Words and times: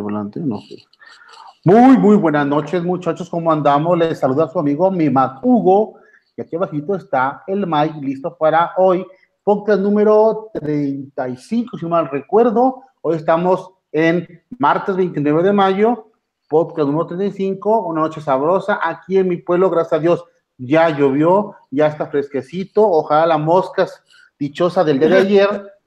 volante? 0.00 0.38
No 0.38 0.60
Muy, 1.64 1.98
muy 1.98 2.16
buenas 2.16 2.46
noches, 2.46 2.84
muchachos. 2.84 3.28
¿Cómo 3.28 3.50
andamos? 3.50 3.98
Les 3.98 4.20
saluda 4.20 4.46
su 4.46 4.60
amigo 4.60 4.88
mi 4.88 5.10
Hugo. 5.42 5.94
Y 6.36 6.42
aquí 6.42 6.54
abajito 6.54 6.94
está 6.94 7.42
el 7.48 7.66
Mike 7.66 7.98
listo 8.00 8.36
para 8.38 8.70
hoy. 8.76 9.04
Podcast 9.42 9.80
número 9.80 10.50
35, 10.52 11.76
si 11.76 11.86
mal 11.86 12.08
recuerdo. 12.08 12.82
Hoy 13.00 13.16
estamos 13.16 13.72
en 13.90 14.40
martes 14.60 14.94
29 14.94 15.42
de 15.42 15.52
mayo. 15.52 16.12
Podcast 16.48 16.86
número 16.86 17.08
35, 17.08 17.80
una 17.80 18.02
noche 18.02 18.20
sabrosa. 18.20 18.78
Aquí 18.80 19.18
en 19.18 19.26
mi 19.28 19.38
pueblo, 19.38 19.70
gracias 19.70 19.94
a 19.94 19.98
Dios, 19.98 20.24
ya 20.56 20.88
llovió, 20.90 21.56
ya 21.72 21.88
está 21.88 22.06
fresquecito. 22.06 22.88
Ojalá 22.88 23.26
la 23.26 23.38
moscas 23.38 24.04
dichosa 24.38 24.84
del 24.84 25.00
día 25.00 25.08
de 25.08 25.18
ayer 25.18 25.77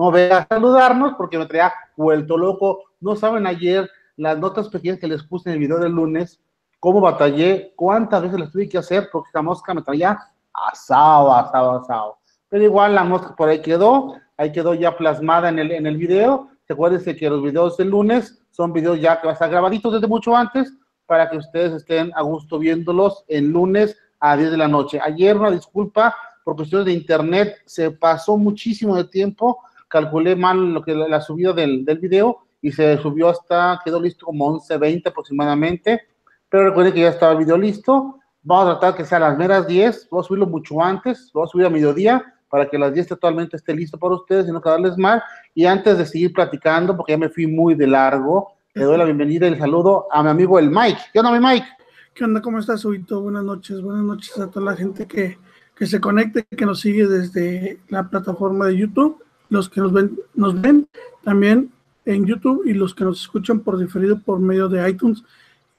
no 0.00 0.10
vea 0.10 0.38
a 0.38 0.46
saludarnos 0.46 1.12
porque 1.18 1.36
me 1.36 1.44
traía 1.44 1.74
vuelto 1.94 2.38
loco. 2.38 2.84
No 3.02 3.16
saben 3.16 3.46
ayer 3.46 3.86
las 4.16 4.38
notas 4.38 4.70
pequeñas 4.70 4.98
que 4.98 5.06
les 5.06 5.22
puse 5.22 5.50
en 5.50 5.56
el 5.56 5.60
video 5.60 5.78
del 5.78 5.92
lunes, 5.92 6.40
cómo 6.78 7.02
batallé, 7.02 7.74
cuántas 7.76 8.22
veces 8.22 8.40
las 8.40 8.50
tuve 8.50 8.66
que 8.66 8.78
hacer 8.78 9.10
porque 9.12 9.28
esta 9.28 9.42
mosca 9.42 9.74
me 9.74 9.82
traía 9.82 10.18
asado, 10.54 11.34
asado, 11.34 11.72
asado. 11.72 12.18
Pero 12.48 12.64
igual 12.64 12.94
la 12.94 13.04
mosca 13.04 13.36
por 13.36 13.50
ahí 13.50 13.60
quedó, 13.60 14.14
ahí 14.38 14.50
quedó 14.50 14.72
ya 14.72 14.96
plasmada 14.96 15.50
en 15.50 15.58
el, 15.58 15.70
en 15.70 15.86
el 15.86 15.98
video. 15.98 16.48
Recuérdense 16.66 17.14
que 17.14 17.28
los 17.28 17.42
videos 17.42 17.76
del 17.76 17.90
lunes 17.90 18.42
son 18.52 18.72
videos 18.72 18.98
ya 18.98 19.20
que 19.20 19.26
van 19.26 19.32
a 19.32 19.34
estar 19.34 19.50
grabaditos 19.50 19.92
desde 19.92 20.06
mucho 20.06 20.34
antes 20.34 20.72
para 21.04 21.28
que 21.28 21.36
ustedes 21.36 21.74
estén 21.74 22.10
a 22.14 22.22
gusto 22.22 22.58
viéndolos 22.58 23.26
el 23.28 23.50
lunes 23.50 23.98
a 24.18 24.34
10 24.34 24.52
de 24.52 24.56
la 24.56 24.68
noche. 24.68 24.98
Ayer, 24.98 25.36
una 25.36 25.50
disculpa, 25.50 26.16
por 26.42 26.56
cuestiones 26.56 26.86
de 26.86 26.94
internet, 26.94 27.58
se 27.66 27.90
pasó 27.90 28.38
muchísimo 28.38 28.96
de 28.96 29.04
tiempo 29.04 29.60
calculé 29.90 30.36
mal 30.36 30.72
lo 30.72 30.82
que 30.82 30.94
la, 30.94 31.20
subida 31.20 31.52
del, 31.52 31.84
del, 31.84 31.98
video 31.98 32.46
y 32.62 32.70
se 32.70 32.96
subió 32.98 33.28
hasta, 33.28 33.80
quedó 33.84 34.00
listo 34.00 34.24
como 34.24 34.58
11.20 34.58 35.08
aproximadamente, 35.08 36.00
pero 36.48 36.64
recuerden 36.64 36.94
que 36.94 37.00
ya 37.00 37.08
estaba 37.08 37.32
el 37.32 37.38
video 37.38 37.58
listo, 37.58 38.18
vamos 38.42 38.66
a 38.66 38.78
tratar 38.78 38.96
que 38.96 39.04
sea 39.04 39.18
a 39.18 39.22
las 39.22 39.36
meras 39.38 39.66
10, 39.66 40.08
voy 40.10 40.20
a 40.20 40.22
subirlo 40.22 40.46
mucho 40.46 40.80
antes, 40.82 41.30
voy 41.34 41.44
a 41.44 41.48
subir 41.48 41.66
a 41.66 41.70
mediodía 41.70 42.24
para 42.48 42.68
que 42.68 42.76
a 42.76 42.80
las 42.80 42.94
10 42.94 43.08
totalmente 43.08 43.56
esté 43.56 43.74
listo 43.74 43.98
para 43.98 44.14
ustedes 44.14 44.48
y 44.48 44.52
no 44.52 44.60
quedarles 44.60 44.96
mal, 44.96 45.22
y 45.54 45.66
antes 45.66 45.98
de 45.98 46.06
seguir 46.06 46.32
platicando, 46.32 46.96
porque 46.96 47.12
ya 47.12 47.18
me 47.18 47.28
fui 47.28 47.46
muy 47.46 47.74
de 47.74 47.88
largo, 47.88 48.52
le 48.74 48.84
doy 48.84 48.96
la 48.96 49.04
bienvenida 49.04 49.46
y 49.46 49.52
el 49.52 49.58
saludo 49.58 50.06
a 50.12 50.22
mi 50.22 50.28
amigo 50.28 50.58
el 50.58 50.70
Mike. 50.70 51.00
¿Qué 51.12 51.18
onda, 51.18 51.32
mi 51.32 51.44
Mike? 51.44 51.66
¿Qué 52.14 52.24
onda? 52.24 52.40
¿Cómo 52.40 52.60
estás, 52.60 52.84
Ubito? 52.84 53.20
Buenas 53.20 53.42
noches, 53.42 53.80
buenas 53.80 54.04
noches 54.04 54.38
a 54.38 54.48
toda 54.48 54.66
la 54.70 54.76
gente 54.76 55.06
que, 55.06 55.38
que 55.74 55.86
se 55.86 56.00
conecte, 56.00 56.44
que 56.44 56.66
nos 56.66 56.80
sigue 56.80 57.08
desde 57.08 57.80
la 57.88 58.08
plataforma 58.08 58.66
de 58.66 58.76
YouTube 58.76 59.20
los 59.50 59.68
que 59.68 59.80
nos 59.80 59.92
ven, 59.92 60.18
nos 60.34 60.58
ven 60.58 60.88
también 61.22 61.70
en 62.06 62.24
YouTube 62.24 62.62
y 62.64 62.72
los 62.72 62.94
que 62.94 63.04
nos 63.04 63.20
escuchan 63.20 63.60
por 63.60 63.76
diferido 63.76 64.18
por 64.20 64.38
medio 64.38 64.68
de 64.68 64.88
iTunes. 64.88 65.22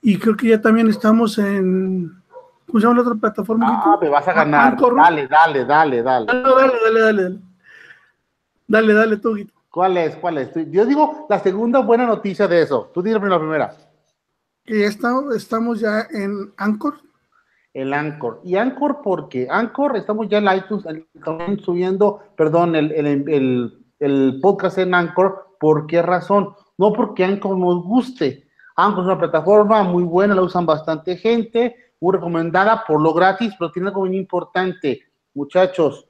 Y 0.01 0.17
creo 0.19 0.35
que 0.35 0.49
ya 0.49 0.61
también 0.61 0.87
estamos 0.87 1.37
en. 1.37 2.11
¿Cómo 2.67 2.79
se 2.79 2.85
llama 2.85 2.97
la 2.97 3.01
otra 3.01 3.19
plataforma? 3.19 3.67
Ah, 3.83 3.97
me 3.99 4.09
vas 4.09 4.27
a 4.27 4.33
ganar. 4.33 4.77
Dale, 4.79 5.27
dale, 5.27 5.65
dale, 5.65 6.03
dale. 6.03 6.25
dale, 6.25 6.43
dale, 6.43 6.99
dale, 7.01 7.21
dale. 7.21 7.39
Dale, 8.67 8.93
dale 8.93 9.17
tú, 9.17 9.35
Guito. 9.35 9.53
¿Cuál 9.69 9.97
es? 9.97 10.15
¿Cuál 10.17 10.37
es? 10.37 10.51
Yo 10.69 10.85
digo 10.85 11.27
la 11.29 11.39
segunda 11.39 11.79
buena 11.79 12.05
noticia 12.05 12.47
de 12.47 12.61
eso. 12.61 12.91
Tú 12.93 13.01
dime 13.01 13.27
la 13.29 13.39
primera. 13.39 13.75
Que 14.65 14.85
estamos, 14.85 15.35
estamos 15.35 15.79
ya 15.79 16.07
en 16.11 16.53
Anchor 16.57 16.95
el 17.73 17.93
Anchor. 17.93 18.41
¿Y 18.43 18.55
Anchor 18.55 19.01
porque 19.03 19.47
Anchor, 19.49 19.95
estamos 19.95 20.27
ya 20.27 20.39
en 20.39 20.57
iTunes, 20.57 20.85
también 21.23 21.59
subiendo, 21.59 22.21
perdón, 22.35 22.75
el, 22.75 22.91
el, 22.91 23.85
el, 23.99 24.39
podcast 24.41 24.77
en 24.77 24.93
Anchor. 24.93 25.55
¿Por 25.59 25.87
qué 25.87 26.01
razón? 26.01 26.55
No 26.77 26.91
porque 26.91 27.23
Anchor 27.23 27.57
nos 27.57 27.83
guste. 27.83 28.47
Anchor 28.75 29.03
es 29.03 29.05
una 29.05 29.19
plataforma 29.19 29.83
muy 29.83 30.03
buena, 30.03 30.35
la 30.35 30.41
usan 30.41 30.65
bastante 30.65 31.17
gente, 31.17 31.75
muy 31.99 32.13
recomendada 32.13 32.83
por 32.85 33.01
lo 33.01 33.13
gratis, 33.13 33.53
pero 33.57 33.71
tiene 33.71 33.89
algo 33.89 34.05
muy 34.05 34.17
importante. 34.17 35.01
Muchachos, 35.33 36.07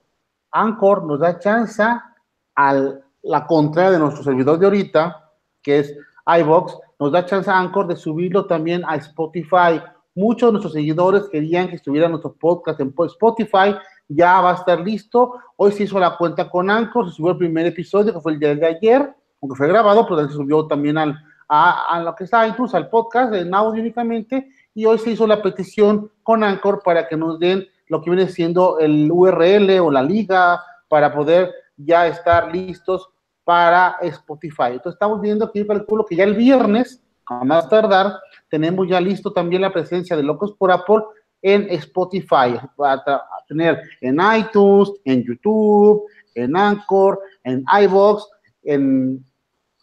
Anchor 0.52 1.04
nos 1.06 1.20
da 1.20 1.38
chance 1.38 1.84
a 1.84 2.94
la 3.24 3.46
contraria 3.46 3.92
de 3.92 4.00
nuestro 4.00 4.24
servidor 4.24 4.58
de 4.58 4.66
ahorita, 4.66 5.32
que 5.62 5.80
es 5.80 5.96
iBox, 6.26 6.78
nos 7.00 7.12
da 7.12 7.26
chance 7.26 7.50
a 7.50 7.60
Anchor 7.60 7.88
de 7.88 7.96
subirlo 7.96 8.46
también 8.46 8.84
a 8.86 8.96
Spotify 8.96 9.82
Muchos 10.14 10.50
de 10.50 10.52
nuestros 10.52 10.74
seguidores 10.74 11.30
querían 11.30 11.70
que 11.70 11.76
estuviera 11.76 12.10
nuestro 12.10 12.34
podcast 12.34 12.80
en 12.82 12.94
Spotify. 13.06 13.76
Ya 14.10 14.42
va 14.42 14.52
a 14.52 14.56
estar 14.56 14.80
listo. 14.82 15.36
Hoy 15.56 15.72
se 15.72 15.84
hizo 15.84 16.00
la 16.00 16.18
cuenta 16.18 16.50
con 16.50 16.70
Anchor, 16.70 17.10
se 17.10 17.16
subió 17.16 17.32
el 17.32 17.38
primer 17.38 17.66
episodio, 17.68 18.14
que 18.14 18.20
fue 18.20 18.34
el 18.34 18.40
día 18.40 18.54
de 18.54 18.66
ayer, 18.66 19.16
aunque 19.42 19.56
fue 19.56 19.70
grabado, 19.70 20.06
pero 20.06 20.28
se 20.28 20.34
subió 20.34 20.68
también 20.68 20.98
al, 20.98 21.18
a, 21.48 22.02
lo 22.04 22.14
que 22.16 22.26
está 22.26 22.46
iTunes, 22.46 22.74
al 22.74 22.90
podcast, 22.90 23.34
en 23.34 23.54
audio 23.54 23.82
únicamente. 23.82 24.50
Y 24.74 24.86
hoy 24.86 24.98
se 24.98 25.12
hizo 25.12 25.26
la 25.26 25.42
petición 25.42 26.12
con 26.24 26.44
Anchor 26.44 26.82
para 26.84 27.08
que 27.08 27.16
nos 27.16 27.40
den 27.40 27.66
lo 27.88 28.02
que 28.02 28.10
viene 28.10 28.28
siendo 28.28 28.80
el 28.80 29.10
URL 29.10 29.80
o 29.80 29.92
la 29.92 30.04
liga 30.04 30.62
para 30.90 31.14
poder 31.14 31.54
ya 31.78 32.08
estar 32.08 32.54
listos 32.54 33.10
para 33.46 33.96
Spotify. 34.02 34.72
Entonces 34.72 34.94
estamos 34.94 35.22
viendo 35.22 35.52
que 35.52 35.60
yo 35.60 35.68
calculo 35.68 36.06
que 36.06 36.16
ya 36.18 36.26
el 36.26 36.36
viernes, 36.36 37.02
a 37.26 37.44
más 37.44 37.70
tardar, 37.70 38.20
tenemos 38.52 38.88
ya 38.88 39.00
listo 39.00 39.32
también 39.32 39.62
la 39.62 39.72
presencia 39.74 40.16
de 40.16 40.24
Locos 40.24 40.52
por 40.52 40.72
Apple 40.72 41.02
en 41.42 41.68
Spotify, 41.72 42.60
para 42.76 43.04
tener 43.48 43.82
en 44.02 44.20
iTunes, 44.38 44.92
en 45.06 45.24
YouTube, 45.24 46.04
en 46.36 46.56
Anchor, 46.56 47.20
en 47.46 47.64
iVoox, 47.84 48.24
en 48.64 49.26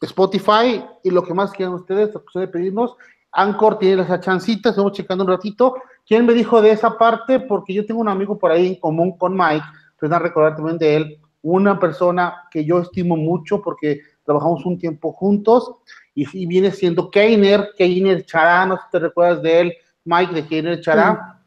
Spotify 0.03 0.85
y 1.03 1.11
lo 1.11 1.23
que 1.25 1.35
más 1.35 1.51
quieran 1.51 1.75
ustedes, 1.75 2.11
puede 2.33 2.47
pedirnos. 2.47 2.95
Anchor 3.33 3.79
tiene 3.79 4.03
esa 4.03 4.21
chancita, 4.21 4.71
estamos 4.71 4.93
checando 4.93 5.25
un 5.25 5.31
ratito. 5.31 5.75
¿Quién 6.07 6.27
me 6.27 6.35
dijo 6.35 6.63
de 6.63 6.71
esa 6.71 6.97
parte? 6.97 7.41
Porque 7.41 7.73
yo 7.73 7.85
tengo 7.87 8.03
un 8.03 8.09
amigo 8.09 8.39
por 8.39 8.53
ahí 8.53 8.69
en 8.69 8.75
común 8.77 9.17
con 9.17 9.35
Mike, 9.35 9.65
pues 9.99 10.13
a 10.13 10.19
recordar 10.19 10.57
también 10.57 10.79
de 10.79 10.97
él, 10.97 11.21
una 11.43 11.81
persona 11.81 12.45
que 12.51 12.65
yo 12.65 12.81
estimo 12.81 13.17
mucho 13.17 13.63
porque 13.63 14.03
trabajamos 14.25 14.65
un 14.67 14.79
tiempo 14.79 15.13
juntos 15.13 15.73
y, 16.33 16.47
viene 16.47 16.73
siendo 16.73 17.11
Keiner, 17.11 17.71
Keiner 17.77 18.25
Chará, 18.25 18.67
no 18.67 18.77
sé 18.77 18.83
si 18.85 18.91
te 18.91 18.99
recuerdas 18.99 19.41
de 19.41 19.61
él, 19.61 19.75
Mike 20.05 20.35
de 20.35 20.47
Keiner 20.47 20.81
Chará. 20.81 21.41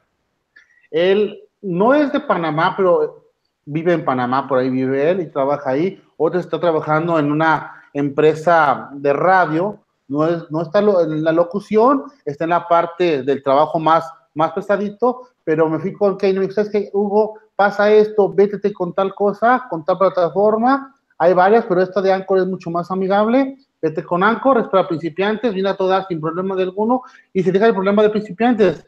Él 0.90 1.44
no 1.62 1.94
es 1.94 2.12
de 2.14 2.22
Panamá, 2.22 2.74
pero 2.78 3.26
vive 3.66 3.92
en 3.92 4.06
Panamá, 4.06 4.48
por 4.48 4.60
ahí 4.60 4.70
vive 4.70 5.10
él 5.10 5.20
y 5.22 5.26
trabaja 5.30 5.72
ahí. 5.72 6.02
Otro 6.16 6.40
está 6.40 6.58
trabajando 6.60 7.20
en 7.20 7.32
una 7.32 7.84
empresa 7.94 8.90
de 8.94 9.12
radio, 9.12 9.78
no, 10.08 10.26
es, 10.26 10.50
no 10.50 10.62
está 10.62 10.80
en 10.80 11.24
la 11.24 11.34
locución, 11.34 12.04
está 12.24 12.46
en 12.46 12.52
la 12.52 12.68
parte 12.68 13.24
del 13.24 13.44
trabajo 13.44 13.78
más, 13.78 14.10
más 14.34 14.54
pesadito, 14.54 15.28
pero 15.44 15.68
me 15.68 15.80
fui 15.80 15.92
con 15.92 16.18
Keiner 16.18 16.44
y 16.44 16.48
me 16.48 16.54
¿sabes 16.54 16.72
que 16.72 16.90
Hugo? 16.94 17.40
Pasa 17.58 17.92
esto, 17.92 18.32
vétete 18.32 18.72
con 18.72 18.94
tal 18.94 19.14
cosa, 19.14 19.68
con 19.70 19.84
tal 19.84 19.98
plataforma. 19.98 20.96
Hay 21.18 21.34
varias, 21.34 21.66
pero 21.66 21.82
esta 21.82 22.02
de 22.02 22.14
Anchor 22.14 22.40
es 22.40 22.48
mucho 22.48 22.72
más 22.72 22.90
amigable 22.90 23.58
Vete 23.82 24.04
con 24.04 24.24
Anchor, 24.24 24.60
es 24.60 24.68
para 24.68 24.88
principiantes, 24.88 25.54
viene 25.54 25.70
a 25.70 25.76
todas 25.76 26.06
sin 26.08 26.22
problema 26.22 26.56
de 26.56 26.64
alguno. 26.64 27.02
Y 27.34 27.42
si 27.42 27.52
deja 27.52 27.68
el 27.68 27.74
problema 27.74 28.04
de 28.04 28.10
principiantes, 28.10 28.86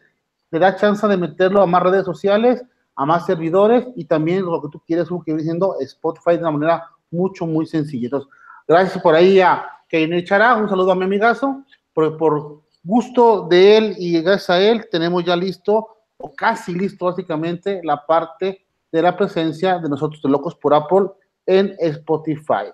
te 0.50 0.60
da 0.60 0.76
chance 0.76 1.08
de 1.08 1.18
meterlo 1.18 1.62
a 1.62 1.66
más 1.66 1.82
redes 1.82 2.06
sociales, 2.06 2.64
a 2.96 3.06
más 3.06 3.26
servidores 3.26 3.88
y 3.96 4.06
también 4.06 4.46
lo 4.46 4.62
que 4.62 4.70
tú 4.70 4.82
quieres, 4.86 5.08
que 5.08 5.16
viene 5.26 5.42
siendo 5.42 5.80
Spotify 5.80 6.34
de 6.34 6.40
una 6.40 6.52
manera 6.52 6.84
mucho, 7.10 7.48
muy 7.48 7.66
sencilla. 7.66 8.06
Entonces, 8.06 8.30
gracias 8.68 9.02
por 9.02 9.16
ahí 9.16 9.40
a 9.40 9.66
Keiner 9.90 10.24
Chará, 10.24 10.56
un 10.56 10.70
saludo 10.70 10.92
a 10.92 10.96
mi 10.96 11.06
amigazo, 11.06 11.64
por, 11.92 12.18
por 12.18 12.62
gusto 12.84 13.48
de 13.48 13.78
él 13.78 13.96
y 13.98 14.22
gracias 14.22 14.50
a 14.52 14.62
él 14.62 14.88
tenemos 14.92 15.24
ya 15.24 15.36
listo, 15.36 15.88
o 16.18 16.34
casi 16.36 16.74
listo 16.74 17.06
básicamente, 17.06 17.82
la 17.84 18.06
parte 18.06 18.66
de 18.92 19.02
la 19.02 19.18
presencia 19.18 19.80
de 19.80 19.90
nosotros 19.90 20.22
de 20.22 20.30
Locos 20.30 20.56
por 20.56 20.74
Apple 20.74 21.08
en 21.46 21.76
Spotify. 21.80 22.72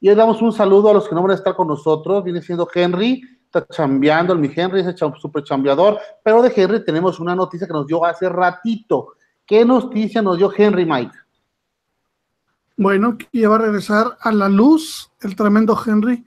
Y 0.00 0.08
hoy 0.08 0.14
damos 0.14 0.40
un 0.42 0.52
saludo 0.52 0.90
a 0.90 0.94
los 0.94 1.08
que 1.08 1.14
no 1.14 1.22
van 1.22 1.32
a 1.32 1.34
estar 1.34 1.56
con 1.56 1.66
nosotros. 1.66 2.22
Viene 2.22 2.40
siendo 2.40 2.68
Henry, 2.72 3.22
está 3.44 3.66
chambeando, 3.66 4.32
el 4.32 4.38
mi 4.38 4.50
Henry 4.54 4.80
es 4.80 4.94
súper 5.20 5.42
chambeador. 5.42 5.98
Pero 6.22 6.42
de 6.42 6.52
Henry 6.54 6.84
tenemos 6.84 7.18
una 7.18 7.34
noticia 7.34 7.66
que 7.66 7.72
nos 7.72 7.86
dio 7.86 8.04
hace 8.04 8.28
ratito. 8.28 9.14
¿Qué 9.44 9.64
noticia 9.64 10.22
nos 10.22 10.38
dio 10.38 10.52
Henry, 10.56 10.84
Mike? 10.84 11.16
Bueno, 12.76 13.18
que 13.18 13.46
va 13.46 13.56
a 13.56 13.58
regresar 13.58 14.16
a 14.20 14.30
la 14.30 14.48
luz 14.48 15.10
el 15.20 15.34
tremendo 15.34 15.76
Henry. 15.84 16.24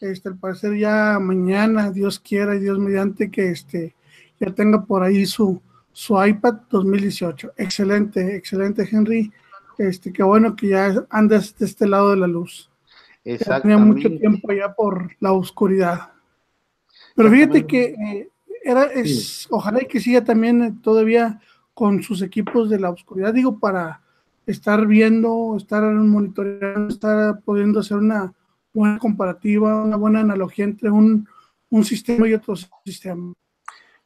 Este, 0.00 0.30
al 0.30 0.38
parecer 0.38 0.78
ya 0.78 1.18
mañana, 1.20 1.90
Dios 1.90 2.18
quiera 2.18 2.54
y 2.54 2.60
Dios 2.60 2.78
mediante 2.78 3.30
que 3.30 3.50
este, 3.50 3.94
ya 4.38 4.50
tenga 4.54 4.82
por 4.82 5.02
ahí 5.02 5.26
su, 5.26 5.60
su 5.92 6.24
iPad 6.24 6.54
2018. 6.70 7.52
Excelente, 7.58 8.34
excelente 8.34 8.88
Henry. 8.90 9.30
Este, 9.76 10.10
qué 10.10 10.22
bueno 10.22 10.56
que 10.56 10.68
ya 10.68 11.04
andes 11.10 11.54
de 11.58 11.66
este 11.66 11.86
lado 11.86 12.10
de 12.10 12.16
la 12.16 12.26
luz. 12.26 12.69
Tenía 13.22 13.78
mucho 13.78 14.08
tiempo 14.08 14.52
ya 14.52 14.72
por 14.72 15.10
la 15.20 15.32
oscuridad. 15.32 16.12
Pero 17.14 17.30
fíjate 17.30 17.66
que 17.66 17.84
eh, 17.84 18.28
era, 18.62 18.84
es, 18.84 19.46
ojalá 19.50 19.82
y 19.82 19.86
que 19.86 20.00
siga 20.00 20.24
también 20.24 20.62
eh, 20.62 20.74
todavía 20.82 21.40
con 21.74 22.02
sus 22.02 22.22
equipos 22.22 22.70
de 22.70 22.78
la 22.78 22.90
oscuridad, 22.90 23.32
digo, 23.32 23.58
para 23.58 24.02
estar 24.46 24.86
viendo, 24.86 25.54
estar 25.56 25.82
monitoreando, 25.82 26.88
estar 26.88 27.40
pudiendo 27.40 27.80
hacer 27.80 27.98
una 27.98 28.32
buena 28.72 28.98
comparativa, 28.98 29.82
una 29.82 29.96
buena 29.96 30.20
analogía 30.20 30.64
entre 30.64 30.90
un, 30.90 31.28
un 31.70 31.84
sistema 31.84 32.28
y 32.28 32.34
otro 32.34 32.54
sistema. 32.84 33.32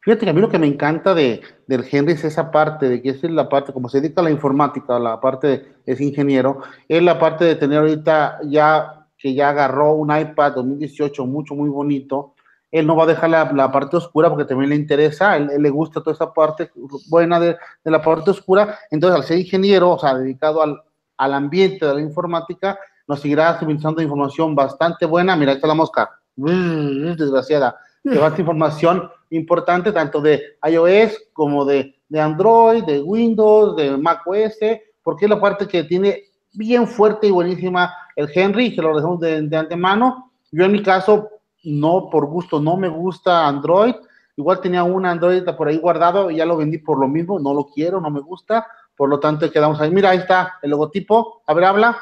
Fíjate 0.01 0.27
que 0.27 0.31
a 0.31 0.33
mí 0.35 0.41
lo 0.41 0.51
que 0.51 0.59
me 0.59 0.67
encanta 0.67 1.15
de, 1.15 1.41
del 1.67 1.85
Henry 1.91 2.13
es 2.13 2.25
esa 2.25 2.51
parte, 2.51 2.91
de 2.91 3.01
que 3.01 3.09
es 3.09 3.23
la 3.23 3.49
parte, 3.49 3.73
como 3.73 3.89
se 3.89 4.03
dedica 4.03 4.21
a 4.21 4.25
la 4.25 4.31
informática, 4.31 4.99
la 4.99 5.19
parte 5.19 5.47
de, 5.47 5.73
es 5.87 5.99
ingeniero, 5.99 6.61
es 6.87 7.03
la 7.03 7.19
parte 7.19 7.47
de 7.47 7.55
tener 7.55 7.79
ahorita 7.79 8.41
ya, 8.45 9.04
que 9.25 9.33
ya 9.33 9.49
agarró 9.49 9.95
un 9.95 10.15
iPad 10.15 10.53
2018 10.57 11.25
mucho, 11.25 11.55
muy 11.55 11.71
bonito, 11.71 12.35
él 12.71 12.87
no 12.87 12.95
va 12.95 13.05
a 13.05 13.07
dejar 13.07 13.31
la, 13.31 13.73
parte 13.73 13.97
oscura 13.97 14.29
porque 14.29 14.45
también 14.45 14.69
le 14.69 14.77
interesa, 14.77 15.39
él, 15.39 15.49
él, 15.51 15.63
le 15.63 15.71
gusta 15.71 16.03
toda 16.03 16.13
esa 16.13 16.31
parte 16.31 16.71
buena 17.09 17.41
de, 17.41 17.57
de, 17.83 17.91
la 17.91 18.03
parte 18.03 18.33
oscura, 18.33 18.79
entonces 18.91 19.19
al 19.19 19.25
ser 19.25 19.39
ingeniero, 19.39 19.93
o 19.93 19.99
sea, 19.99 20.15
dedicado 20.15 20.61
al, 20.61 20.79
al 21.17 21.33
ambiente 21.33 21.87
de 21.87 21.95
la 21.95 22.03
informática, 22.03 22.79
nos 23.09 23.21
seguirá 23.21 23.59
suministrando 23.59 24.03
información 24.03 24.55
bastante 24.55 25.07
buena, 25.07 25.35
mira, 25.37 25.53
ahí 25.53 25.57
está 25.57 25.69
la 25.69 25.73
mosca, 25.73 26.21
desgraciada, 26.37 27.79
te 28.03 28.19
va 28.19 28.35
información 28.37 29.09
importante 29.31 29.91
tanto 29.91 30.21
de 30.21 30.59
iOS 30.71 31.19
como 31.33 31.65
de, 31.65 31.99
de 32.11 32.21
Android, 32.21 32.85
de 32.85 33.01
Windows, 33.01 33.75
de 33.75 33.97
macOS, 33.97 34.59
porque 35.03 35.25
es 35.25 35.31
la 35.31 35.41
parte 35.41 35.67
que 35.67 35.85
tiene 35.85 36.25
bien 36.55 36.87
fuerte 36.87 37.27
y 37.27 37.31
buenísima 37.31 37.93
el 38.17 38.31
Henry, 38.33 38.75
se 38.75 38.83
lo 38.83 38.95
dejamos 38.95 39.21
de, 39.21 39.43
de, 39.43 39.57
antemano. 39.57 40.31
Yo 40.53 40.65
en 40.65 40.73
mi 40.73 40.83
caso, 40.83 41.29
no 41.65 42.09
por 42.11 42.27
gusto, 42.27 42.61
no 42.61 42.77
me 42.77 42.89
gusta 42.89 43.47
Android. 43.47 43.95
Igual 44.37 44.61
tenía 44.61 44.83
un 44.85 45.07
Android 45.07 45.45
por 45.57 45.69
ahí 45.69 45.79
guardado 45.79 46.31
y 46.31 46.37
ya 46.37 46.47
lo 46.47 46.57
vendí 46.57 46.79
por 46.79 46.99
lo 46.99 47.09
mismo, 47.09 47.39
no 47.39 47.55
lo 47.55 47.67
quiero, 47.67 48.01
no 48.01 48.11
me 48.11 48.21
gusta. 48.21 48.67
Por 48.97 49.09
lo 49.09 49.19
tanto, 49.19 49.51
quedamos 49.51 49.81
ahí. 49.81 49.91
Mira, 49.91 50.11
ahí 50.11 50.19
está 50.19 50.55
el 50.63 50.71
logotipo. 50.71 51.43
A 51.47 51.55
ver, 51.55 51.65
habla. 51.65 51.99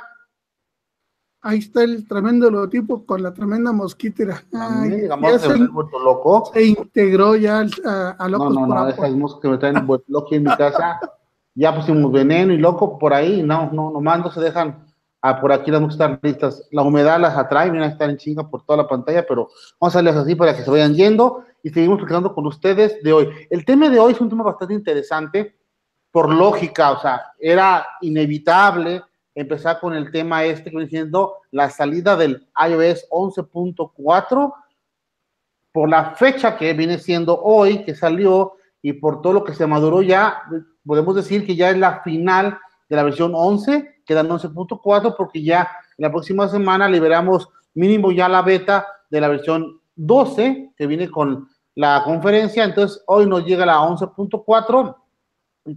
Ahí 1.41 1.59
está 1.59 1.83
el 1.83 2.07
tremendo 2.07 2.51
logotipo 2.51 3.05
con 3.05 3.23
la 3.23 3.33
tremenda 3.33 3.73
mosquitera. 3.73 4.45
Ay, 4.53 4.91
digamos, 4.91 5.41
se, 5.41 5.59
loco. 5.59 6.51
se 6.53 6.67
integró 6.67 7.35
ya 7.37 7.65
a, 7.85 8.11
a 8.11 8.29
locos. 8.29 8.55
No, 8.55 8.67
no, 8.67 8.87
no, 8.87 9.41
que 9.41 9.49
me 9.49 9.59
traen 9.59 9.87
loco 10.07 10.35
en 10.35 10.45
mi 10.45 10.57
casa. 10.57 11.01
Ya 11.55 11.75
pusimos 11.75 12.11
veneno 12.11 12.53
y 12.53 12.59
loco 12.59 12.99
por 12.99 13.13
ahí. 13.15 13.43
No, 13.43 13.71
no, 13.73 13.91
nomás 13.91 14.21
no 14.21 14.31
se 14.31 14.41
dejan. 14.41 14.87
Ah, 15.21 15.41
por 15.41 15.53
aquí 15.53 15.71
las 15.71 15.81
moscas 15.81 15.95
están 15.95 16.21
listas. 16.23 16.69
La 16.73 16.83
humedad 16.83 17.21
las 17.21 17.37
atrae, 17.37 17.71
a 17.71 17.87
estar 17.87 18.11
en 18.11 18.17
chinga 18.17 18.49
por 18.49 18.65
toda 18.65 18.79
la 18.79 18.89
pantalla, 18.89 19.25
pero 19.27 19.49
vamos 19.81 19.95
a 19.95 19.99
hacerles 19.99 20.17
así 20.17 20.35
para 20.35 20.57
que 20.57 20.63
se 20.63 20.71
vayan 20.71 20.95
yendo 20.95 21.45
y 21.63 21.71
seguimos 21.71 21.99
platicando 21.99 22.35
con 22.35 22.47
ustedes 22.47 23.03
de 23.03 23.13
hoy. 23.13 23.29
El 23.51 23.65
tema 23.65 23.89
de 23.89 24.01
hoy 24.01 24.13
es 24.13 24.21
un 24.21 24.29
tema 24.29 24.43
bastante 24.43 24.75
interesante 24.75 25.57
por 26.11 26.29
lógica, 26.33 26.91
o 26.93 27.01
sea, 27.01 27.23
era 27.39 27.87
inevitable 28.01 29.03
empezar 29.35 29.81
con 29.81 29.95
el 29.95 30.11
tema 30.11 30.45
este 30.45 30.65
que 30.71 30.77
viene 30.77 30.91
siendo 30.91 31.37
la 31.51 31.71
salida 31.71 32.17
del 32.17 32.47
iOS 32.69 33.09
11.4 33.09 34.53
por 35.73 35.89
la 35.89 36.11
fecha 36.11 36.57
que 36.57 36.75
viene 36.75 36.99
siendo 36.99 37.41
hoy, 37.41 37.85
que 37.85 37.95
salió, 37.95 38.57
y 38.83 38.93
por 38.93 39.23
todo 39.23 39.33
lo 39.33 39.45
que 39.45 39.55
se 39.55 39.67
maduró 39.67 40.03
ya, 40.03 40.43
podemos 40.87 41.15
decir 41.15 41.47
que 41.47 41.57
ya 41.57 41.71
es 41.71 41.79
la 41.79 42.03
final 42.03 42.59
de 42.89 42.97
la 42.97 43.05
versión 43.05 43.33
11, 43.35 44.03
quedan 44.05 44.29
11.4, 44.29 45.15
porque 45.17 45.43
ya 45.43 45.69
la 45.97 46.11
próxima 46.11 46.49
semana 46.49 46.89
liberamos 46.89 47.49
mínimo 47.75 48.13
ya 48.13 48.29
la 48.29 48.43
beta 48.43 48.87
de 49.11 49.21
la 49.21 49.29
versión 49.29 49.81
12, 49.97 50.73
que 50.77 50.87
viene 50.87 51.11
con 51.11 51.49
la 51.75 52.03
conferencia, 52.05 52.65
entonces 52.65 53.03
hoy 53.07 53.27
nos 53.27 53.45
llega 53.45 53.65
la 53.65 53.79
11.4, 53.79 54.97
y 55.65 55.77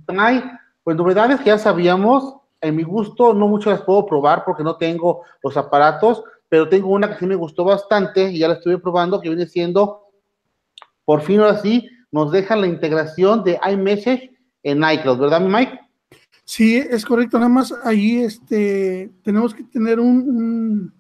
pues 0.83 0.97
novedades 0.97 1.39
que 1.39 1.45
ya 1.45 1.57
sabíamos, 1.57 2.35
en 2.61 2.75
mi 2.75 2.83
gusto 2.83 3.33
no 3.33 3.47
mucho 3.47 3.69
las 3.69 3.81
puedo 3.81 4.05
probar 4.05 4.43
porque 4.43 4.63
no 4.63 4.77
tengo 4.77 5.23
los 5.43 5.55
aparatos, 5.57 6.23
pero 6.49 6.69
tengo 6.69 6.89
una 6.89 7.09
que 7.09 7.19
sí 7.19 7.25
me 7.25 7.35
gustó 7.35 7.63
bastante 7.63 8.31
y 8.31 8.39
ya 8.39 8.47
la 8.47 8.55
estuve 8.55 8.77
probando, 8.77 9.21
que 9.21 9.29
viene 9.29 9.45
siendo, 9.45 10.09
por 11.03 11.21
fin 11.21 11.39
ahora 11.39 11.57
sí, 11.57 11.89
nos 12.11 12.31
deja 12.31 12.55
la 12.55 12.67
integración 12.67 13.43
de 13.43 13.59
iMessage 13.69 14.34
en 14.65 14.83
iCloud, 14.83 15.19
¿verdad, 15.19 15.41
Mike? 15.41 15.79
Sí, 16.43 16.75
es 16.75 17.05
correcto, 17.05 17.37
nada 17.37 17.49
más 17.49 17.73
ahí 17.83 18.17
este, 18.17 19.11
tenemos 19.23 19.53
que 19.53 19.63
tener 19.63 19.99
un, 19.99 20.91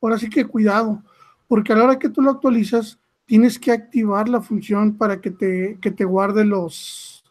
ahora 0.00 0.18
sí 0.18 0.30
que 0.30 0.44
cuidado, 0.44 1.02
porque 1.48 1.72
a 1.72 1.76
la 1.76 1.84
hora 1.84 1.98
que 1.98 2.08
tú 2.08 2.22
lo 2.22 2.30
actualizas, 2.30 2.98
tienes 3.24 3.58
que 3.58 3.72
activar 3.72 4.28
la 4.28 4.40
función 4.40 4.96
para 4.96 5.20
que 5.20 5.32
te, 5.32 5.78
que 5.80 5.90
te 5.90 6.04
guarde 6.04 6.44
los, 6.44 7.24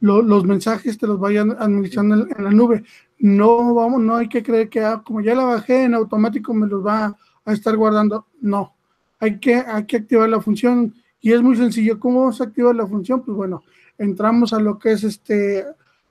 lo, 0.00 0.20
los 0.20 0.44
mensajes 0.44 0.98
te 0.98 1.06
los 1.06 1.20
vayan 1.20 1.52
administrando 1.52 2.16
en, 2.16 2.28
en, 2.36 2.44
la 2.44 2.50
nube. 2.50 2.82
No 3.20 3.74
vamos, 3.74 4.02
no 4.02 4.16
hay 4.16 4.28
que 4.28 4.42
creer 4.42 4.68
que 4.68 4.80
ah, 4.80 5.00
como 5.04 5.20
ya 5.20 5.36
la 5.36 5.44
bajé 5.44 5.84
en 5.84 5.94
automático 5.94 6.52
me 6.54 6.66
los 6.66 6.84
va 6.84 7.16
a 7.44 7.52
estar 7.52 7.76
guardando. 7.76 8.26
No, 8.40 8.74
hay 9.20 9.38
que, 9.38 9.54
hay 9.54 9.86
que 9.86 9.98
activar 9.98 10.28
la 10.28 10.40
función 10.40 10.92
y 11.20 11.32
es 11.32 11.40
muy 11.40 11.56
sencillo. 11.56 12.00
¿Cómo 12.00 12.20
vamos 12.20 12.40
a 12.40 12.44
activar 12.44 12.74
la 12.74 12.86
función? 12.86 13.22
Pues 13.22 13.36
bueno, 13.36 13.62
entramos 13.98 14.52
a 14.52 14.60
lo 14.60 14.78
que 14.78 14.92
es 14.92 15.04
este 15.04 15.66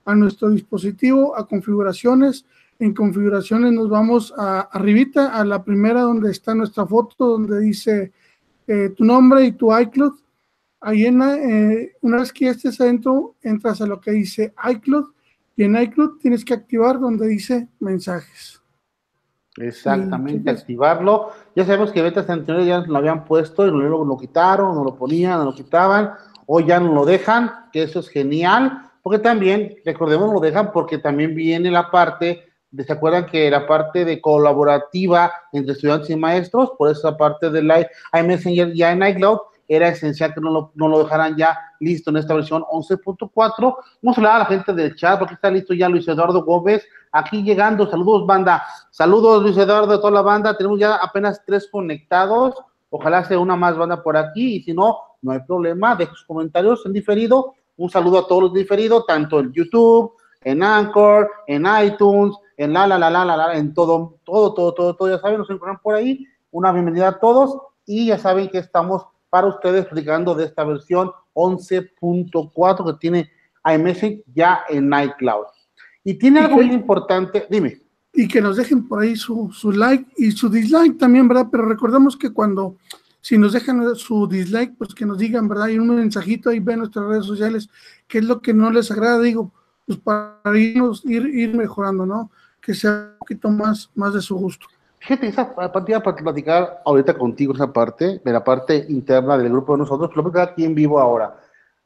a 0.05 0.15
nuestro 0.15 0.49
dispositivo, 0.49 1.35
a 1.35 1.47
configuraciones. 1.47 2.45
En 2.79 2.93
configuraciones 2.93 3.73
nos 3.73 3.89
vamos 3.89 4.33
a 4.37 4.61
arribita 4.61 5.37
a 5.37 5.43
la 5.43 5.63
primera 5.63 6.01
donde 6.01 6.31
está 6.31 6.53
nuestra 6.53 6.85
foto, 6.85 7.27
donde 7.27 7.59
dice 7.59 8.11
eh, 8.67 8.89
tu 8.95 9.03
nombre 9.03 9.45
y 9.45 9.53
tu 9.53 9.75
iCloud 9.77 10.13
ahí 10.81 11.05
en 11.05 11.21
eh, 11.21 11.95
una 12.01 12.19
vez 12.19 12.31
que 12.31 12.45
ya 12.45 12.51
estés 12.51 12.79
adentro, 12.79 13.35
entras 13.41 13.81
a 13.81 13.85
lo 13.85 13.99
que 13.99 14.11
dice 14.11 14.53
iCloud 14.69 15.07
y 15.55 15.63
en 15.63 15.75
iCloud 15.75 16.19
tienes 16.19 16.45
que 16.45 16.53
activar 16.53 16.99
donde 16.99 17.27
dice 17.27 17.67
mensajes. 17.79 18.61
Exactamente, 19.57 20.51
activarlo. 20.51 21.31
Ya 21.55 21.65
sabemos 21.65 21.91
que 21.91 22.03
betas 22.03 22.29
anteriores 22.29 22.67
ya 22.67 22.79
lo 22.81 22.97
habían 22.99 23.25
puesto 23.25 23.65
y 23.65 23.71
luego 23.71 24.05
lo 24.05 24.15
quitaron, 24.15 24.75
no 24.75 24.83
lo 24.83 24.95
ponían, 24.95 25.39
no 25.39 25.45
lo 25.45 25.55
quitaban, 25.55 26.11
o 26.47 26.61
ya 26.61 26.79
no 26.79 26.93
lo 26.93 27.05
dejan, 27.05 27.51
que 27.71 27.83
eso 27.83 27.99
es 27.99 28.09
genial, 28.09 28.89
porque 29.03 29.19
también, 29.19 29.75
recordemos, 29.85 30.33
lo 30.33 30.39
dejan 30.39 30.71
porque 30.71 30.97
también 30.97 31.35
viene 31.35 31.69
la 31.69 31.91
parte, 31.91 32.45
de, 32.71 32.83
¿se 32.83 32.93
acuerdan 32.93 33.27
que 33.27 33.51
la 33.51 33.67
parte 33.67 34.05
de 34.05 34.19
colaborativa 34.19 35.31
entre 35.51 35.73
estudiantes 35.73 36.09
y 36.09 36.15
maestros? 36.15 36.71
Por 36.77 36.89
esa 36.89 37.15
parte 37.15 37.49
del 37.49 37.71
iMessenger 38.13 38.73
ya 38.73 38.91
en 38.91 39.05
iCloud, 39.05 39.39
era 39.67 39.89
esencial 39.89 40.33
que 40.33 40.39
no 40.39 40.49
lo, 40.49 40.71
no 40.75 40.87
lo 40.87 41.03
dejaran 41.03 41.35
ya 41.35 41.57
listo 41.81 42.09
en 42.09 42.17
esta 42.17 42.33
versión 42.33 42.63
11.4. 42.63 43.75
Vamos 44.01 44.17
a 44.17 44.21
hablar 44.21 44.35
a 44.35 44.39
la 44.39 44.45
gente 44.45 44.73
del 44.73 44.95
chat, 44.95 45.19
porque 45.19 45.33
está 45.33 45.51
listo 45.51 45.73
ya 45.73 45.89
Luis 45.89 46.07
Eduardo 46.07 46.43
Gómez, 46.43 46.87
aquí 47.11 47.43
llegando. 47.43 47.89
Saludos, 47.89 48.25
banda. 48.25 48.63
Saludos, 48.91 49.43
Luis 49.43 49.57
Eduardo, 49.57 49.91
de 49.91 49.97
toda 49.97 50.11
la 50.11 50.21
banda. 50.21 50.55
Tenemos 50.55 50.79
ya 50.79 50.95
apenas 50.95 51.43
tres 51.45 51.67
conectados. 51.69 52.55
Ojalá 52.89 53.25
sea 53.25 53.39
una 53.39 53.57
más 53.57 53.77
banda 53.77 54.01
por 54.01 54.15
aquí, 54.15 54.55
y 54.55 54.63
si 54.63 54.73
no, 54.73 54.97
no 55.21 55.31
hay 55.31 55.39
problema. 55.39 55.95
Dejen 55.95 56.15
sus 56.15 56.25
comentarios 56.25 56.85
en 56.85 56.93
diferido. 56.93 57.53
Un 57.77 57.89
saludo 57.89 58.19
a 58.19 58.27
todos 58.27 58.43
los 58.43 58.53
diferidos, 58.53 59.05
tanto 59.05 59.39
en 59.39 59.51
YouTube, 59.51 60.13
en 60.41 60.63
Anchor, 60.63 61.29
en 61.45 61.65
iTunes, 61.83 62.35
en 62.57 62.73
la, 62.73 62.87
la, 62.87 62.97
la, 62.97 63.09
la, 63.09 63.25
la, 63.25 63.37
la, 63.37 63.55
en 63.55 63.73
todo, 63.73 64.19
todo, 64.23 64.53
todo, 64.53 64.73
todo, 64.73 64.95
todo, 64.95 65.09
ya 65.09 65.19
saben, 65.19 65.37
nos 65.37 65.49
encuentran 65.49 65.79
por 65.81 65.95
ahí. 65.95 66.25
Una 66.51 66.71
bienvenida 66.71 67.09
a 67.09 67.19
todos 67.19 67.57
y 67.85 68.07
ya 68.07 68.17
saben 68.17 68.49
que 68.49 68.57
estamos 68.57 69.05
para 69.29 69.47
ustedes 69.47 69.81
explicando 69.83 70.33
de 70.33 70.45
esta 70.45 70.63
versión 70.63 71.11
11.4 71.33 72.85
que 72.85 72.99
tiene 72.99 73.29
iMessage 73.65 74.23
ya 74.33 74.63
en 74.69 74.91
iCloud. 74.91 75.45
Y 76.03 76.15
tiene 76.15 76.39
algo 76.39 76.55
muy 76.55 76.71
importante, 76.71 77.45
dime. 77.49 77.81
Y 78.13 78.27
que 78.27 78.41
nos 78.41 78.57
dejen 78.57 78.87
por 78.87 79.01
ahí 79.01 79.15
su, 79.15 79.51
su, 79.51 79.71
like 79.71 80.09
y 80.17 80.31
su 80.31 80.49
dislike 80.49 80.97
también, 80.97 81.27
¿verdad? 81.27 81.47
Pero 81.51 81.65
recordemos 81.65 82.17
que 82.17 82.31
cuando, 82.31 82.77
si 83.27 83.37
nos 83.37 83.51
dejan 83.51 83.93
su 83.97 84.25
dislike, 84.25 84.77
pues 84.77 84.95
que 84.95 85.05
nos 85.05 85.17
digan, 85.17 85.49
¿verdad? 85.49 85.67
Y 85.67 85.77
un 85.77 85.93
mensajito 85.93 86.49
ahí 86.49 86.61
ven 86.61 86.79
nuestras 86.79 87.07
redes 87.07 87.25
sociales, 87.25 87.69
qué 88.07 88.19
es 88.19 88.23
lo 88.23 88.39
que 88.39 88.53
no 88.53 88.71
les 88.71 88.89
agrada, 88.89 89.19
digo, 89.19 89.51
pues 89.85 89.99
para 89.99 90.57
irnos, 90.57 91.03
ir, 91.03 91.25
ir 91.25 91.53
mejorando, 91.53 92.05
¿no? 92.05 92.31
Que 92.61 92.73
sea 92.73 93.09
un 93.11 93.19
poquito 93.19 93.49
más, 93.49 93.91
más 93.95 94.13
de 94.13 94.21
su 94.21 94.37
gusto. 94.37 94.67
Fíjate, 94.99 95.27
esa 95.27 95.53
parte 95.53 95.91
iba 95.91 95.99
a 95.99 96.15
platicar 96.15 96.81
ahorita 96.85 97.17
contigo, 97.17 97.53
esa 97.53 97.73
parte, 97.73 98.21
de 98.23 98.31
la 98.31 98.41
parte 98.41 98.85
interna 98.87 99.37
del 99.37 99.49
grupo 99.49 99.73
de 99.73 99.79
nosotros, 99.79 100.09
pero 100.09 100.23
voy 100.23 100.41
aquí 100.41 100.63
en 100.63 100.73
vivo 100.73 100.97
ahora. 100.97 101.37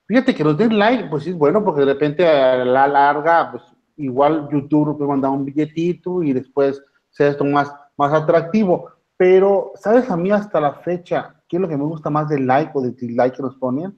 Fíjate 0.06 0.36
que 0.36 0.44
los 0.44 0.56
den 0.56 0.78
like, 0.78 1.06
pues 1.06 1.26
es 1.26 1.36
bueno, 1.36 1.64
porque 1.64 1.80
de 1.80 1.88
repente 1.88 2.28
a 2.28 2.64
la 2.64 2.88
larga, 2.88 3.50
pues 3.50 3.64
igual 3.98 4.48
YouTube 4.52 4.96
puede 4.96 5.10
mandar 5.10 5.32
un 5.32 5.44
billetito 5.44 6.22
y 6.22 6.34
después 6.34 6.84
sea 7.10 7.30
esto 7.30 7.46
más, 7.46 7.74
más 7.98 8.14
atractivo. 8.14 8.92
Pero, 9.22 9.74
¿sabes 9.76 10.10
a 10.10 10.18
mí 10.18 10.32
hasta 10.32 10.60
la 10.60 10.74
fecha 10.74 11.36
qué 11.48 11.58
es 11.58 11.62
lo 11.62 11.68
que 11.68 11.78
me 11.78 11.84
gusta 11.84 12.10
más 12.10 12.28
del 12.28 12.48
like 12.48 12.72
o 12.74 12.82
del 12.82 12.96
dislike 12.96 13.36
que 13.36 13.44
nos 13.44 13.56
ponen? 13.56 13.96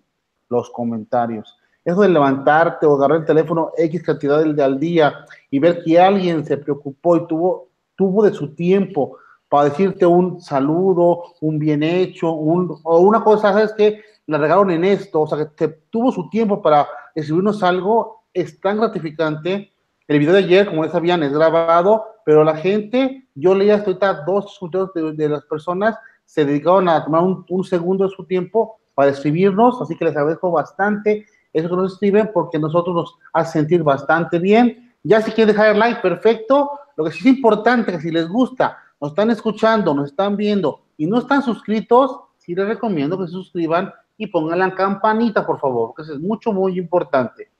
Los 0.49 0.69
comentarios. 0.69 1.57
Eso 1.85 2.01
de 2.01 2.09
levantarte 2.09 2.85
o 2.85 2.95
agarrar 2.95 3.19
el 3.19 3.25
teléfono 3.25 3.71
X 3.77 4.03
cantidad 4.03 4.39
del, 4.39 4.59
al 4.59 4.77
día 4.77 5.13
y 5.49 5.59
ver 5.59 5.81
que 5.81 5.97
alguien 5.97 6.43
se 6.43 6.57
preocupó 6.57 7.15
y 7.15 7.25
tuvo 7.25 7.69
tuvo 7.95 8.25
de 8.25 8.33
su 8.33 8.53
tiempo 8.53 9.15
para 9.47 9.69
decirte 9.69 10.05
un 10.05 10.41
saludo, 10.41 11.23
un 11.39 11.57
bien 11.57 11.83
hecho, 11.83 12.33
un, 12.33 12.77
o 12.83 12.99
una 12.99 13.23
cosa, 13.23 13.53
¿sabes 13.53 13.71
que 13.77 14.01
La 14.27 14.37
regaron 14.37 14.71
en 14.71 14.83
esto, 14.83 15.21
o 15.21 15.27
sea, 15.27 15.37
que 15.37 15.45
te, 15.45 15.69
tuvo 15.89 16.11
su 16.11 16.29
tiempo 16.29 16.61
para 16.61 16.85
escribirnos 17.15 17.63
algo, 17.63 18.25
es 18.33 18.59
tan 18.59 18.77
gratificante 18.77 19.71
El 20.05 20.19
video 20.19 20.33
de 20.33 20.39
ayer, 20.39 20.67
como 20.67 20.83
ya 20.83 20.91
sabían, 20.91 21.23
es 21.23 21.31
grabado, 21.31 22.12
pero 22.25 22.43
la 22.43 22.55
gente, 22.55 23.27
yo 23.35 23.55
leía 23.55 23.75
hasta 23.75 23.87
ahorita 23.87 24.23
dos 24.25 24.59
de, 24.93 25.13
de 25.13 25.29
las 25.29 25.43
personas 25.45 25.97
se 26.25 26.45
dedicaron 26.45 26.89
a 26.89 27.03
tomar 27.03 27.21
un, 27.21 27.45
un, 27.49 27.63
segundo 27.63 28.07
de 28.07 28.15
su 28.15 28.25
tiempo 28.25 28.79
para 28.95 29.11
escribirnos, 29.11 29.81
así 29.81 29.95
que 29.97 30.05
les 30.05 30.15
agradezco 30.15 30.51
bastante 30.51 31.25
eso 31.53 31.69
que 31.69 31.75
nos 31.75 31.93
escriben 31.93 32.31
porque 32.33 32.57
nosotros 32.57 32.95
nos 32.95 33.17
hace 33.33 33.59
sentir 33.59 33.83
bastante 33.83 34.39
bien. 34.39 34.93
Ya 35.03 35.21
si 35.21 35.31
quieren 35.31 35.55
dejar 35.55 35.71
el 35.73 35.79
like, 35.79 36.01
perfecto. 36.01 36.71
Lo 36.95 37.05
que 37.05 37.11
sí 37.11 37.19
es 37.19 37.35
importante 37.37 37.91
que 37.91 37.99
si 37.99 38.11
les 38.11 38.27
gusta, 38.27 38.77
nos 38.99 39.11
están 39.11 39.31
escuchando, 39.31 39.93
nos 39.93 40.09
están 40.09 40.35
viendo 40.37 40.81
y 40.97 41.07
no 41.07 41.19
están 41.19 41.41
suscritos, 41.41 42.19
sí 42.37 42.55
les 42.55 42.67
recomiendo 42.67 43.17
que 43.17 43.25
se 43.25 43.33
suscriban 43.33 43.91
y 44.17 44.27
pongan 44.27 44.59
la 44.59 44.73
campanita, 44.75 45.45
por 45.45 45.59
favor, 45.59 45.93
que 45.95 46.03
eso 46.03 46.13
es 46.13 46.19
mucho, 46.19 46.53
muy 46.53 46.77
importante. 46.77 47.51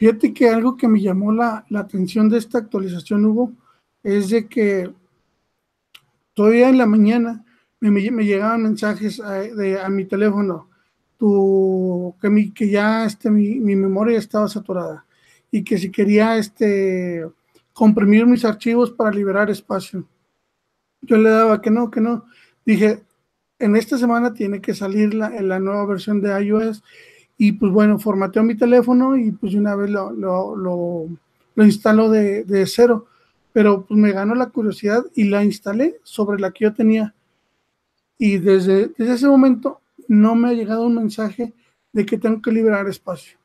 Fíjate 0.00 0.32
que 0.32 0.48
algo 0.48 0.78
que 0.78 0.88
me 0.88 0.98
llamó 0.98 1.30
la, 1.30 1.66
la 1.68 1.80
atención 1.80 2.30
de 2.30 2.38
esta 2.38 2.56
actualización, 2.56 3.26
Hugo, 3.26 3.52
es 4.02 4.30
de 4.30 4.48
que 4.48 4.90
todavía 6.32 6.70
en 6.70 6.78
la 6.78 6.86
mañana 6.86 7.44
me, 7.80 7.90
me 7.90 8.24
llegaban 8.24 8.62
mensajes 8.62 9.20
a, 9.20 9.32
de, 9.34 9.78
a 9.78 9.90
mi 9.90 10.06
teléfono, 10.06 10.70
tu, 11.18 12.16
que, 12.18 12.30
mi, 12.30 12.50
que 12.50 12.70
ya 12.70 13.04
este, 13.04 13.30
mi, 13.30 13.56
mi, 13.56 13.76
memoria 13.76 14.16
estaba 14.16 14.48
saturada 14.48 15.04
y 15.50 15.62
que 15.64 15.76
si 15.76 15.90
quería 15.90 16.38
este, 16.38 17.26
comprimir 17.74 18.24
mis 18.24 18.46
archivos 18.46 18.90
para 18.92 19.10
liberar 19.10 19.50
espacio. 19.50 20.08
Yo 21.02 21.18
le 21.18 21.28
daba 21.28 21.60
que 21.60 21.70
no, 21.70 21.90
que 21.90 22.00
no. 22.00 22.24
Dije, 22.64 23.02
en 23.58 23.76
esta 23.76 23.98
semana 23.98 24.32
tiene 24.32 24.62
que 24.62 24.72
salir 24.72 25.12
la, 25.12 25.28
la 25.42 25.58
nueva 25.58 25.84
versión 25.84 26.22
de 26.22 26.42
iOS 26.42 26.82
y 27.42 27.52
pues 27.52 27.72
bueno, 27.72 27.98
formateo 27.98 28.42
mi 28.42 28.54
teléfono 28.54 29.16
y 29.16 29.30
pues 29.32 29.54
una 29.54 29.74
vez 29.74 29.88
lo, 29.88 30.10
lo, 30.12 30.54
lo, 30.54 31.06
lo 31.54 31.64
instalo 31.64 32.10
de, 32.10 32.44
de, 32.44 32.66
cero, 32.66 33.06
pero 33.50 33.86
pues 33.86 33.98
me 33.98 34.12
ganó 34.12 34.34
la 34.34 34.50
curiosidad 34.50 35.06
y 35.14 35.24
la 35.24 35.42
instalé 35.42 35.98
sobre 36.02 36.38
la 36.38 36.50
que 36.50 36.66
yo 36.66 36.74
tenía. 36.74 37.14
Y 38.18 38.36
desde, 38.36 38.88
desde 38.88 39.14
ese 39.14 39.26
momento 39.26 39.80
no 40.06 40.34
me 40.34 40.50
ha 40.50 40.52
llegado 40.52 40.84
un 40.84 40.96
mensaje 40.96 41.54
de 41.94 42.04
que 42.04 42.18
tengo 42.18 42.42
que 42.42 42.52
liberar 42.52 42.86
espacio. 42.88 43.38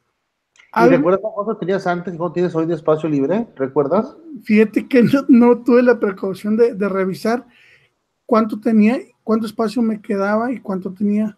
¿Y 0.75 0.89
recuerdas 0.89 1.21
cuánto 1.23 1.55
tenías 1.55 1.87
antes 1.87 2.13
y 2.13 2.17
cuánto 2.17 2.33
tienes 2.33 2.53
hoy 2.53 2.65
de 2.65 2.75
espacio 2.75 3.07
libre? 3.07 3.47
¿Recuerdas? 3.55 4.13
Fíjate 4.43 4.89
que 4.89 5.03
no, 5.03 5.23
no 5.29 5.63
tuve 5.63 5.81
la 5.81 5.97
precaución 6.01 6.57
de, 6.57 6.73
de 6.73 6.89
revisar 6.89 7.47
cuánto 8.25 8.59
tenía 8.59 8.99
cuánto 9.23 9.47
espacio 9.47 9.81
me 9.81 10.01
quedaba 10.01 10.51
y 10.51 10.59
cuánto 10.59 10.93
tenía. 10.93 11.37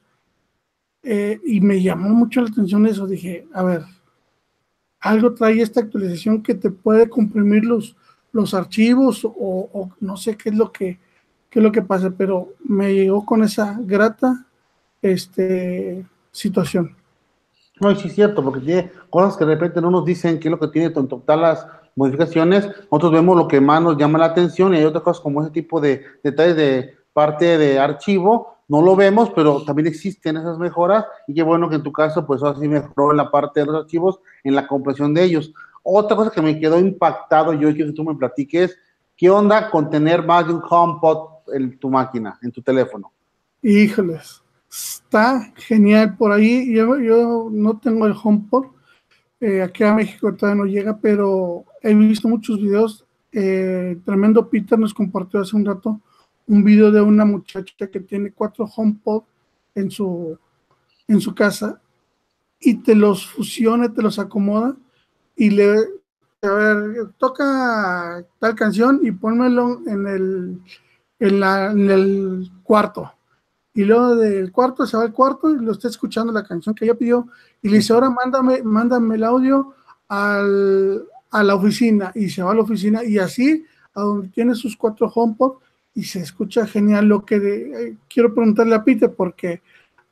Eh, 1.09 1.39
y 1.45 1.61
me 1.61 1.81
llamó 1.81 2.09
mucho 2.09 2.41
la 2.41 2.49
atención 2.49 2.85
eso. 2.85 3.07
Dije, 3.07 3.47
a 3.53 3.63
ver, 3.63 3.83
algo 4.99 5.33
trae 5.33 5.61
esta 5.61 5.79
actualización 5.79 6.43
que 6.43 6.53
te 6.53 6.69
puede 6.69 7.09
comprimir 7.09 7.63
los, 7.63 7.95
los 8.33 8.53
archivos 8.53 9.23
o, 9.23 9.31
o, 9.33 9.89
no 10.01 10.17
sé 10.17 10.35
qué 10.35 10.49
es 10.49 10.55
lo 10.55 10.71
que 10.71 10.99
qué 11.49 11.59
es 11.59 11.63
lo 11.63 11.71
que 11.71 11.81
pasa, 11.81 12.11
pero 12.15 12.53
me 12.63 12.93
llegó 12.93 13.25
con 13.25 13.43
esa 13.43 13.77
grata 13.79 14.45
este, 15.01 16.05
situación. 16.31 16.95
No, 17.79 17.95
sí 17.95 18.07
es 18.07 18.15
cierto, 18.15 18.43
porque 18.43 18.59
tiene 18.59 18.91
cosas 19.09 19.37
que 19.37 19.45
de 19.45 19.53
repente 19.53 19.81
no 19.81 19.91
nos 19.91 20.03
dicen 20.03 20.39
qué 20.39 20.47
es 20.47 20.51
lo 20.51 20.59
que 20.59 20.67
tiene 20.67 20.89
total 20.89 21.41
las 21.41 21.67
modificaciones, 21.95 22.67
nosotros 22.91 23.11
vemos 23.11 23.37
lo 23.37 23.47
que 23.47 23.61
más 23.61 23.81
nos 23.81 23.97
llama 23.97 24.19
la 24.19 24.25
atención 24.25 24.73
y 24.73 24.77
hay 24.77 24.83
otras 24.83 25.03
cosas 25.03 25.21
como 25.21 25.41
ese 25.41 25.51
tipo 25.51 25.79
de 25.79 26.03
detalles 26.23 26.55
de 26.55 26.95
parte 27.13 27.57
de 27.57 27.79
archivo, 27.79 28.56
no 28.67 28.81
lo 28.81 28.95
vemos, 28.95 29.31
pero 29.31 29.63
también 29.63 29.87
existen 29.87 30.37
esas 30.37 30.57
mejoras 30.57 31.05
y 31.27 31.33
qué 31.33 31.43
bueno 31.43 31.69
que 31.69 31.75
en 31.75 31.83
tu 31.83 31.91
caso, 31.91 32.25
pues 32.25 32.43
así 32.43 32.67
mejoró 32.67 33.11
en 33.11 33.17
la 33.17 33.31
parte 33.31 33.61
de 33.61 33.65
los 33.67 33.75
archivos, 33.75 34.19
en 34.43 34.55
la 34.55 34.67
compresión 34.67 35.13
de 35.13 35.23
ellos. 35.23 35.53
Otra 35.83 36.17
cosa 36.17 36.31
que 36.31 36.41
me 36.41 36.59
quedó 36.59 36.79
impactado 36.79 37.53
yo 37.53 37.73
quiero 37.73 37.91
que 37.91 37.95
tú 37.95 38.03
me 38.03 38.15
platiques, 38.15 38.77
¿qué 39.15 39.29
onda 39.29 39.69
con 39.69 39.89
tener 39.89 40.25
más 40.25 40.47
de 40.47 40.53
un 40.53 40.61
HomePod 40.67 41.53
en 41.53 41.77
tu 41.79 41.89
máquina, 41.89 42.37
en 42.41 42.51
tu 42.51 42.61
teléfono? 42.61 43.11
Híjoles, 43.61 44.43
está 44.69 45.51
genial 45.55 46.17
por 46.17 46.33
ahí. 46.33 46.73
Yo, 46.73 46.99
yo 46.99 47.49
no 47.49 47.79
tengo 47.79 48.05
el 48.05 48.15
HomePod, 48.21 48.65
eh, 49.39 49.61
aquí 49.61 49.83
a 49.83 49.93
México 49.93 50.33
todavía 50.33 50.63
no 50.63 50.69
llega, 50.69 50.97
pero 50.97 51.63
he 51.81 51.93
visto 51.93 52.27
muchos 52.27 52.59
videos. 52.59 53.05
Eh, 53.31 53.97
tremendo 54.05 54.49
Peter 54.49 54.79
nos 54.79 54.93
compartió 54.93 55.39
hace 55.39 55.55
un 55.55 55.65
rato 55.65 56.01
un 56.47 56.63
video 56.63 56.91
de 56.91 57.01
una 57.01 57.25
muchacha 57.25 57.87
que 57.87 57.99
tiene 57.99 58.31
cuatro 58.31 58.65
HomePod 58.65 59.23
en 59.75 59.91
su, 59.91 60.37
en 61.07 61.21
su 61.21 61.35
casa 61.35 61.81
y 62.59 62.75
te 62.75 62.95
los 62.95 63.27
fusiona, 63.27 63.93
te 63.93 64.01
los 64.01 64.17
acomoda 64.17 64.75
y 65.35 65.49
le, 65.51 65.77
a 66.41 66.49
ver, 66.49 67.11
toca 67.17 68.25
tal 68.39 68.55
canción 68.55 69.01
y 69.03 69.11
pónmelo 69.11 69.81
en 69.85 70.07
el, 70.07 70.61
en, 71.19 71.39
la, 71.39 71.71
en 71.71 71.89
el 71.89 72.51
cuarto. 72.63 73.11
Y 73.73 73.83
luego 73.83 74.15
del 74.15 74.51
cuarto 74.51 74.87
se 74.87 74.97
va 74.97 75.03
al 75.03 75.13
cuarto 75.13 75.51
y 75.51 75.59
lo 75.59 75.73
está 75.73 75.87
escuchando 75.87 76.33
la 76.33 76.43
canción 76.43 76.73
que 76.73 76.85
ella 76.85 76.95
pidió 76.95 77.27
y 77.61 77.69
le 77.69 77.77
dice, 77.77 77.93
ahora 77.93 78.09
mándame, 78.09 78.63
mándame 78.63 79.15
el 79.15 79.23
audio 79.23 79.75
al, 80.07 81.05
a 81.29 81.43
la 81.43 81.55
oficina 81.55 82.11
y 82.15 82.29
se 82.29 82.41
va 82.41 82.51
a 82.51 82.55
la 82.55 82.61
oficina 82.61 83.03
y 83.03 83.19
así 83.19 83.65
a 83.93 84.01
donde 84.01 84.29
tiene 84.29 84.55
sus 84.55 84.75
cuatro 84.75 85.11
HomePod 85.13 85.57
y 85.97 86.03
se 86.03 86.19
escucha 86.19 86.67
genial 86.67 87.07
lo 87.07 87.25
que 87.25 87.39
de, 87.39 87.89
eh, 87.89 87.97
quiero 88.07 88.31
preguntarle 88.31 88.75
a 88.75 88.83
Peter 88.83 89.11
porque 89.11 89.61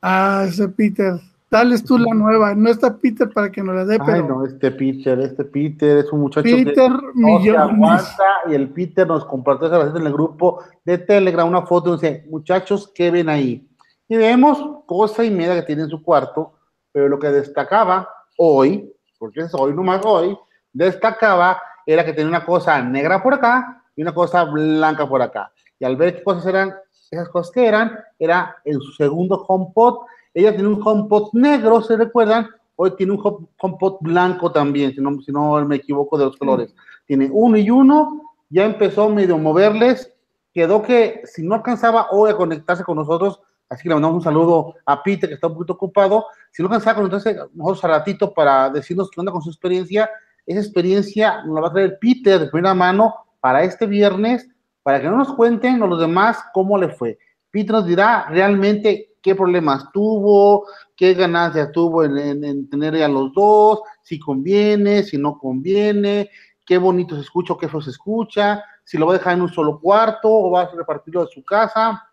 ah 0.02 0.44
ese 0.48 0.68
Peter 0.68 1.14
dale 1.48 1.78
tú 1.78 1.96
la 1.96 2.12
nueva 2.12 2.56
no 2.56 2.68
está 2.68 2.96
Peter 2.96 3.30
para 3.30 3.52
que 3.52 3.62
nos 3.62 3.76
la 3.76 3.84
dé 3.84 4.00
pero 4.04 4.26
no 4.26 4.44
este 4.44 4.72
Peter 4.72 5.16
este 5.20 5.44
Peter 5.44 5.98
es 5.98 6.12
un 6.12 6.22
muchacho 6.22 6.42
Peter 6.42 6.74
que 6.74 7.10
no 7.14 7.40
se 7.40 7.56
aguanta 7.56 8.24
y 8.48 8.54
el 8.54 8.68
Peter 8.70 9.06
nos 9.06 9.24
compartió 9.26 9.68
esa 9.68 9.96
en 9.96 10.06
el 10.08 10.12
grupo 10.12 10.58
de 10.84 10.98
Telegram 10.98 11.48
una 11.48 11.62
foto 11.62 11.90
y 11.90 11.92
dice 11.92 12.26
muchachos 12.30 12.90
qué 12.92 13.12
ven 13.12 13.28
ahí 13.28 13.64
y 14.08 14.16
vemos 14.16 14.82
cosa 14.86 15.22
y 15.22 15.30
media 15.30 15.54
que 15.54 15.62
tiene 15.62 15.82
en 15.82 15.88
su 15.88 16.02
cuarto 16.02 16.54
pero 16.90 17.08
lo 17.08 17.20
que 17.20 17.28
destacaba 17.28 18.08
hoy 18.38 18.92
porque 19.20 19.42
es 19.42 19.54
hoy 19.54 19.72
nomás 19.72 20.00
hoy 20.04 20.36
destacaba 20.72 21.62
era 21.86 22.04
que 22.04 22.12
tenía 22.12 22.28
una 22.28 22.44
cosa 22.44 22.82
negra 22.82 23.22
por 23.22 23.34
acá 23.34 23.84
y 23.94 24.02
una 24.02 24.12
cosa 24.12 24.42
blanca 24.42 25.08
por 25.08 25.22
acá 25.22 25.52
y 25.78 25.84
al 25.84 25.96
ver 25.96 26.16
qué 26.16 26.22
cosas 26.22 26.46
eran, 26.46 26.74
esas 27.10 27.28
cosas 27.28 27.52
que 27.52 27.66
eran, 27.66 27.98
era 28.18 28.56
su 28.64 28.92
segundo 28.92 29.44
HomePod. 29.46 30.06
Ella 30.34 30.52
tiene 30.54 30.68
un 30.68 30.80
HomePod 30.82 31.30
negro, 31.34 31.82
¿se 31.82 31.96
recuerdan? 31.96 32.48
Hoy 32.76 32.94
tiene 32.96 33.12
un 33.12 33.46
HomePod 33.58 33.98
blanco 34.00 34.52
también, 34.52 34.94
si 34.94 35.00
no, 35.00 35.20
si 35.22 35.32
no 35.32 35.64
me 35.64 35.76
equivoco 35.76 36.18
de 36.18 36.26
los 36.26 36.36
colores. 36.36 36.74
Tiene 37.06 37.28
uno 37.32 37.56
y 37.56 37.70
uno, 37.70 38.22
ya 38.50 38.64
empezó 38.64 39.08
medio 39.08 39.36
a 39.36 39.38
moverles, 39.38 40.12
quedó 40.52 40.82
que 40.82 41.22
si 41.24 41.42
no 41.42 41.54
alcanzaba 41.54 42.08
hoy 42.10 42.30
a 42.30 42.36
conectarse 42.36 42.84
con 42.84 42.96
nosotros, 42.96 43.40
así 43.68 43.82
que 43.82 43.88
le 43.88 43.94
mandamos 43.94 44.16
un 44.16 44.22
saludo 44.22 44.74
a 44.84 45.02
Peter, 45.02 45.28
que 45.28 45.34
está 45.34 45.46
un 45.46 45.54
poquito 45.54 45.74
ocupado, 45.74 46.26
si 46.50 46.62
no 46.62 46.68
alcanzaba 46.68 46.92
a 46.92 46.96
conectarse 46.96 47.36
nosotros 47.54 47.84
a 47.84 47.88
ratito 47.88 48.32
para 48.32 48.70
decirnos 48.70 49.10
qué 49.10 49.20
onda 49.20 49.32
con 49.32 49.42
su 49.42 49.50
experiencia, 49.50 50.10
esa 50.46 50.60
experiencia 50.60 51.42
nos 51.44 51.54
la 51.54 51.60
va 51.62 51.68
a 51.68 51.72
traer 51.72 51.98
Peter 52.00 52.38
de 52.38 52.48
primera 52.48 52.74
mano 52.74 53.14
para 53.40 53.64
este 53.64 53.86
viernes, 53.86 54.48
para 54.86 55.00
que 55.00 55.08
no 55.08 55.16
nos 55.16 55.32
cuenten 55.32 55.82
a 55.82 55.86
los 55.88 55.98
demás 55.98 56.38
cómo 56.54 56.78
le 56.78 56.88
fue. 56.88 57.18
Pete 57.50 57.72
nos 57.72 57.86
dirá 57.86 58.28
realmente 58.30 59.16
qué 59.20 59.34
problemas 59.34 59.90
tuvo, 59.92 60.64
qué 60.94 61.12
ganancias 61.14 61.72
tuvo 61.72 62.04
en, 62.04 62.16
en, 62.16 62.44
en, 62.44 62.70
tener 62.70 63.02
a 63.02 63.08
los 63.08 63.32
dos, 63.32 63.80
si 64.02 64.20
conviene, 64.20 65.02
si 65.02 65.18
no 65.18 65.40
conviene, 65.40 66.30
qué 66.64 66.78
bonito 66.78 67.16
se 67.16 67.22
escucha 67.22 67.54
o 67.54 67.58
qué 67.58 67.68
feo 67.68 67.80
se 67.80 67.90
escucha, 67.90 68.62
si 68.84 68.96
lo 68.96 69.06
va 69.06 69.14
a 69.14 69.18
dejar 69.18 69.34
en 69.34 69.42
un 69.42 69.48
solo 69.48 69.80
cuarto 69.80 70.32
o 70.32 70.52
va 70.52 70.60
a 70.60 70.70
repartirlo 70.70 71.24
de 71.24 71.32
su 71.32 71.42
casa. 71.42 72.08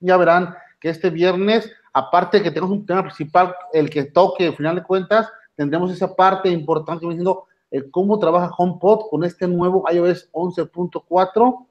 Ya 0.00 0.16
verán 0.16 0.56
que 0.80 0.88
este 0.88 1.10
viernes, 1.10 1.70
aparte 1.92 2.38
de 2.38 2.42
que 2.42 2.50
tenemos 2.50 2.72
un 2.72 2.84
tema 2.84 3.04
principal, 3.04 3.54
el 3.72 3.88
que 3.88 4.06
toque, 4.06 4.48
al 4.48 4.56
final 4.56 4.74
de 4.74 4.82
cuentas, 4.82 5.28
tendremos 5.54 5.92
esa 5.92 6.16
parte 6.16 6.48
importante 6.48 7.06
diciendo 7.06 7.44
el 7.70 7.88
cómo 7.92 8.18
trabaja 8.18 8.50
HomePod 8.58 9.10
con 9.10 9.22
este 9.22 9.46
nuevo 9.46 9.84
iOS 9.88 10.28
11.4 10.32 11.66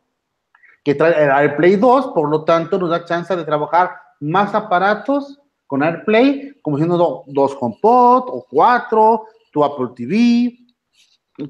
que 0.83 0.95
trae 0.95 1.13
AirPlay 1.13 1.75
2, 1.75 2.07
por 2.07 2.29
lo 2.29 2.43
tanto 2.43 2.77
nos 2.77 2.89
da 2.89 3.05
chance 3.05 3.35
de 3.35 3.43
trabajar 3.43 3.91
más 4.19 4.53
aparatos 4.53 5.39
con 5.67 5.83
AirPlay, 5.83 6.53
como 6.61 6.77
siendo 6.77 7.23
dos 7.27 7.57
HomePod 7.59 8.23
o 8.27 8.45
cuatro, 8.49 9.25
tu 9.51 9.63
Apple 9.63 9.89
TV, 9.95 10.57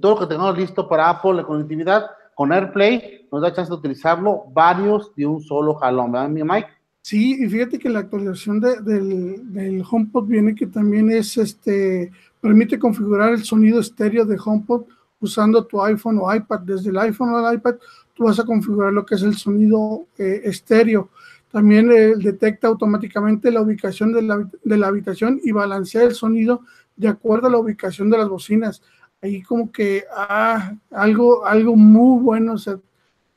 todo 0.02 0.14
lo 0.14 0.20
que 0.20 0.28
tengamos 0.28 0.58
listo 0.58 0.88
para 0.88 1.10
Apple 1.10 1.38
de 1.38 1.44
conectividad 1.44 2.06
con 2.36 2.52
AirPlay 2.52 3.28
nos 3.32 3.42
da 3.42 3.54
chance 3.54 3.70
de 3.70 3.78
utilizarlo 3.78 4.46
varios 4.52 5.14
de 5.16 5.26
un 5.26 5.42
solo 5.42 5.76
jalón, 5.76 6.12
¿verdad, 6.12 6.30
mi 6.30 6.44
Mike? 6.44 6.70
Sí, 7.02 7.44
y 7.44 7.48
fíjate 7.48 7.80
que 7.80 7.90
la 7.90 8.00
actualización 8.00 8.60
de, 8.60 8.82
del, 8.82 9.54
del 9.54 9.84
HomePod 9.90 10.26
viene 10.26 10.54
que 10.54 10.68
también 10.68 11.12
es 11.12 11.38
este 11.38 12.12
permite 12.42 12.80
configurar 12.80 13.32
el 13.32 13.44
sonido 13.44 13.80
estéreo 13.80 14.26
de 14.26 14.38
HomePod 14.44 14.84
usando 15.22 15.66
tu 15.66 15.82
iPhone 15.82 16.20
o 16.22 16.34
iPad. 16.34 16.60
Desde 16.62 16.90
el 16.90 16.98
iPhone 16.98 17.30
o 17.30 17.50
el 17.50 17.56
iPad 17.56 17.76
tú 18.14 18.26
vas 18.26 18.40
a 18.40 18.46
configurar 18.46 18.94
lo 18.94 19.06
que 19.06 19.16
es 19.16 19.24
el 19.24 19.36
sonido 19.36 20.06
eh, 20.18 20.42
estéreo. 20.44 21.10
También 21.52 21.88
detecta 22.20 22.68
automáticamente 22.68 23.52
la 23.52 23.62
ubicación 23.62 24.14
de 24.14 24.22
la, 24.22 24.50
de 24.64 24.78
la, 24.78 24.88
habitación 24.88 25.40
y 25.44 25.52
balancea 25.52 26.04
el 26.04 26.14
sonido 26.14 26.62
de 26.96 27.08
acuerdo 27.08 27.48
a 27.48 27.52
la 27.52 27.58
ubicación 27.58 28.10
de 28.10 28.18
las 28.18 28.30
bocinas. 28.30 28.84
ahí 29.22 29.42
como 29.42 29.72
que 29.72 30.04
ah, 30.16 30.74
algo, 30.92 31.46
algo 31.46 31.76
muy 31.76 32.22
bueno, 32.22 32.54
o 32.54 32.58
sea, 32.58 32.78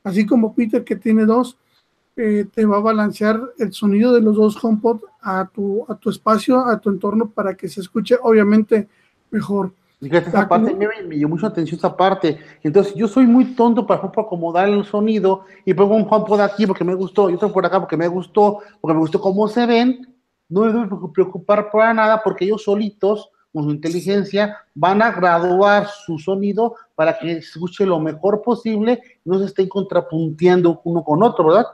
así 0.03 0.25
como 0.25 0.53
Peter 0.53 0.83
que 0.83 0.95
tiene 0.95 1.25
dos, 1.25 1.57
eh, 2.15 2.45
te 2.53 2.65
va 2.65 2.77
a 2.77 2.81
balancear 2.81 3.41
el 3.57 3.73
sonido 3.73 4.13
de 4.13 4.21
los 4.21 4.35
dos 4.35 4.63
HomePod 4.63 5.01
a 5.21 5.49
tu, 5.51 5.83
a 5.87 5.95
tu 5.95 6.11
espacio, 6.11 6.63
a 6.65 6.79
tu 6.79 6.91
entorno 6.91 7.29
para 7.29 7.55
que 7.55 7.67
se 7.67 7.81
escuche 7.81 8.17
obviamente 8.21 8.87
mejor. 9.31 9.73
Fíjate, 10.03 10.29
esa 10.29 10.47
parte 10.47 10.73
me, 10.75 10.87
me, 11.07 11.17
llamó 11.17 11.35
mucha 11.35 11.47
atención 11.47 11.77
esa 11.77 11.95
parte. 11.95 12.37
Entonces, 12.61 12.93
yo 12.93 13.07
soy 13.07 13.25
muy 13.25 13.55
tonto 13.55 13.87
para, 13.87 14.01
para 14.01 14.25
acomodar 14.25 14.67
el 14.67 14.83
sonido 14.83 15.45
y 15.65 15.73
pongo 15.73 15.95
un 15.95 16.07
HomePod 16.09 16.41
aquí 16.41 16.67
porque 16.67 16.83
me 16.83 16.93
gustó 16.93 17.29
y 17.29 17.35
otro 17.35 17.51
por 17.51 17.65
acá 17.65 17.79
porque 17.79 17.95
me 17.95 18.07
gustó, 18.07 18.59
porque 18.81 18.93
me 18.93 18.99
gustó 18.99 19.21
cómo 19.21 19.47
se 19.47 19.65
ven. 19.65 20.13
No 20.49 20.61
me 20.61 20.73
debo 20.73 21.11
preocupar 21.11 21.71
para 21.71 21.93
nada 21.93 22.21
porque 22.21 22.45
ellos 22.45 22.63
solitos, 22.63 23.29
con 23.53 23.63
su 23.63 23.71
inteligencia, 23.71 24.57
van 24.73 25.01
a 25.01 25.11
graduar 25.11 25.87
su 25.87 26.19
sonido 26.19 26.75
para 26.95 27.17
que 27.17 27.33
se 27.35 27.39
escuche 27.39 27.85
lo 27.85 27.99
mejor 27.99 28.41
posible 28.41 29.01
y 29.23 29.29
no 29.29 29.39
se 29.39 29.45
estén 29.45 29.69
contrapunteando 29.69 30.81
uno 30.83 31.03
con 31.03 31.23
otro, 31.23 31.47
¿verdad? 31.47 31.67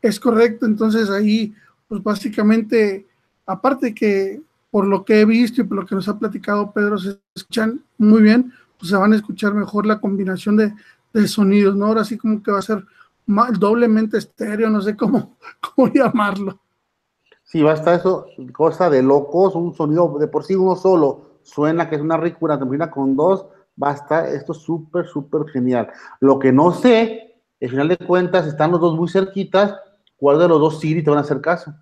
Es 0.00 0.18
correcto, 0.20 0.66
entonces 0.66 1.10
ahí, 1.10 1.52
pues 1.88 2.02
básicamente, 2.02 3.06
aparte 3.44 3.92
que 3.92 4.40
por 4.76 4.86
lo 4.86 5.06
que 5.06 5.22
he 5.22 5.24
visto 5.24 5.62
y 5.62 5.64
por 5.64 5.78
lo 5.78 5.86
que 5.86 5.94
nos 5.94 6.06
ha 6.06 6.18
platicado 6.18 6.70
Pedro, 6.70 6.98
se 6.98 7.18
escuchan 7.34 7.82
muy 7.96 8.20
bien, 8.20 8.52
pues 8.78 8.90
se 8.90 8.96
van 8.98 9.14
a 9.14 9.16
escuchar 9.16 9.54
mejor 9.54 9.86
la 9.86 10.02
combinación 10.02 10.54
de, 10.54 10.70
sonidos, 11.26 11.74
¿no? 11.74 11.86
Ahora 11.86 12.04
sí 12.04 12.18
como 12.18 12.42
que 12.42 12.50
va 12.52 12.58
a 12.58 12.62
ser 12.62 12.84
doblemente 13.58 14.18
estéreo, 14.18 14.68
no 14.68 14.82
sé 14.82 14.94
cómo, 14.94 15.38
cómo 15.74 15.90
llamarlo. 15.90 16.60
Sí, 17.42 17.62
va 17.62 17.70
a 17.70 17.74
estar 17.76 17.98
eso, 17.98 18.26
cosa 18.52 18.90
de 18.90 19.02
locos, 19.02 19.54
un 19.54 19.74
sonido 19.74 20.18
de 20.20 20.28
por 20.28 20.44
sí 20.44 20.54
uno 20.54 20.76
solo, 20.76 21.40
suena 21.42 21.88
que 21.88 21.96
es 21.96 22.02
una 22.02 22.18
ricura, 22.18 22.58
termina 22.58 22.90
con 22.90 23.16
dos, 23.16 23.46
va 23.82 23.92
a 23.92 23.94
estar 23.94 24.26
esto 24.26 24.52
súper, 24.52 25.06
súper 25.06 25.46
genial. 25.50 25.88
Lo 26.20 26.38
que 26.38 26.52
no 26.52 26.70
sé, 26.72 27.40
al 27.62 27.70
final 27.70 27.88
de 27.88 27.96
cuentas, 27.96 28.46
están 28.46 28.72
los 28.72 28.82
dos 28.82 28.94
muy 28.94 29.08
cerquitas, 29.08 29.74
¿cuál 30.18 30.38
de 30.38 30.48
los 30.48 30.60
dos 30.60 30.80
Siri 30.80 31.02
te 31.02 31.08
van 31.08 31.20
a 31.20 31.22
hacer 31.22 31.40
caso? 31.40 31.72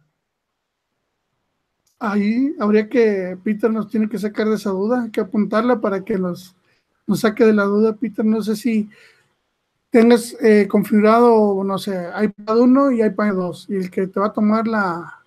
Ahí 1.98 2.54
habría 2.58 2.88
que, 2.88 3.38
Peter 3.42 3.70
nos 3.70 3.88
tiene 3.88 4.08
que 4.08 4.18
sacar 4.18 4.48
de 4.48 4.56
esa 4.56 4.70
duda, 4.70 5.08
que 5.12 5.20
apuntarla 5.20 5.80
para 5.80 6.04
que 6.04 6.18
nos, 6.18 6.54
nos 7.06 7.20
saque 7.20 7.44
de 7.44 7.52
la 7.52 7.64
duda, 7.64 7.96
Peter, 7.96 8.24
no 8.24 8.42
sé 8.42 8.56
si 8.56 8.88
tengas 9.90 10.36
eh, 10.40 10.66
configurado, 10.68 11.62
no 11.62 11.78
sé, 11.78 12.10
iPad 12.20 12.58
1 12.58 12.90
y 12.92 13.02
iPad 13.04 13.34
2, 13.34 13.66
y 13.70 13.76
el 13.76 13.90
que 13.90 14.08
te 14.08 14.18
va 14.18 14.26
a 14.26 14.32
tomar 14.32 14.66
la, 14.66 15.24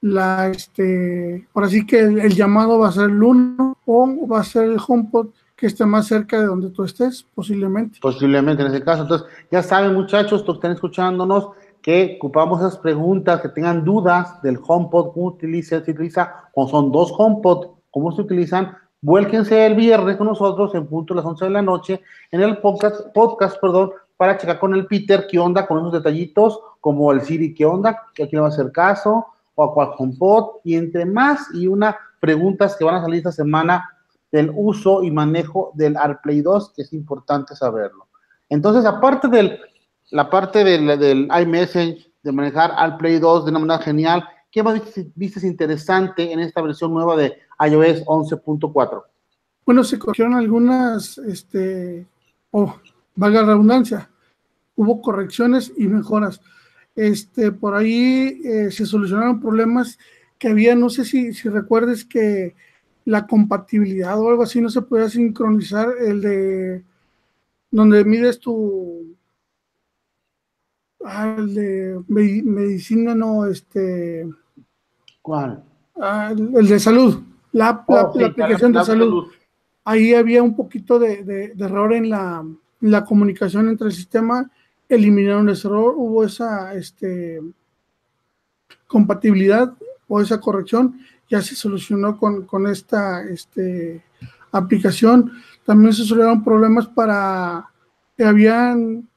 la, 0.00 0.48
este, 0.48 1.48
ahora 1.52 1.68
sí 1.68 1.84
que 1.84 2.00
el, 2.00 2.34
llamado 2.34 2.78
va 2.78 2.88
a 2.88 2.92
ser 2.92 3.10
el 3.10 3.22
1 3.22 3.78
o 3.84 4.28
va 4.28 4.40
a 4.40 4.44
ser 4.44 4.64
el 4.64 4.78
HomePod 4.78 5.28
que 5.56 5.66
esté 5.66 5.84
más 5.84 6.06
cerca 6.06 6.40
de 6.40 6.46
donde 6.46 6.70
tú 6.70 6.84
estés, 6.84 7.26
posiblemente. 7.34 7.98
Posiblemente 8.00 8.62
en 8.62 8.68
ese 8.68 8.82
caso. 8.82 9.02
Entonces, 9.02 9.28
ya 9.50 9.62
saben, 9.62 9.92
muchachos, 9.92 10.42
que 10.42 10.52
están 10.52 10.72
escuchándonos, 10.72 11.50
que 11.82 12.16
ocupamos 12.18 12.60
esas 12.60 12.78
preguntas, 12.78 13.40
que 13.40 13.48
tengan 13.48 13.84
dudas 13.84 14.40
del 14.42 14.58
HomePod, 14.64 15.12
cómo 15.12 15.26
utiliza, 15.26 15.82
se 15.82 15.90
utiliza, 15.90 16.50
o 16.54 16.68
son 16.68 16.92
dos 16.92 17.12
HomePod, 17.16 17.68
cómo 17.90 18.12
se 18.12 18.22
utilizan, 18.22 18.76
vuélquense 19.00 19.66
el 19.66 19.74
viernes 19.74 20.16
con 20.16 20.26
nosotros 20.26 20.74
en 20.74 20.86
punto 20.86 21.14
a 21.14 21.16
las 21.16 21.24
11 21.24 21.46
de 21.46 21.50
la 21.50 21.62
noche 21.62 22.02
en 22.30 22.42
el 22.42 22.58
podcast, 22.58 23.12
podcast 23.14 23.58
perdón, 23.60 23.92
para 24.16 24.36
checar 24.36 24.58
con 24.58 24.74
el 24.74 24.86
Peter 24.86 25.26
qué 25.30 25.38
onda 25.38 25.66
con 25.66 25.78
esos 25.78 25.92
detallitos, 25.92 26.60
como 26.80 27.10
el 27.12 27.22
Siri 27.22 27.54
qué 27.54 27.64
onda, 27.64 28.02
que 28.14 28.24
aquí 28.24 28.36
le 28.36 28.40
va 28.40 28.48
a 28.48 28.50
hacer 28.50 28.70
caso, 28.72 29.26
o 29.54 29.64
a 29.64 29.72
cual 29.72 29.90
HomePod, 29.96 30.60
y 30.64 30.74
entre 30.76 31.06
más 31.06 31.48
y 31.54 31.66
una 31.66 31.96
preguntas 32.20 32.76
que 32.76 32.84
van 32.84 32.96
a 32.96 33.00
salir 33.00 33.18
esta 33.18 33.32
semana 33.32 33.88
del 34.30 34.52
uso 34.54 35.02
y 35.02 35.10
manejo 35.10 35.72
del 35.74 35.96
AirPlay 35.96 36.42
2, 36.42 36.74
que 36.74 36.82
es 36.82 36.92
importante 36.92 37.56
saberlo. 37.56 38.08
Entonces, 38.48 38.84
aparte 38.84 39.28
de 39.28 39.58
la 40.10 40.28
parte 40.28 40.64
del, 40.64 40.98
del 40.98 41.28
iMessage, 41.42 42.10
de 42.22 42.32
manejar 42.32 42.72
AirPlay 42.76 43.18
2 43.18 43.44
de 43.44 43.50
una 43.50 43.60
manera 43.60 43.82
genial, 43.82 44.24
¿qué 44.50 44.62
más 44.62 44.80
viste, 45.14 45.46
interesante 45.46 46.32
en 46.32 46.40
esta 46.40 46.60
versión 46.60 46.92
nueva 46.92 47.16
de 47.16 47.36
iOS 47.60 48.04
11.4? 48.04 49.04
Bueno, 49.64 49.84
se 49.84 49.98
cogieron 49.98 50.34
algunas, 50.34 51.18
este, 51.18 52.06
oh, 52.50 52.74
valga 53.14 53.42
redundancia, 53.42 54.10
hubo 54.76 55.00
correcciones 55.00 55.72
y 55.76 55.86
mejoras. 55.86 56.40
Este, 56.96 57.52
por 57.52 57.74
ahí 57.74 58.40
eh, 58.44 58.70
se 58.70 58.84
solucionaron 58.84 59.40
problemas 59.40 59.98
que 60.38 60.48
había, 60.48 60.74
no 60.74 60.90
sé 60.90 61.04
si, 61.04 61.32
si 61.32 61.48
recuerdes 61.48 62.04
que 62.04 62.54
la 63.04 63.26
compatibilidad 63.26 64.18
o 64.18 64.28
algo 64.28 64.42
así 64.42 64.60
no 64.60 64.68
se 64.68 64.82
podía 64.82 65.08
sincronizar, 65.08 65.88
el 66.00 66.20
de 66.20 66.84
donde 67.70 68.04
mides 68.04 68.40
tu 68.40 69.16
ah, 71.04 71.36
el 71.38 71.54
de 71.54 72.00
medicina, 72.08 73.14
no, 73.14 73.46
este 73.46 74.28
¿cuál? 75.22 75.62
Ah, 76.00 76.32
el, 76.32 76.66
de 76.66 76.80
salud, 76.80 77.22
la, 77.52 77.84
oh, 77.86 77.96
aplicación 77.96 78.72
de 78.72 78.84
salud. 78.84 79.28
Ahí 79.84 80.14
había 80.14 80.42
un 80.42 80.54
poquito 80.54 80.98
de, 80.98 81.24
de, 81.24 81.64
error 81.64 81.92
en 81.92 82.10
la, 82.10 82.40
en 82.40 82.90
la 82.90 83.04
comunicación 83.04 83.68
entre 83.68 83.88
el 83.88 83.92
sistema 83.92 84.50
eliminaron 84.90 85.48
ese 85.48 85.68
error, 85.68 85.94
hubo 85.96 86.24
esa 86.24 86.74
este, 86.74 87.40
compatibilidad 88.86 89.72
o 90.08 90.20
esa 90.20 90.40
corrección, 90.40 91.00
ya 91.30 91.40
se 91.40 91.54
solucionó 91.54 92.18
con, 92.18 92.66
esta 92.66 93.22
este, 93.22 94.02
aplicación. 94.50 95.30
También 95.64 95.92
se 95.92 96.02
solucionaron 96.02 96.42
problemas 96.42 96.88
para 96.88 97.70
que 98.16 98.24
habían 98.24 99.08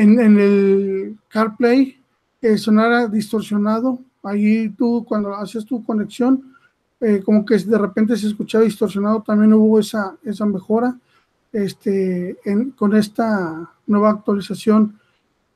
en, 0.00 0.38
el 0.38 1.16
CarPlay 1.28 2.00
que 2.40 2.58
sonara 2.58 3.08
distorsionado. 3.08 3.98
Ahí 4.22 4.70
tú, 4.70 5.04
cuando 5.06 5.34
haces 5.34 5.64
tu 5.64 5.84
conexión, 5.84 6.54
eh, 7.00 7.22
como 7.24 7.44
que 7.44 7.58
de 7.58 7.78
repente 7.78 8.16
se 8.16 8.26
escuchaba 8.26 8.64
distorsionado, 8.64 9.22
también 9.22 9.52
hubo 9.52 9.78
esa, 9.78 10.16
esa 10.24 10.46
mejora. 10.46 10.98
Este, 11.52 12.36
con 12.76 12.94
esta 12.94 13.70
nueva 13.86 14.10
actualización 14.10 14.98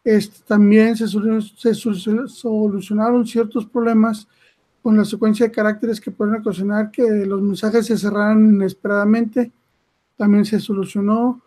este, 0.03 0.38
también 0.46 0.96
se, 0.96 1.07
solucionaron 1.07 3.26
ciertos 3.26 3.66
problemas 3.66 4.26
con 4.83 4.96
la 4.96 5.05
secuencia 5.05 5.44
de 5.46 5.53
caracteres 5.53 6.00
que 6.00 6.11
pueden 6.11 6.37
ocasionar 6.37 6.90
que 6.90 7.26
los 7.26 7.42
mensajes 7.42 7.85
se 7.87 7.98
cerraran 7.98 8.55
inesperadamente. 8.55 9.53
También 10.16 10.46
se 10.46 10.59
solucionó. 10.59 11.42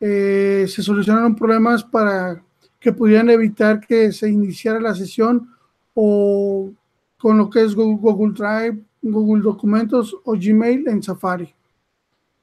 Eh, 0.00 0.66
se 0.68 0.82
solucionaron 0.82 1.34
problemas 1.34 1.82
para 1.82 2.42
que 2.78 2.92
pudieran 2.92 3.30
evitar 3.30 3.80
que 3.80 4.12
se 4.12 4.28
iniciara 4.28 4.80
la 4.80 4.94
sesión 4.94 5.52
o 5.94 6.72
con 7.18 7.36
lo 7.36 7.50
que 7.50 7.62
es 7.62 7.74
Google 7.74 8.32
Drive, 8.32 8.84
Google 9.02 9.42
Documentos 9.42 10.16
o 10.24 10.32
Gmail 10.32 10.86
en 10.86 11.02
Safari, 11.02 11.52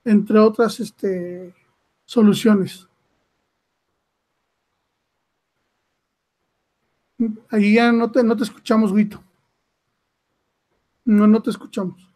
entre 0.03 0.39
otras 0.39 0.79
este, 0.81 1.53
soluciones. 2.03 2.87
Ahí 7.49 7.75
ya 7.75 7.93
no 7.93 8.11
te, 8.11 8.21
no 8.23 8.35
te 8.35 8.43
escuchamos, 8.43 8.93
Guito. 8.93 9.23
No, 11.05 11.27
no 11.27 11.41
te 11.41 11.51
escuchamos. 11.51 12.14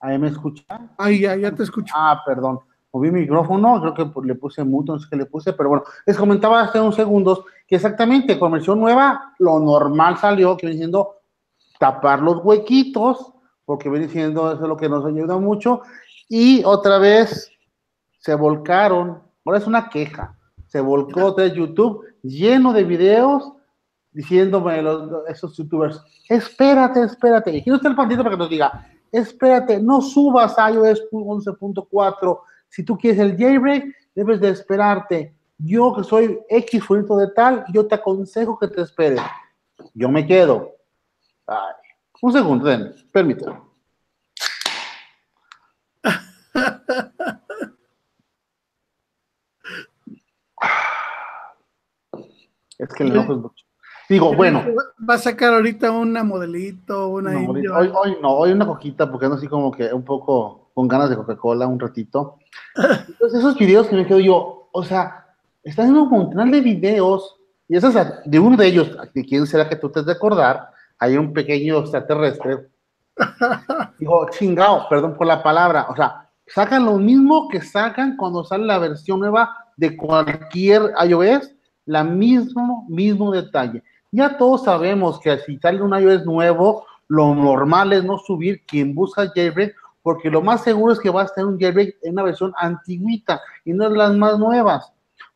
¿Ahí 0.00 0.18
me 0.18 0.28
escucha? 0.28 0.64
Ahí 0.96 1.20
ya, 1.20 1.36
ya 1.36 1.54
te 1.54 1.62
escucho. 1.62 1.92
Ah, 1.96 2.22
perdón. 2.24 2.60
Moví 2.92 3.10
mi 3.10 3.20
micrófono, 3.20 3.80
creo 3.80 3.94
que 3.94 4.26
le 4.26 4.34
puse 4.34 4.64
mucho, 4.64 4.94
no 4.94 4.98
sé 4.98 5.08
qué 5.10 5.16
le 5.16 5.26
puse, 5.26 5.52
pero 5.52 5.68
bueno, 5.68 5.84
les 6.06 6.16
comentaba 6.16 6.62
hace 6.62 6.80
unos 6.80 6.94
segundos 6.94 7.44
que 7.66 7.76
exactamente 7.76 8.38
con 8.38 8.52
versión 8.52 8.80
nueva, 8.80 9.34
lo 9.38 9.60
normal 9.60 10.16
salió, 10.16 10.56
que 10.56 10.66
viene 10.66 10.78
siendo 10.78 11.16
tapar 11.78 12.22
los 12.22 12.42
huequitos, 12.42 13.34
porque 13.66 13.90
viene 13.90 14.08
siendo 14.08 14.50
eso 14.50 14.62
es 14.62 14.68
lo 14.68 14.76
que 14.76 14.88
nos 14.88 15.04
ayuda 15.04 15.36
mucho, 15.36 15.82
y 16.30 16.64
otra 16.64 16.98
vez 16.98 17.50
se 18.20 18.34
volcaron, 18.34 19.22
ahora 19.44 19.58
es 19.58 19.66
una 19.66 19.90
queja, 19.90 20.34
se 20.66 20.80
volcó 20.80 21.32
de 21.32 21.54
YouTube 21.54 22.04
lleno 22.22 22.72
de 22.72 22.84
videos 22.84 23.52
diciéndome 24.12 24.80
los, 24.80 25.28
esos 25.28 25.54
youtubers, 25.58 26.02
espérate, 26.26 27.02
espérate, 27.02 27.54
y 27.54 27.62
quiero 27.62 27.76
estar 27.76 27.90
el 27.90 27.96
pantito 27.96 28.22
para 28.22 28.34
que 28.34 28.38
nos 28.38 28.50
diga, 28.50 28.86
espérate, 29.12 29.80
no 29.80 30.00
subas 30.00 30.58
a 30.58 30.70
iOS 30.70 31.08
11.4, 31.10 32.40
si 32.68 32.82
tú 32.82 32.96
quieres 32.96 33.20
el 33.20 33.36
jailbreak, 33.36 33.84
debes 34.14 34.40
de 34.40 34.50
esperarte, 34.50 35.34
yo 35.58 35.94
que 35.94 36.04
soy 36.04 36.38
X 36.48 36.84
fulanito 36.84 37.16
de 37.16 37.28
tal, 37.28 37.64
yo 37.72 37.86
te 37.86 37.94
aconsejo 37.94 38.58
que 38.58 38.68
te 38.68 38.82
esperes, 38.82 39.22
yo 39.94 40.08
me 40.08 40.26
quedo, 40.26 40.76
un 42.20 42.32
segundo, 42.32 42.66
den, 42.66 42.94
permíteme. 43.12 43.60
Es 52.78 52.88
que 52.94 53.02
el 53.02 53.10
enojo 53.10 53.32
es 53.32 53.38
mucho. 53.40 53.67
Digo, 54.08 54.34
bueno. 54.34 54.64
Va 55.08 55.14
a 55.14 55.18
sacar 55.18 55.52
ahorita 55.52 55.90
una 55.90 56.24
modelito, 56.24 57.08
una 57.08 57.32
no, 57.32 57.50
hoy, 57.50 57.66
hoy, 57.66 58.16
no, 58.22 58.30
hoy 58.30 58.52
una 58.52 58.66
coquita, 58.66 59.10
porque 59.10 59.26
ando 59.26 59.36
así 59.36 59.46
como 59.46 59.70
que 59.70 59.92
un 59.92 60.04
poco 60.04 60.70
con 60.74 60.88
ganas 60.88 61.10
de 61.10 61.16
Coca-Cola 61.16 61.66
un 61.66 61.78
ratito. 61.78 62.38
Entonces, 62.76 63.38
esos 63.40 63.56
videos 63.56 63.88
que 63.88 63.96
me 63.96 64.06
quedo 64.06 64.20
yo, 64.20 64.68
o 64.72 64.84
sea, 64.84 65.26
están 65.62 65.88
en 65.88 65.96
un 65.96 66.08
montón 66.08 66.50
de 66.50 66.60
videos, 66.60 67.36
y 67.68 67.76
esos, 67.76 67.94
de 68.24 68.38
uno 68.38 68.56
de 68.56 68.66
ellos, 68.66 68.96
de 69.12 69.24
quién 69.24 69.46
será 69.46 69.68
que 69.68 69.76
tú 69.76 69.90
te 69.90 70.00
has 70.00 70.06
de 70.06 70.12
acordar, 70.12 70.70
hay 70.98 71.16
un 71.16 71.32
pequeño 71.32 71.78
extraterrestre. 71.80 72.68
Digo, 73.98 74.28
chingado, 74.30 74.88
perdón 74.88 75.16
por 75.16 75.26
la 75.26 75.42
palabra, 75.42 75.86
o 75.90 75.96
sea, 75.96 76.30
sacan 76.46 76.86
lo 76.86 76.96
mismo 76.96 77.48
que 77.48 77.60
sacan 77.60 78.16
cuando 78.16 78.44
sale 78.44 78.64
la 78.64 78.78
versión 78.78 79.20
nueva 79.20 79.54
de 79.76 79.96
cualquier 79.96 80.92
iOS, 81.06 81.52
la 81.84 82.04
mismo, 82.04 82.86
mismo 82.88 83.32
detalle. 83.32 83.82
Ya 84.10 84.38
todos 84.38 84.64
sabemos 84.64 85.20
que 85.20 85.36
si 85.40 85.58
sale 85.58 85.82
un 85.82 85.94
iOS 85.94 86.24
nuevo, 86.24 86.86
lo 87.08 87.34
normal 87.34 87.92
es 87.92 88.04
no 88.04 88.16
subir 88.18 88.64
quien 88.64 88.94
busca 88.94 89.30
jailbreak, 89.34 89.74
porque 90.02 90.30
lo 90.30 90.40
más 90.40 90.62
seguro 90.62 90.94
es 90.94 91.00
que 91.00 91.10
va 91.10 91.22
a 91.22 91.24
estar 91.26 91.44
un 91.44 91.58
jailbreak 91.58 91.96
en 92.02 92.12
una 92.12 92.22
versión 92.22 92.52
antiguita 92.56 93.40
y 93.64 93.72
no 93.74 93.86
es 93.86 93.92
las 93.92 94.14
más 94.14 94.38
nuevas. 94.38 94.90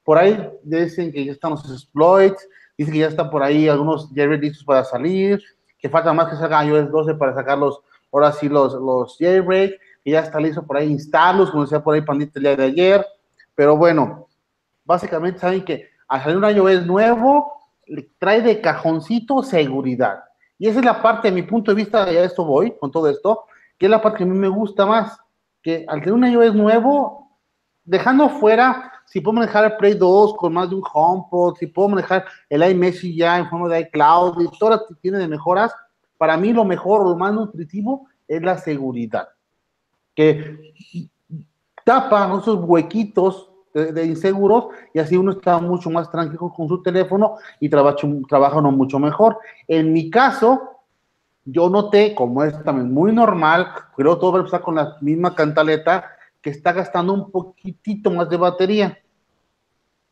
Por 0.05 0.17
ahí 0.17 0.51
dicen 0.63 1.13
que 1.13 1.25
ya 1.25 1.33
están 1.33 1.51
los 1.51 1.71
exploits, 1.71 2.49
dicen 2.79 2.95
que 2.95 3.01
ya 3.01 3.09
están 3.09 3.31
por 3.31 3.43
ahí 3.43 3.69
algunos 3.69 4.09
jailbreaks 4.15 4.43
listos 4.43 4.65
para 4.65 4.85
salir, 4.85 5.43
que 5.79 5.91
falta 5.91 6.13
más 6.15 6.31
que 6.31 6.37
salga 6.37 6.65
iOS 6.65 6.91
12 6.91 7.15
para 7.15 7.35
sacar 7.35 7.59
los, 7.59 7.81
ahora 8.11 8.33
sí, 8.33 8.49
los, 8.49 8.73
los 8.73 9.19
jailbreak, 9.19 9.79
que 10.03 10.11
ya 10.11 10.21
está 10.21 10.41
listo 10.41 10.65
por 10.67 10.79
ahí 10.79 10.91
instalarlos, 10.91 11.51
como 11.51 11.65
decía 11.65 11.83
por 11.83 11.95
ahí 11.95 12.01
Pandita 12.01 12.39
el 12.39 12.45
día 12.45 12.57
de 12.57 12.65
ayer. 12.65 13.07
Pero 13.55 13.77
bueno, 13.77 14.29
básicamente 14.85 15.41
saben 15.41 15.63
que 15.63 15.91
al 16.09 16.23
salir 16.23 16.39
un 16.39 16.49
iOS 16.49 16.87
nuevo, 16.87 17.62
trae 18.19 18.43
de 18.43 18.61
cajoncito 18.61 19.43
seguridad. 19.43 20.23
Y 20.59 20.69
esa 20.69 20.79
es 20.79 20.85
la 20.85 21.03
parte, 21.03 21.29
de 21.29 21.35
mi 21.35 21.43
punto 21.43 21.73
de 21.73 21.77
vista, 21.77 22.11
ya 22.11 22.23
esto 22.23 22.45
voy 22.45 22.77
con 22.79 22.91
todo 22.91 23.09
esto, 23.09 23.45
que 23.79 23.87
es 23.87 23.91
la 23.91 24.01
parte 24.01 24.19
que 24.19 24.25
a 24.25 24.27
mí 24.27 24.39
me 24.39 24.49
gusta 24.49 24.87
más, 24.87 25.19
que 25.61 25.85
al 25.89 26.01
tener 26.01 26.15
un 26.15 26.25
iOS 26.25 26.55
nuevo, 26.55 27.39
dejando 27.85 28.29
fuera 28.29 28.93
si 29.07 29.21
puedo 29.21 29.35
manejar 29.35 29.65
el 29.65 29.77
Play 29.77 29.95
2 29.95 30.35
con 30.37 30.55
más 30.55 30.71
de 30.71 30.77
un 30.77 30.83
HomePod, 30.91 31.57
si 31.57 31.67
puedo 31.67 31.89
manejar 31.89 32.25
el 32.49 32.63
iMessage 32.63 33.15
ya 33.15 33.39
en 33.39 33.49
forma 33.51 33.69
de 33.69 33.81
iCloud 33.81 34.41
y 34.41 34.59
todo 34.59 34.71
lo 34.71 34.87
que 34.87 34.95
tiene 35.03 35.19
de 35.19 35.29
mejoras, 35.29 35.75
para 36.17 36.37
mí 36.37 36.53
lo 36.53 36.65
mejor, 36.65 37.05
lo 37.05 37.17
más 37.17 37.35
nutritivo 37.35 38.07
es 38.27 38.41
la 38.41 38.57
seguridad, 38.57 39.29
que 40.15 40.73
tapa 41.85 42.39
esos 42.41 42.65
huequitos 42.65 43.52
de, 43.73 44.05
inseguros 44.05 44.67
y 44.93 44.99
así 44.99 45.17
uno 45.17 45.33
está 45.33 45.59
mucho 45.59 45.91
más 45.91 46.11
tranquilo 46.11 46.53
con 46.55 46.69
su 46.69 46.83
teléfono 46.83 47.37
y 47.61 47.69
trabaja, 47.69 48.07
trabaja 48.29 48.59
uno 48.59 48.71
mucho 48.71 48.99
mejor. 48.99 49.39
En 49.67 49.93
mi 49.93 50.11
caso, 50.11 50.81
yo 51.45 51.69
noté, 51.69 52.15
como 52.15 52.45
es 52.45 52.63
también 52.65 52.93
muy 52.93 53.13
normal, 53.13 53.69
pero 53.97 54.19
todo 54.19 54.45
va 54.45 54.57
a 54.57 54.61
con 54.61 54.75
la 54.75 54.97
misma 55.01 55.35
cantaleta, 55.35 56.05
que 56.41 56.51
está 56.51 56.73
gastando 56.73 57.13
un 57.13 57.31
poquitito 57.31 58.11
más 58.11 58.29
de 58.29 58.37
batería. 58.37 58.99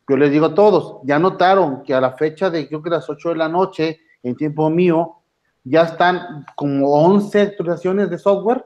Yo 0.09 0.17
les 0.17 0.31
digo 0.33 0.47
a 0.47 0.55
todos, 0.55 1.01
ya 1.05 1.19
notaron 1.19 1.83
que 1.83 1.95
a 1.95 2.01
la 2.01 2.13
fecha 2.13 2.51
de 2.51 2.67
creo 2.67 2.83
que 2.83 2.91
las 2.91 3.09
8 3.09 3.31
de 3.31 3.37
la 3.37 3.49
noche, 3.49 4.01
en 4.23 4.37
tiempo 4.37 4.69
mío, 4.71 5.17
ya 5.63 5.83
están 5.83 6.47
como 6.57 6.93
11 6.93 7.41
actualizaciones 7.41 8.11
de 8.11 8.19
software. 8.19 8.65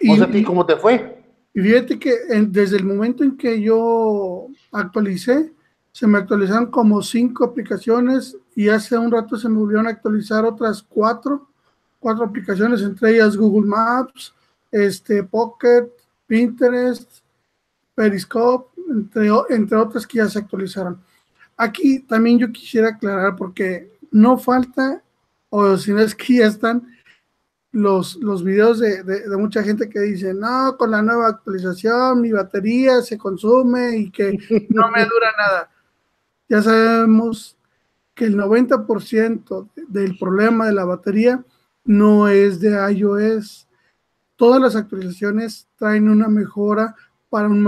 ¿Y, 0.00 0.10
o 0.10 0.16
sea, 0.16 0.44
cómo 0.44 0.66
te 0.66 0.76
fue? 0.76 1.23
Y 1.54 1.60
fíjate 1.60 1.98
que 1.98 2.16
desde 2.48 2.76
el 2.76 2.84
momento 2.84 3.22
en 3.22 3.36
que 3.36 3.62
yo 3.62 4.48
actualicé, 4.72 5.52
se 5.92 6.08
me 6.08 6.18
actualizaron 6.18 6.72
como 6.72 7.00
cinco 7.00 7.44
aplicaciones 7.44 8.36
y 8.56 8.68
hace 8.68 8.98
un 8.98 9.12
rato 9.12 9.36
se 9.36 9.48
me 9.48 9.58
volvieron 9.58 9.86
a 9.86 9.90
actualizar 9.90 10.44
otras 10.44 10.82
cuatro, 10.82 11.48
cuatro 12.00 12.24
aplicaciones, 12.24 12.82
entre 12.82 13.12
ellas 13.12 13.36
Google 13.36 13.68
Maps, 13.68 14.34
este, 14.72 15.22
Pocket, 15.22 15.88
Pinterest, 16.26 17.20
Periscope, 17.94 18.80
entre, 18.90 19.28
entre 19.50 19.78
otras 19.78 20.04
que 20.04 20.18
ya 20.18 20.28
se 20.28 20.40
actualizaron. 20.40 21.00
Aquí 21.56 22.00
también 22.00 22.40
yo 22.40 22.50
quisiera 22.50 22.88
aclarar 22.88 23.36
porque 23.36 23.92
no 24.10 24.36
falta, 24.36 25.00
o 25.48 25.76
si 25.76 25.92
no 25.92 26.00
es 26.00 26.16
que 26.16 26.38
ya 26.38 26.46
están 26.46 26.88
los, 27.74 28.16
los 28.16 28.44
videos 28.44 28.78
de, 28.78 29.02
de, 29.02 29.36
mucha 29.36 29.62
gente 29.64 29.88
que 29.90 30.00
dice, 30.00 30.32
no, 30.32 30.76
con 30.78 30.92
la 30.92 31.02
nueva 31.02 31.26
actualización 31.26 32.20
mi 32.20 32.30
batería 32.30 33.02
se 33.02 33.18
consume 33.18 33.96
y 33.98 34.10
que 34.12 34.38
no 34.70 34.90
me 34.90 35.04
dura 35.04 35.32
nada. 35.36 35.70
Ya 36.48 36.62
sabemos 36.62 37.58
que 38.14 38.26
el 38.26 38.36
90% 38.36 39.68
del 39.88 40.16
problema 40.16 40.66
de 40.66 40.72
la 40.72 40.84
batería 40.84 41.44
no 41.84 42.28
es 42.28 42.60
de 42.60 42.70
iOS, 42.92 43.68
todas 44.36 44.60
las 44.60 44.76
actualizaciones 44.76 45.68
traen 45.76 46.08
una 46.08 46.28
mejora 46.28 46.94
para 47.28 47.48
un, 47.48 47.60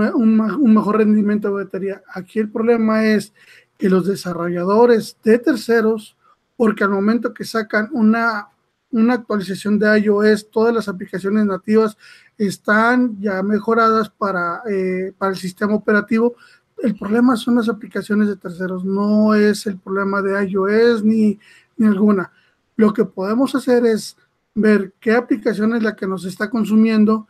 mejor 0.73 0.99
rendimiento 0.99 1.49
de 1.49 1.65
batería. 1.65 2.03
Aquí 2.15 2.39
el 2.39 2.51
problema 2.51 3.05
es 3.05 3.33
que 3.77 3.91
los 3.91 4.07
desarrolladores 4.07 5.17
de 5.25 5.41
terceros, 5.41 6.17
porque 6.57 6.85
al 6.85 6.91
momento 6.91 7.35
que 7.35 7.45
sacan 7.45 7.89
una, 7.91 8.49
una 8.97 9.15
actualización 9.15 9.79
de 9.79 10.01
iOS, 10.01 10.51
todas 10.51 10.75
las 10.75 10.89
aplicaciones 10.89 11.45
nativas 11.45 11.97
están 12.39 13.21
ya 13.21 13.43
mejoradas 13.43 14.09
para, 14.09 14.63
eh, 14.69 15.13
para 15.17 15.33
el 15.33 15.39
sistema 15.39 15.75
operativo. 15.75 16.35
El 16.83 16.97
problema 16.97 17.37
son 17.37 17.57
las 17.57 17.69
aplicaciones 17.69 18.29
de 18.29 18.37
terceros, 18.37 18.85
no 18.85 19.35
es 19.35 19.67
el 19.67 19.79
problema 19.79 20.23
de 20.23 20.49
iOS 20.49 21.05
ni, 21.05 21.39
ni 21.77 21.87
alguna. 21.87 22.33
Lo 22.77 22.93
que 22.93 23.05
podemos 23.05 23.55
hacer 23.55 23.85
es 23.85 24.17
ver 24.55 24.95
qué 25.01 25.13
aplicación 25.13 25.75
es 25.75 25.83
la 25.83 25.95
que 25.95 26.07
nos 26.07 26.25
está 26.25 26.49
consumiendo 26.49 27.29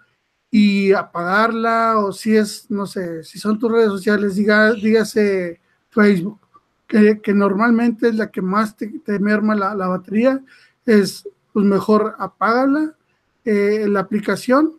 y 0.50 0.92
apagarla 0.92 1.98
o 1.98 2.12
si 2.12 2.37
es, 2.37 2.70
no 2.70 2.87
sé, 2.87 3.24
si 3.24 3.38
son 3.38 3.59
tus 3.59 3.70
redes 3.70 3.88
sociales, 3.88 4.37
diga, 4.37 4.72
dígase 4.72 5.61
Facebook, 5.90 6.38
que, 6.87 7.20
normalmente 7.35 8.09
es 8.09 8.14
la 8.14 8.31
que 8.31 8.42
más 8.42 8.76
te, 8.76 9.18
merma 9.18 9.57
la, 9.57 9.88
batería, 9.88 10.40
es 10.85 11.29
pues 11.57 11.64
mejor 11.64 12.16
apágala 12.19 12.92
eh, 13.42 13.87
la 13.88 14.01
aplicación 14.01 14.75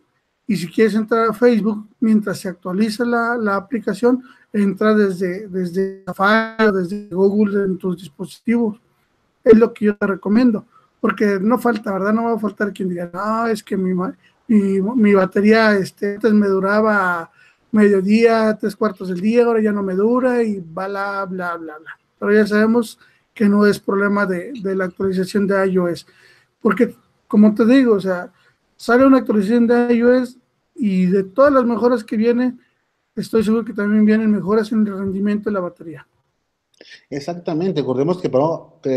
y 0.46 0.56
si 0.56 0.68
quieres 0.68 0.94
entrar 0.94 1.28
a 1.28 1.32
Facebook 1.32 1.88
mientras 1.98 2.38
se 2.38 2.48
actualiza 2.48 3.04
la, 3.04 3.36
la 3.36 3.56
aplicación, 3.56 4.22
entra 4.52 4.94
desde, 4.94 5.48
desde 5.48 6.04
Safari 6.06 6.66
o 6.66 6.70
desde 6.70 7.08
Google 7.08 7.64
en 7.64 7.78
tus 7.78 7.98
dispositivos. 7.98 8.80
Es 9.42 9.58
lo 9.58 9.74
que 9.74 9.86
yo 9.86 9.96
te 9.96 10.06
recomiendo 10.06 10.66
porque 11.00 11.40
no 11.40 11.58
falta, 11.58 11.92
¿verdad? 11.92 12.12
No 12.12 12.26
va 12.26 12.34
a 12.34 12.38
faltar 12.38 12.72
quien 12.72 12.90
diga, 12.90 13.10
no, 13.12 13.48
es 13.48 13.64
que 13.64 13.76
mi, 13.76 13.92
mi, 14.46 15.14
batería 15.14 15.76
este, 15.76 16.14
antes 16.14 16.32
me 16.32 16.46
duraba 16.46 17.28
mediodía, 17.72 18.56
tres 18.56 18.76
cuartos 18.76 19.08
del 19.08 19.20
día, 19.20 19.46
ahora 19.46 19.60
ya 19.60 19.72
no 19.72 19.82
me 19.82 19.96
dura 19.96 20.44
y 20.44 20.60
bla, 20.60 21.24
bla, 21.24 21.56
bla, 21.56 21.56
bla. 21.56 21.98
Pero 22.20 22.32
ya 22.32 22.46
sabemos 22.46 23.00
que 23.34 23.48
no 23.48 23.66
es 23.66 23.80
problema 23.80 24.26
de, 24.26 24.52
de 24.62 24.76
la 24.76 24.84
actualización 24.84 25.48
de 25.48 25.66
iOS, 25.66 26.06
porque 26.60 26.94
como 27.26 27.54
te 27.54 27.64
digo, 27.66 27.94
o 27.94 28.00
sea, 28.00 28.32
sale 28.76 29.06
una 29.06 29.18
actualización 29.18 29.66
de 29.66 29.94
iOS 29.94 30.38
y 30.74 31.06
de 31.06 31.24
todas 31.24 31.52
las 31.52 31.64
mejoras 31.64 32.02
que 32.02 32.16
vienen, 32.16 32.60
estoy 33.14 33.44
seguro 33.44 33.64
que 33.64 33.74
también 33.74 34.04
vienen 34.04 34.30
mejoras 34.30 34.72
en 34.72 34.86
el 34.86 34.98
rendimiento 34.98 35.50
de 35.50 35.54
la 35.54 35.60
batería. 35.60 36.06
Exactamente, 37.10 37.80
recordemos 37.80 38.20
que 38.20 38.30
para 38.30 38.44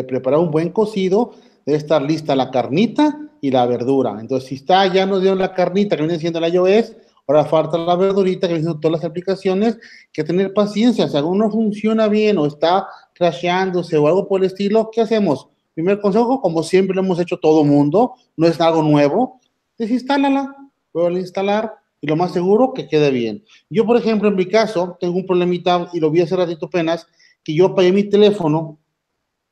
preparar 0.08 0.40
un 0.40 0.52
buen 0.52 0.70
cocido 0.70 1.34
debe 1.66 1.78
estar 1.78 2.02
lista 2.02 2.36
la 2.36 2.52
carnita 2.52 3.20
y 3.42 3.52
la 3.52 3.66
verdura. 3.66 4.18
Entonces, 4.20 4.50
si 4.50 4.56
está, 4.56 4.88
ya 4.88 5.06
nos 5.06 5.22
dieron 5.22 5.40
la 5.40 5.54
carnita 5.54 5.96
que 5.96 6.04
viene 6.04 6.20
siendo 6.20 6.40
la 6.40 6.50
iOS, 6.50 6.96
ahora 7.28 7.46
falta 7.46 7.78
la 7.78 7.96
verdurita 7.96 8.48
que 8.48 8.54
viene 8.54 8.66
siendo 8.66 8.80
todas 8.80 9.02
las 9.02 9.10
aplicaciones, 9.10 9.78
que 10.14 10.24
tener 10.24 10.54
paciencia. 10.54 11.08
Si 11.08 11.18
algo 11.18 11.36
no 11.36 11.50
funciona 11.50 12.08
bien 12.08 12.38
o 12.38 12.46
está 12.46 12.88
crasheándose 13.14 13.98
o 13.98 14.08
algo 14.08 14.28
por 14.28 14.42
el 14.42 14.48
estilo, 14.48 14.90
¿qué 14.92 15.02
hacemos? 15.02 15.48
Primer 15.74 16.02
consejo, 16.02 16.42
como 16.42 16.64
siempre 16.64 16.96
lo 16.96 17.02
hemos 17.02 17.20
hecho 17.20 17.38
todo 17.38 17.64
mundo, 17.64 18.16
no 18.36 18.48
es 18.48 18.60
algo 18.60 18.84
nuevo, 18.84 19.40
desinstálala, 19.78 20.56
vuelve 20.94 21.20
a 21.20 21.22
instalar 21.22 21.74
y 22.02 22.08
lo 22.08 22.16
más 22.16 22.34
seguro 22.34 22.74
que 22.74 22.88
quede 22.88 23.12
bien. 23.12 23.44
Yo, 23.70 23.86
por 23.86 23.96
ejemplo, 23.96 24.30
en 24.30 24.36
mi 24.36 24.48
caso, 24.48 24.98
tengo 25.00 25.16
un 25.16 25.26
problemita 25.26 25.90
y 25.94 26.00
lo 26.00 26.12
vi 26.12 26.22
hace 26.22 26.36
ratito 26.36 26.66
apenas, 26.66 27.08
que 27.44 27.54
yo 27.54 27.68
apagué 27.68 27.92
mi 27.92 28.04
teléfono, 28.04 28.80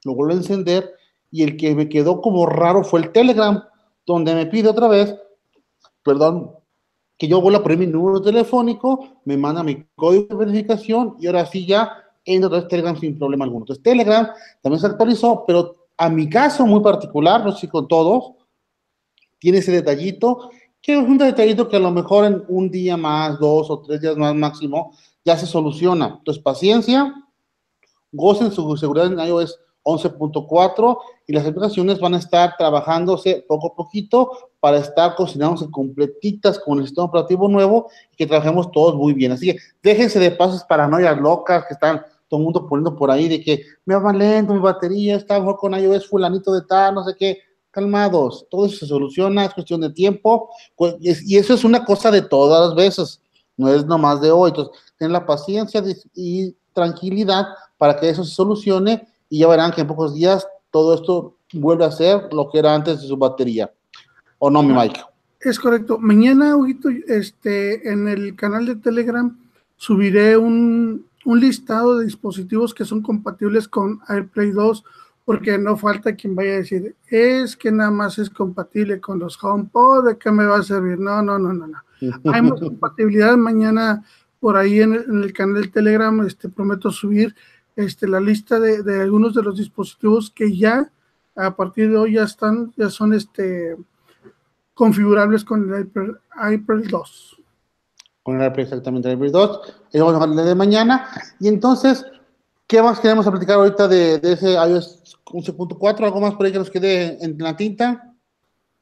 lo 0.03 0.15
vuelvo 0.15 0.33
a 0.33 0.37
encender 0.37 0.91
y 1.31 1.43
el 1.43 1.57
que 1.57 1.75
me 1.75 1.87
quedó 1.87 2.21
como 2.21 2.45
raro 2.45 2.83
fue 2.83 3.01
el 3.01 3.11
Telegram, 3.11 3.63
donde 4.05 4.33
me 4.33 4.45
pide 4.47 4.69
otra 4.69 4.87
vez, 4.87 5.15
perdón, 6.03 6.51
que 7.17 7.27
yo 7.27 7.41
vuelva 7.41 7.59
a 7.59 7.63
poner 7.63 7.77
mi 7.77 7.87
número 7.87 8.21
telefónico, 8.21 9.21
me 9.25 9.37
manda 9.37 9.61
mi 9.61 9.85
código 9.95 10.25
de 10.29 10.45
verificación 10.45 11.15
y 11.19 11.27
ahora 11.27 11.45
sí 11.45 11.65
ya 11.65 11.91
entro 12.25 12.55
a 12.55 12.67
Telegram 12.67 12.97
sin 12.97 13.17
problema 13.17 13.45
alguno. 13.45 13.63
Entonces 13.63 13.83
Telegram 13.83 14.29
también 14.61 14.79
se 14.79 14.87
actualizó, 14.87 15.43
pero 15.45 15.75
a 15.99 16.09
mi 16.09 16.29
caso 16.29 16.65
muy 16.65 16.79
particular, 16.79 17.43
no 17.43 17.51
sé 17.51 17.59
si 17.59 17.67
con 17.67 17.85
todos, 17.85 18.31
tiene 19.37 19.57
ese 19.57 19.73
detallito, 19.73 20.49
que 20.81 20.93
es 20.93 20.97
un 20.97 21.17
detallito 21.17 21.67
que 21.67 21.75
a 21.75 21.79
lo 21.79 21.91
mejor 21.91 22.23
en 22.23 22.45
un 22.47 22.71
día 22.71 22.95
más, 22.95 23.37
dos 23.37 23.69
o 23.69 23.81
tres 23.81 23.99
días 23.99 24.15
más 24.15 24.33
máximo, 24.33 24.93
ya 25.25 25.37
se 25.37 25.45
soluciona. 25.45 26.15
Entonces 26.19 26.41
paciencia, 26.41 27.13
gocen 28.13 28.49
su 28.49 28.77
seguridad 28.77 29.07
en 29.07 29.19
iOS 29.19 29.59
11.4 29.83 30.97
y 31.27 31.33
las 31.33 31.45
aplicaciones 31.45 31.99
van 31.99 32.13
a 32.13 32.19
estar 32.19 32.55
trabajándose 32.57 33.43
poco 33.45 33.67
a 33.67 33.75
poquito 33.75 34.31
para 34.61 34.77
estar 34.77 35.15
cocinándose 35.15 35.69
completitas 35.69 36.59
con 36.59 36.79
el 36.79 36.85
sistema 36.85 37.07
operativo 37.07 37.49
nuevo 37.49 37.89
y 38.13 38.15
que 38.15 38.25
trabajemos 38.25 38.71
todos 38.71 38.95
muy 38.95 39.11
bien. 39.11 39.33
Así 39.33 39.51
que 39.51 39.59
déjense 39.83 40.17
de 40.17 40.31
pasos 40.31 40.63
paranoias 40.63 41.19
locas 41.19 41.65
que 41.67 41.73
están 41.73 42.05
todo 42.29 42.39
el 42.39 42.43
mundo 42.45 42.67
poniendo 42.67 42.95
por 42.95 43.11
ahí 43.11 43.27
de 43.27 43.41
que 43.41 43.63
me 43.85 43.95
va 43.95 44.13
lento 44.13 44.53
mi 44.53 44.59
batería, 44.59 45.17
está 45.17 45.39
mejor 45.39 45.57
con 45.57 45.73
iOS 45.73 46.07
fulanito 46.07 46.53
de 46.53 46.61
tal, 46.61 46.95
no 46.95 47.03
sé 47.03 47.15
qué. 47.17 47.39
Calmados, 47.71 48.47
todo 48.49 48.65
eso 48.65 48.77
se 48.77 48.87
soluciona, 48.87 49.45
es 49.45 49.53
cuestión 49.53 49.81
de 49.81 49.91
tiempo 49.91 50.49
y 50.99 51.37
eso 51.37 51.53
es 51.53 51.63
una 51.63 51.83
cosa 51.85 52.09
de 52.09 52.21
todas 52.21 52.67
las 52.67 52.75
veces, 52.75 53.21
no 53.57 53.69
es 53.69 53.85
nomás 53.85 54.21
de 54.21 54.31
hoy. 54.31 54.49
Entonces, 54.49 54.75
ten 54.97 55.11
la 55.11 55.25
paciencia 55.25 55.83
y 56.15 56.55
tranquilidad 56.73 57.47
para 57.77 57.99
que 57.99 58.09
eso 58.09 58.23
se 58.23 58.33
solucione 58.33 59.07
y 59.29 59.39
ya 59.39 59.47
verán 59.47 59.71
que 59.71 59.81
en 59.81 59.87
pocos 59.87 60.13
días 60.13 60.47
todo 60.71 60.93
esto 60.95 61.35
vuelve 61.53 61.85
a 61.85 61.91
ser 61.91 62.31
lo 62.31 62.49
que 62.49 62.59
era 62.59 62.73
antes 62.73 63.01
de 63.01 63.07
su 63.07 63.17
batería. 63.17 63.71
¿O 64.37 64.49
no, 64.49 64.63
mi 64.63 64.73
Mike? 64.73 65.01
Es 65.41 65.59
correcto. 65.59 65.97
Mañana, 65.99 66.55
Huguito, 66.55 66.89
este, 67.07 67.89
en 67.89 68.07
el 68.07 68.35
canal 68.35 68.65
de 68.65 68.75
Telegram 68.75 69.37
subiré 69.77 70.37
un, 70.37 71.05
un 71.29 71.39
listado 71.39 71.99
de 71.99 72.05
dispositivos 72.05 72.73
que 72.73 72.85
son 72.85 73.03
compatibles 73.03 73.67
con 73.67 73.99
AirPlay 74.07 74.49
2, 74.49 74.83
porque 75.25 75.59
no 75.59 75.77
falta 75.77 76.15
quien 76.15 76.33
vaya 76.33 76.53
a 76.53 76.55
decir, 76.55 76.95
es 77.07 77.55
que 77.55 77.71
nada 77.71 77.91
más 77.91 78.17
es 78.17 78.31
compatible 78.31 78.99
con 78.99 79.19
los 79.19 79.37
HomePod, 79.39 80.07
¿de 80.07 80.17
qué 80.17 80.31
me 80.31 80.47
va 80.47 80.57
a 80.57 80.63
servir? 80.63 80.97
No, 80.97 81.21
no, 81.21 81.37
no, 81.37 81.53
no, 81.53 81.67
no. 81.67 81.77
Hay 82.33 82.41
más 82.41 82.59
compatibilidad. 82.59 83.37
Mañana 83.37 84.03
por 84.39 84.57
ahí 84.57 84.81
en 84.81 84.95
el, 84.95 85.31
canal 85.31 85.61
de 85.61 85.67
Telegram 85.67 86.19
este, 86.25 86.49
prometo 86.49 86.89
subir 86.89 87.35
este, 87.75 88.07
la 88.07 88.19
lista 88.19 88.59
de, 88.59 88.99
algunos 88.99 89.35
de 89.35 89.43
los 89.43 89.55
dispositivos 89.55 90.31
que 90.31 90.57
ya 90.57 90.91
a 91.35 91.55
partir 91.55 91.91
de 91.91 91.97
hoy 91.97 92.13
ya 92.13 92.23
están, 92.23 92.73
ya 92.75 92.89
son 92.89 93.13
este, 93.13 93.77
configurables 94.73 95.45
con 95.45 95.71
el 95.75 95.91
Hyper, 96.35 96.87
2. 96.87 97.38
El 98.35 98.47
Hyper, 98.47 98.61
exactamente, 98.61 99.09
el 99.09 99.17
Hyper 99.17 99.31
2. 99.31 99.61
Y 99.93 99.99
vamos 99.99 100.15
a 100.15 100.23
hablar 100.23 100.45
de 100.45 100.55
mañana. 100.55 101.09
Y 101.39 101.47
entonces, 101.47 102.05
¿qué 102.67 102.81
más 102.81 102.99
queremos 102.99 103.27
platicar 103.27 103.55
ahorita 103.55 103.87
de, 103.87 104.19
ese 104.23 104.53
iOS 104.53 105.17
11.4? 105.25 106.05
¿Algo 106.05 106.21
más 106.21 106.35
por 106.35 106.45
ahí 106.45 106.51
que 106.51 106.59
nos 106.59 106.69
quede 106.69 107.23
en 107.23 107.37
la 107.37 107.55
tinta? 107.55 108.13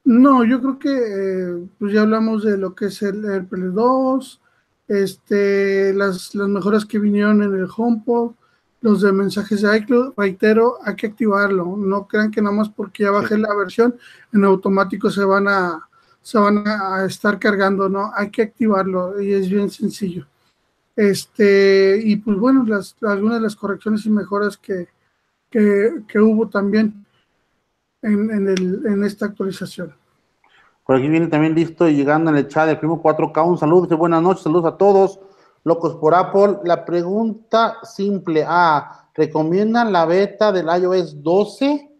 No, 0.04 0.44
yo 0.44 0.60
creo 0.60 0.78
que 0.78 0.88
eh, 0.90 1.68
pues 1.78 1.92
ya 1.92 2.02
hablamos 2.02 2.42
de 2.44 2.56
lo 2.56 2.74
que 2.74 2.86
es 2.86 3.02
el 3.02 3.24
AirPlay 3.24 3.70
2, 3.72 4.40
este, 4.88 5.92
las, 5.92 6.34
las 6.34 6.48
mejoras 6.48 6.86
que 6.86 6.98
vinieron 6.98 7.42
en 7.42 7.54
el 7.54 7.68
HomePod, 7.74 8.32
los 8.80 9.02
de 9.02 9.12
mensajes 9.12 9.62
de 9.62 9.76
iCloud, 9.76 10.14
reitero, 10.16 10.78
hay 10.84 10.94
que 10.94 11.08
activarlo. 11.08 11.76
No 11.76 12.06
crean 12.06 12.30
que 12.30 12.40
nada 12.40 12.54
más 12.54 12.68
porque 12.68 13.04
ya 13.04 13.10
bajé 13.10 13.36
la 13.36 13.54
versión, 13.54 13.96
en 14.32 14.44
automático 14.44 15.10
se 15.10 15.24
van 15.24 15.48
a, 15.48 15.87
se 16.22 16.38
van 16.38 16.64
a 16.66 17.04
estar 17.04 17.38
cargando, 17.38 17.88
¿no? 17.88 18.10
Hay 18.14 18.30
que 18.30 18.42
activarlo 18.42 19.20
y 19.20 19.32
es 19.32 19.48
bien 19.48 19.70
sencillo. 19.70 20.26
Este, 20.94 22.00
y 22.02 22.16
pues 22.16 22.38
bueno, 22.38 22.64
las, 22.64 22.96
algunas 23.02 23.36
de 23.36 23.42
las 23.42 23.56
correcciones 23.56 24.04
y 24.04 24.10
mejoras 24.10 24.56
que, 24.56 24.88
que, 25.48 26.18
hubo 26.18 26.48
también 26.48 27.06
en, 28.02 28.30
en, 28.30 28.48
el, 28.48 28.86
en 28.86 29.04
esta 29.04 29.26
actualización. 29.26 29.94
Por 30.84 30.96
aquí 30.96 31.08
viene 31.08 31.28
también 31.28 31.54
listo 31.54 31.88
y 31.88 31.94
llegando 31.94 32.30
en 32.30 32.36
el 32.36 32.48
chat 32.48 32.66
del 32.66 32.78
primo 32.78 33.02
4K. 33.02 33.46
Un 33.46 33.58
saludo, 33.58 33.86
de 33.86 33.94
buenas 33.94 34.22
noches, 34.22 34.42
saludos 34.42 34.72
a 34.72 34.76
todos. 34.76 35.20
Locos 35.64 35.96
por 35.96 36.14
Apple. 36.14 36.58
La 36.64 36.84
pregunta 36.84 37.76
simple 37.82 38.44
A. 38.46 39.10
¿Recomiendan 39.14 39.92
la 39.92 40.06
beta 40.06 40.50
del 40.50 40.66
iOS 40.66 41.22
12 41.22 41.90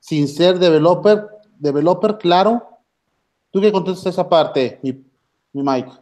sin 0.00 0.26
ser 0.26 0.58
developer, 0.58 1.28
developer 1.58 2.18
claro? 2.18 2.71
¿Tú 3.52 3.60
qué 3.60 3.70
contestas 3.70 4.14
esa 4.14 4.28
parte, 4.28 4.80
mi, 4.82 4.92
mi 5.52 5.62
Mike? 5.62 5.92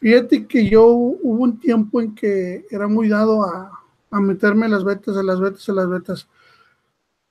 Fíjate 0.00 0.46
que 0.46 0.68
yo 0.68 0.86
hubo 0.86 1.42
un 1.42 1.58
tiempo 1.58 2.00
en 2.00 2.14
que 2.14 2.66
era 2.70 2.86
muy 2.86 3.08
dado 3.08 3.42
a, 3.42 3.80
a 4.10 4.20
meterme 4.20 4.68
las 4.68 4.84
betas, 4.84 5.16
a 5.16 5.22
las 5.22 5.40
betas, 5.40 5.68
a 5.68 5.72
las 5.72 5.88
betas. 5.88 6.28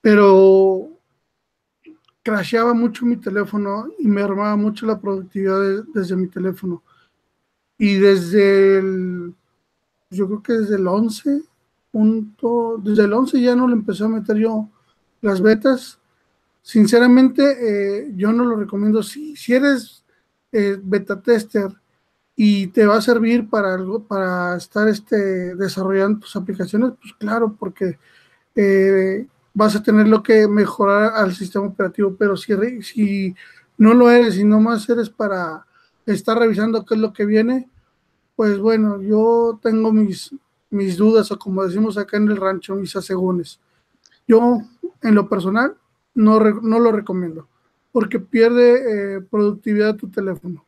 Pero 0.02 0.90
crasheaba 2.24 2.74
mucho 2.74 3.06
mi 3.06 3.18
teléfono 3.18 3.88
y 3.98 4.08
me 4.08 4.22
armaba 4.22 4.56
mucho 4.56 4.86
la 4.86 5.00
productividad 5.00 5.84
desde 5.94 6.16
mi 6.16 6.28
teléfono. 6.28 6.84
Y 7.78 7.96
desde 7.96 8.80
el, 8.80 9.34
yo 10.10 10.28
creo 10.28 10.44
que 10.44 10.54
desde 10.54 10.76
el 10.76 10.88
11, 10.88 11.44
punto, 11.92 12.80
desde 12.84 13.04
el 13.04 13.14
11 13.14 13.42
ya 13.42 13.56
no 13.56 13.68
le 13.68 13.74
empecé 13.74 14.04
a 14.04 14.10
meter 14.10 14.38
yo 14.38 14.68
las 15.22 15.42
betas. 15.42 15.99
Sinceramente, 16.70 17.42
eh, 17.42 18.12
yo 18.16 18.32
no 18.32 18.46
lo 18.46 18.56
recomiendo. 18.56 19.02
Si, 19.02 19.36
si 19.36 19.56
eres 19.56 20.06
eh, 20.52 20.78
beta 20.80 21.20
tester 21.20 21.68
y 22.36 22.68
te 22.68 22.86
va 22.86 22.98
a 22.98 23.02
servir 23.02 23.50
para 23.50 23.74
algo, 23.74 24.04
para 24.04 24.56
estar 24.56 24.88
este, 24.88 25.56
desarrollando 25.56 26.20
tus 26.20 26.36
aplicaciones, 26.36 26.92
pues 27.02 27.16
claro, 27.18 27.56
porque 27.60 27.98
eh, 28.54 29.26
vas 29.52 29.76
a 29.78 29.82
tener 29.82 30.08
lo 30.08 30.22
que 30.22 30.48
mejorar 30.48 31.14
al 31.16 31.34
sistema 31.34 31.66
operativo, 31.66 32.16
pero 32.16 32.38
si, 32.38 32.54
si 32.84 33.36
no 33.76 33.96
lo 33.96 34.12
eres 34.12 34.38
y 34.38 34.44
nomás 34.44 34.88
eres 34.90 35.10
para 35.10 35.66
estar 36.06 36.38
revisando 36.38 36.86
qué 36.86 36.94
es 36.94 37.02
lo 37.02 37.14
que 37.14 37.26
viene, 37.26 37.68
pues 38.36 38.60
bueno, 38.60 39.02
yo 39.02 39.60
tengo 39.60 39.92
mis, 39.92 40.36
mis 40.70 40.98
dudas 40.98 41.32
o 41.32 41.40
como 41.40 41.66
decimos 41.66 41.98
acá 41.98 42.18
en 42.18 42.30
el 42.30 42.38
rancho, 42.38 42.76
mis 42.76 42.96
asegúnes. 42.96 43.60
Yo, 44.28 44.60
en 45.02 45.16
lo 45.16 45.28
personal, 45.28 45.76
no, 46.20 46.40
no 46.40 46.80
lo 46.80 46.92
recomiendo, 46.92 47.48
porque 47.92 48.20
pierde 48.20 49.18
eh, 49.18 49.22
productividad 49.22 49.96
tu 49.96 50.10
teléfono. 50.10 50.66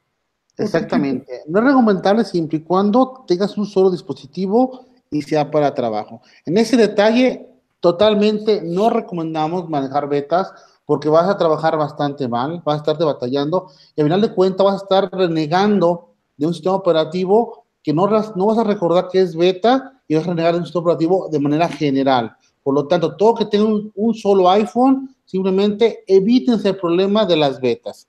Exactamente. 0.58 1.42
No 1.48 1.60
es 1.60 1.66
recomendable 1.66 2.24
siempre 2.24 2.58
y 2.58 2.62
cuando 2.62 3.24
tengas 3.28 3.58
un 3.58 3.66
solo 3.66 3.90
dispositivo 3.90 4.86
y 5.10 5.22
sea 5.22 5.50
para 5.50 5.74
trabajo. 5.74 6.22
En 6.46 6.58
ese 6.58 6.78
detalle, 6.78 7.52
Totalmente 7.82 8.62
no 8.64 8.92
recomendamos 8.92 9.68
manejar 9.68 10.08
betas 10.08 10.54
porque 10.86 11.10
vas 11.10 11.28
a 11.28 11.38
trabajar 11.38 11.78
bastante 11.78 12.28
mal, 12.28 12.62
vas 12.64 12.76
a 12.76 12.78
estarte 12.78 13.04
batallando 13.04 13.72
y 13.96 14.02
al 14.02 14.06
final 14.06 14.22
de 14.22 14.34
cuentas 14.34 14.64
vas 14.64 14.74
a 14.76 14.84
estar 14.84 15.10
renegando 15.12 16.14
de 16.38 16.46
un 16.46 16.54
sistema 16.54 16.76
operativo 16.76 17.66
que 17.82 17.92
no, 17.92 18.06
no 18.08 18.46
vas 18.46 18.58
a 18.60 18.64
recordar 18.64 19.08
que 19.12 19.22
es 19.22 19.36
beta 19.36 20.00
y 20.08 20.14
vas 20.14 20.26
a 20.26 20.30
renegar 20.30 20.54
de 20.54 20.60
un 20.60 20.66
sistema 20.66 20.84
operativo 20.84 21.28
de 21.32 21.40
manera 21.40 21.68
general. 21.70 22.38
Por 22.64 22.76
lo 22.76 22.88
tanto, 22.88 23.16
todo 23.16 23.36
que 23.36 23.46
tenga 23.46 23.66
un, 23.96 24.14
solo 24.14 24.50
iPhone, 24.50 25.16
simplemente 25.26 26.04
evítense 26.08 26.70
el 26.70 26.78
problema 26.78 27.26
de 27.26 27.36
las 27.36 27.60
betas. 27.60 28.08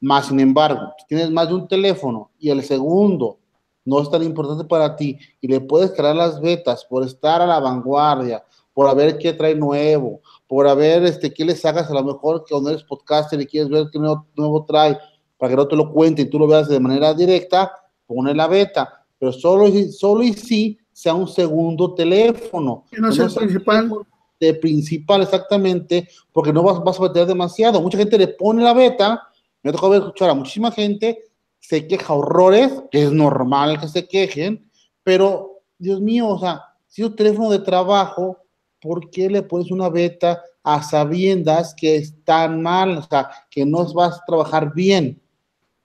Más 0.00 0.26
sin 0.26 0.40
embargo, 0.40 0.80
si 0.98 1.06
tienes 1.06 1.30
más 1.30 1.48
de 1.48 1.54
un 1.54 1.68
teléfono 1.68 2.30
y 2.38 2.50
el 2.50 2.62
segundo 2.64 3.38
no 3.84 4.00
es 4.00 4.10
tan 4.10 4.22
importante 4.22 4.64
para 4.64 4.96
ti 4.96 5.18
y 5.40 5.48
le 5.48 5.60
puedes 5.60 5.92
crear 5.92 6.16
las 6.16 6.40
betas 6.40 6.84
por 6.84 7.04
estar 7.04 7.40
a 7.40 7.46
la 7.46 7.60
vanguardia, 7.60 8.44
por 8.74 8.94
ver 8.96 9.18
qué 9.18 9.32
trae 9.32 9.54
nuevo, 9.54 10.20
por 10.48 10.74
ver 10.76 11.04
este, 11.04 11.32
qué 11.32 11.44
les 11.44 11.64
hagas 11.64 11.90
a 11.90 11.94
lo 11.94 12.02
mejor 12.02 12.44
que 12.44 12.52
cuando 12.52 12.70
eres 12.70 12.82
podcaster 12.82 13.40
y 13.40 13.46
quieres 13.46 13.70
ver 13.70 13.88
qué 13.92 13.98
nuevo, 13.98 14.64
trae, 14.66 14.98
para 15.38 15.50
que 15.50 15.56
no 15.56 15.68
te 15.68 15.76
lo 15.76 15.92
cuente 15.92 16.22
y 16.22 16.26
tú 16.26 16.38
lo 16.38 16.46
veas 16.46 16.68
de 16.68 16.80
manera 16.80 17.14
directa, 17.14 17.72
pone 18.06 18.34
la 18.34 18.48
beta, 18.48 19.04
pero 19.18 19.32
solo, 19.32 19.66
solo 19.90 20.22
y 20.24 20.32
sí 20.32 20.78
sea 20.92 21.14
un 21.14 21.28
segundo 21.28 21.94
teléfono. 21.94 22.84
Que 22.90 23.00
no 23.00 23.12
sea 23.12 23.26
el 23.26 23.34
principal. 23.34 23.90
De 24.38 24.54
principal, 24.54 25.22
exactamente, 25.22 26.08
porque 26.32 26.52
no 26.52 26.62
vas, 26.62 26.82
vas 26.82 26.98
a 26.98 27.02
meter 27.02 27.26
demasiado. 27.26 27.80
Mucha 27.80 27.98
gente 27.98 28.18
le 28.18 28.28
pone 28.28 28.62
la 28.62 28.74
beta, 28.74 29.22
me 29.62 29.70
ha 29.70 29.72
tocado 29.72 29.94
escuchar 29.94 30.30
a 30.30 30.34
muchísima 30.34 30.72
gente, 30.72 31.18
se 31.60 31.86
queja 31.86 32.12
horrores, 32.12 32.72
que 32.90 33.04
es 33.04 33.12
normal 33.12 33.80
que 33.80 33.86
se 33.86 34.08
quejen, 34.08 34.68
pero 35.04 35.62
Dios 35.78 36.00
mío, 36.00 36.28
o 36.28 36.38
sea, 36.38 36.62
si 36.88 37.02
un 37.02 37.14
teléfono 37.14 37.50
de 37.50 37.60
trabajo, 37.60 38.38
¿por 38.80 39.10
qué 39.10 39.30
le 39.30 39.42
pones 39.42 39.70
una 39.70 39.88
beta 39.88 40.42
a 40.64 40.82
sabiendas 40.82 41.74
que 41.74 41.96
están 41.96 42.60
mal, 42.62 42.98
o 42.98 43.02
sea, 43.02 43.30
que 43.48 43.64
no 43.64 43.84
vas 43.94 44.18
a 44.18 44.24
trabajar 44.26 44.74
bien? 44.74 45.22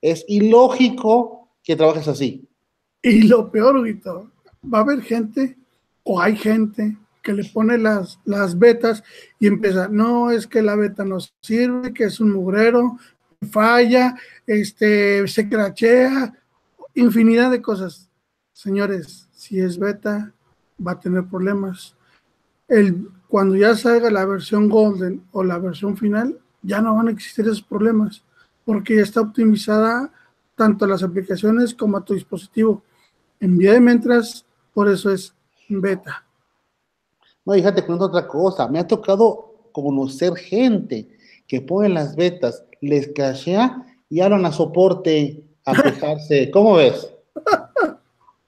Es 0.01 0.25
ilógico 0.27 1.49
que 1.63 1.75
trabajes 1.75 2.07
así. 2.07 2.47
Y 3.03 3.23
lo 3.23 3.51
peor, 3.51 3.75
va 4.63 4.79
a 4.79 4.81
haber 4.81 5.01
gente 5.01 5.57
o 6.03 6.21
hay 6.21 6.35
gente 6.35 6.97
que 7.21 7.33
le 7.33 7.43
pone 7.45 7.77
las, 7.77 8.19
las 8.23 8.57
betas 8.57 9.03
y 9.39 9.47
empieza, 9.47 9.89
no, 9.89 10.31
es 10.31 10.47
que 10.47 10.61
la 10.61 10.75
beta 10.75 11.03
no 11.03 11.17
sirve, 11.41 11.93
que 11.93 12.05
es 12.05 12.19
un 12.19 12.31
mugrero, 12.31 12.97
falla, 13.51 14.15
este, 14.45 15.27
se 15.27 15.49
crachea, 15.49 16.33
infinidad 16.93 17.51
de 17.51 17.61
cosas. 17.61 18.09
Señores, 18.53 19.27
si 19.33 19.59
es 19.59 19.77
beta, 19.77 20.31
va 20.85 20.93
a 20.93 20.99
tener 20.99 21.25
problemas 21.25 21.97
el, 22.67 23.09
cuando 23.27 23.55
ya 23.55 23.75
salga 23.75 24.09
la 24.11 24.25
versión 24.25 24.69
Golden 24.69 25.23
o 25.31 25.43
la 25.43 25.57
versión 25.57 25.97
final, 25.97 26.39
ya 26.61 26.81
no 26.81 26.95
van 26.95 27.07
a 27.07 27.11
existir 27.11 27.45
esos 27.45 27.61
problemas, 27.61 28.23
porque 28.65 28.95
ya 28.95 29.01
está 29.01 29.21
optimizada 29.21 30.11
tanto 30.55 30.87
las 30.87 31.03
aplicaciones 31.03 31.73
como 31.73 31.97
a 31.97 32.03
tu 32.03 32.13
dispositivo. 32.13 32.83
En 33.39 33.57
vía 33.57 33.73
de 33.73 33.79
mientras, 33.79 34.45
por 34.77 34.87
eso 34.89 35.09
es 35.09 35.33
beta. 35.69 36.23
No, 37.43 37.53
fíjate, 37.53 37.83
cuento 37.83 38.05
otra 38.05 38.27
cosa. 38.27 38.67
Me 38.67 38.77
ha 38.77 38.85
tocado 38.85 39.71
conocer 39.71 40.35
gente 40.35 41.09
que 41.47 41.61
pone 41.61 41.89
las 41.89 42.15
betas, 42.15 42.63
les 42.79 43.07
cachea 43.07 43.83
y 44.07 44.19
hablan 44.19 44.45
a 44.45 44.51
soporte 44.51 45.43
a 45.65 45.73
quejarse. 45.81 46.51
¿Cómo 46.51 46.75
ves? 46.75 47.11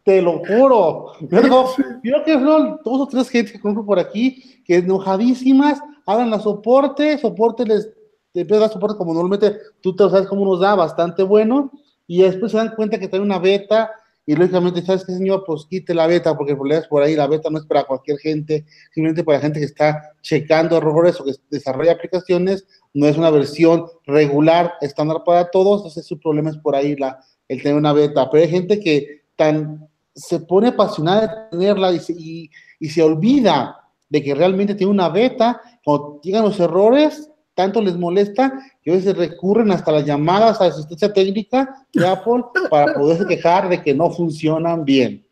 Te 0.04 0.22
lo 0.22 0.46
juro. 0.46 1.14
Creo 1.28 2.24
que 2.24 2.34
son 2.34 2.80
dos 2.86 3.02
o 3.02 3.08
tres 3.08 3.28
gente 3.28 3.54
que 3.54 3.60
conozco 3.60 3.88
por 3.88 3.98
aquí 3.98 4.62
que 4.66 4.76
enojadísimas 4.76 5.82
hablan 6.06 6.32
a 6.36 6.40
soporte, 6.40 7.18
soporte 7.18 7.66
les 7.66 7.90
empieza 8.36 8.66
a 8.66 8.68
dar 8.68 8.74
soporte 8.74 9.00
como 9.00 9.16
normalmente 9.16 9.58
tú 9.82 9.96
te 9.96 10.08
sabes 10.08 10.28
cómo 10.28 10.46
nos 10.46 10.60
da, 10.60 10.76
bastante 10.76 11.24
bueno, 11.24 11.72
y 12.06 12.22
después 12.22 12.52
se 12.52 12.60
dan 12.60 12.76
cuenta 12.76 13.00
que 13.00 13.08
tiene 13.08 13.26
una 13.26 13.40
beta 13.40 13.90
y 14.30 14.36
lógicamente, 14.36 14.84
¿sabes 14.84 15.06
qué, 15.06 15.14
señor? 15.14 15.44
Pues 15.44 15.66
quite 15.68 15.92
la 15.96 16.06
beta, 16.06 16.38
porque 16.38 16.52
el 16.52 16.58
problema 16.60 16.82
es 16.84 16.88
por 16.88 17.02
ahí, 17.02 17.16
la 17.16 17.26
beta 17.26 17.50
no 17.50 17.58
es 17.58 17.66
para 17.66 17.86
cualquier 17.86 18.20
gente, 18.20 18.64
simplemente 18.94 19.24
para 19.24 19.40
gente 19.40 19.58
que 19.60 19.66
está 19.66 20.14
checando 20.22 20.78
errores 20.78 21.20
o 21.20 21.26
que 21.26 21.32
desarrolla 21.50 21.94
aplicaciones, 21.94 22.64
no 22.94 23.08
es 23.08 23.18
una 23.18 23.32
versión 23.32 23.88
regular, 24.06 24.74
estándar 24.82 25.24
para 25.26 25.50
todos, 25.50 25.80
entonces 25.80 26.06
su 26.06 26.20
problema 26.20 26.52
es 26.52 26.58
por 26.58 26.76
ahí 26.76 26.96
la, 26.96 27.20
el 27.48 27.64
tener 27.64 27.76
una 27.76 27.92
beta, 27.92 28.30
pero 28.30 28.44
hay 28.44 28.52
gente 28.52 28.80
que 28.80 29.24
tan 29.36 29.90
se 30.14 30.40
pone 30.42 30.68
apasionada 30.68 31.22
de 31.22 31.50
tenerla 31.50 31.92
y, 31.92 32.52
y 32.80 32.90
se 32.90 33.02
olvida 33.02 33.80
de 34.10 34.22
que 34.22 34.36
realmente 34.36 34.76
tiene 34.76 34.94
una 34.94 35.10
beta, 35.10 35.60
cuando 35.84 36.22
llegan 36.22 36.44
los 36.44 36.60
errores, 36.60 37.32
tanto 37.60 37.82
les 37.82 37.98
molesta 37.98 38.54
que 38.82 38.90
a 38.90 38.94
veces 38.94 39.18
recurren 39.18 39.70
hasta 39.72 39.92
las 39.92 40.06
llamadas 40.06 40.62
a 40.62 40.68
asistencia 40.68 41.12
técnica 41.12 41.86
de 41.92 42.08
Apple 42.08 42.46
para 42.70 42.94
poderse 42.94 43.26
quejar 43.26 43.68
de 43.68 43.84
que 43.84 43.94
no 43.94 44.10
funcionan 44.12 44.86
bien. 44.86 45.26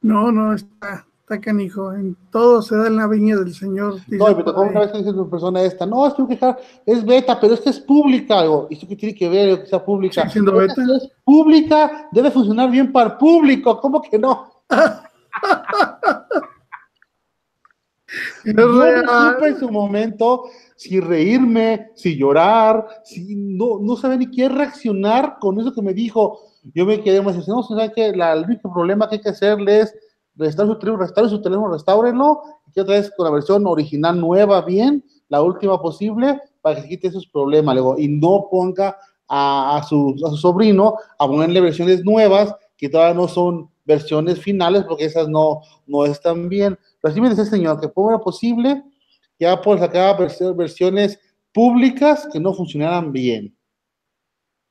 No, 0.00 0.32
no, 0.32 0.54
está, 0.54 1.06
está 1.20 1.38
canijo. 1.38 1.92
En 1.92 2.16
todo 2.32 2.62
se 2.62 2.74
da 2.78 2.86
en 2.86 2.96
la 2.96 3.06
viña 3.06 3.36
del 3.36 3.52
Señor. 3.52 3.96
No, 4.08 4.24
pero 4.34 4.54
como 4.54 4.70
una 4.70 4.80
vez 4.80 4.92
dice 4.94 5.10
una 5.10 5.28
persona 5.28 5.60
esta, 5.60 5.84
no, 5.84 6.06
es 6.06 6.14
que 6.14 6.26
quejar, 6.28 6.58
es 6.86 7.04
beta, 7.04 7.38
pero 7.38 7.52
esta 7.52 7.68
es 7.68 7.78
pública. 7.78 8.38
Algo. 8.38 8.66
¿Y 8.70 8.74
esto 8.74 8.88
qué 8.88 8.96
tiene 8.96 9.14
que 9.14 9.28
ver 9.28 9.60
que 9.60 9.66
sea 9.66 9.84
pública? 9.84 10.30
siendo 10.30 10.54
beta? 10.54 10.80
Es 10.96 11.10
pública, 11.22 12.08
debe 12.10 12.30
funcionar 12.30 12.70
bien 12.70 12.90
para 12.90 13.10
el 13.10 13.16
público. 13.18 13.78
¿Cómo 13.82 14.00
que 14.00 14.18
no? 14.18 14.50
Yo 18.10 18.29
no 18.44 19.32
supe 19.32 19.48
en 19.48 19.58
su 19.58 19.70
momento 19.70 20.44
si 20.76 21.00
reírme, 21.00 21.90
si 21.94 22.16
llorar, 22.16 22.86
si 23.04 23.34
no, 23.36 23.78
no 23.80 23.96
sabía 23.96 24.16
ni 24.16 24.30
qué 24.30 24.48
reaccionar 24.48 25.36
con 25.38 25.60
eso 25.60 25.72
que 25.72 25.82
me 25.82 25.92
dijo. 25.92 26.40
Yo 26.74 26.86
me 26.86 27.02
quedé 27.02 27.22
más 27.22 27.46
no, 27.48 27.62
¿sabes 27.62 27.92
que 27.94 28.12
La, 28.14 28.32
el 28.32 28.44
único 28.44 28.72
problema 28.72 29.08
que 29.08 29.16
hay 29.16 29.20
que 29.20 29.30
hacerle 29.30 29.80
es 29.80 29.94
restaurar 30.36 30.74
su 30.74 30.78
teléfono, 30.78 31.02
restaurar 31.02 31.30
su 31.30 31.42
teléfono, 31.42 31.72
restáurenlo, 31.72 32.40
y 32.74 32.80
otra 32.80 32.94
vez 32.94 33.12
con 33.16 33.24
la 33.24 33.32
versión 33.32 33.66
original 33.66 34.20
nueva, 34.20 34.62
bien, 34.62 35.04
la 35.28 35.42
última 35.42 35.80
posible, 35.80 36.40
para 36.60 36.76
que 36.76 36.82
se 36.82 36.88
quite 36.88 37.08
esos 37.08 37.26
problemas, 37.26 37.74
luego, 37.74 37.98
y 37.98 38.08
no 38.08 38.48
ponga 38.50 38.96
a, 39.28 39.76
a, 39.76 39.82
su, 39.82 40.16
a 40.26 40.30
su 40.30 40.36
sobrino 40.36 40.96
a 41.18 41.26
ponerle 41.26 41.60
versiones 41.60 42.04
nuevas 42.04 42.54
que 42.76 42.88
todavía 42.88 43.14
no 43.14 43.28
son 43.28 43.69
versiones 43.84 44.40
finales, 44.40 44.84
porque 44.84 45.04
esas 45.04 45.28
no, 45.28 45.62
no 45.86 46.04
están 46.04 46.48
bien. 46.48 46.78
Pero 47.00 47.12
así 47.12 47.20
me 47.20 47.30
dice 47.30 47.42
el 47.42 47.48
señor, 47.48 47.80
que 47.80 47.88
ponga 47.88 48.18
posible 48.18 48.82
que 49.38 49.46
Apple 49.46 49.78
sacaba 49.78 50.26
versiones 50.54 51.18
públicas 51.52 52.28
que 52.32 52.38
no 52.38 52.52
funcionaran 52.52 53.10
bien. 53.10 53.56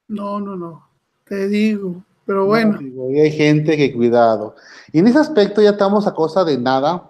No, 0.08 0.39
no, 0.39 0.56
no. 0.56 0.88
Te 1.26 1.48
digo, 1.48 2.04
pero 2.26 2.45
bueno. 2.45 2.80
y 3.12 3.19
hay 3.19 3.32
gente 3.32 3.76
que 3.76 3.93
cuidado. 3.93 4.56
Y 4.91 5.00
en 5.00 5.08
ese 5.08 5.19
aspecto 5.19 5.62
ya 5.62 5.72
estamos 5.72 6.08
a 6.08 6.13
cosa 6.13 6.43
de 6.43 6.58
nada 6.58 7.10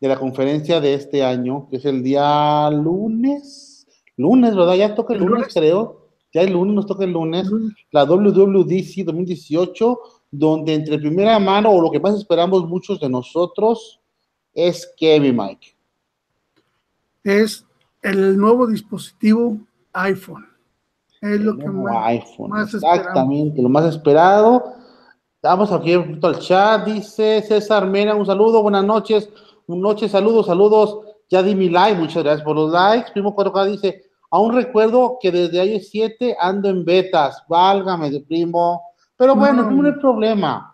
de 0.00 0.08
la 0.08 0.18
conferencia 0.18 0.80
de 0.80 0.94
este 0.94 1.24
año, 1.24 1.68
que 1.70 1.76
es 1.76 1.84
el 1.84 2.02
día 2.02 2.70
lunes. 2.70 3.86
Lunes, 4.16 4.54
¿verdad? 4.54 4.74
Ya 4.74 4.94
toca 4.94 5.14
el, 5.14 5.20
lunes, 5.20 5.48
creo. 5.54 6.08
Ya 6.32 6.42
el 6.42 6.52
lunes 6.52 6.74
nos 6.74 6.86
toca 6.86 7.04
el 7.04 7.12
lunes. 7.12 7.48
La 7.92 8.04
WWDC 8.04 9.04
2018, 9.04 9.98
donde 10.32 10.74
entre 10.74 10.98
primera 10.98 11.38
mano, 11.38 11.70
o 11.70 11.80
lo 11.80 11.92
que 11.92 12.00
más 12.00 12.16
esperamos 12.16 12.66
muchos 12.66 12.98
de 12.98 13.08
nosotros, 13.08 14.00
es 14.52 14.92
Kevin 14.96 15.36
Mike 15.36 15.76
es 17.24 17.64
el 18.02 18.36
nuevo 18.36 18.66
dispositivo 18.66 19.58
iPhone. 19.92 20.46
Es 21.20 21.40
lo 21.40 21.56
que 21.56 21.68
más, 21.68 22.06
iPhone, 22.06 22.50
exactamente, 22.60 23.62
lo 23.62 23.68
más 23.68 23.84
esperado. 23.84 24.74
Vamos 25.40 25.70
aquí 25.70 25.94
al 25.94 26.38
chat, 26.40 26.84
dice 26.84 27.42
César 27.42 27.86
Mena, 27.86 28.14
un 28.14 28.26
saludo, 28.26 28.62
buenas 28.62 28.84
noches, 28.84 29.28
buenas 29.66 29.82
noches, 29.82 30.10
saludos, 30.10 30.46
saludos. 30.46 30.98
Ya 31.28 31.42
di 31.42 31.54
mi 31.54 31.68
like, 31.68 31.98
muchas 31.98 32.24
gracias 32.24 32.44
por 32.44 32.56
los 32.56 32.72
likes. 32.72 33.12
Primo 33.12 33.34
4K 33.36 33.70
dice, 33.70 34.02
aún 34.30 34.52
recuerdo 34.52 35.18
que 35.20 35.30
desde 35.30 35.64
iOS 35.64 35.88
7 35.90 36.36
ando 36.40 36.68
en 36.68 36.84
betas, 36.84 37.42
válgame 37.48 38.10
de 38.10 38.20
primo. 38.20 38.82
Pero 39.22 39.36
bueno, 39.36 39.70
no 39.70 39.86
hay 39.86 39.92
problema 39.92 40.72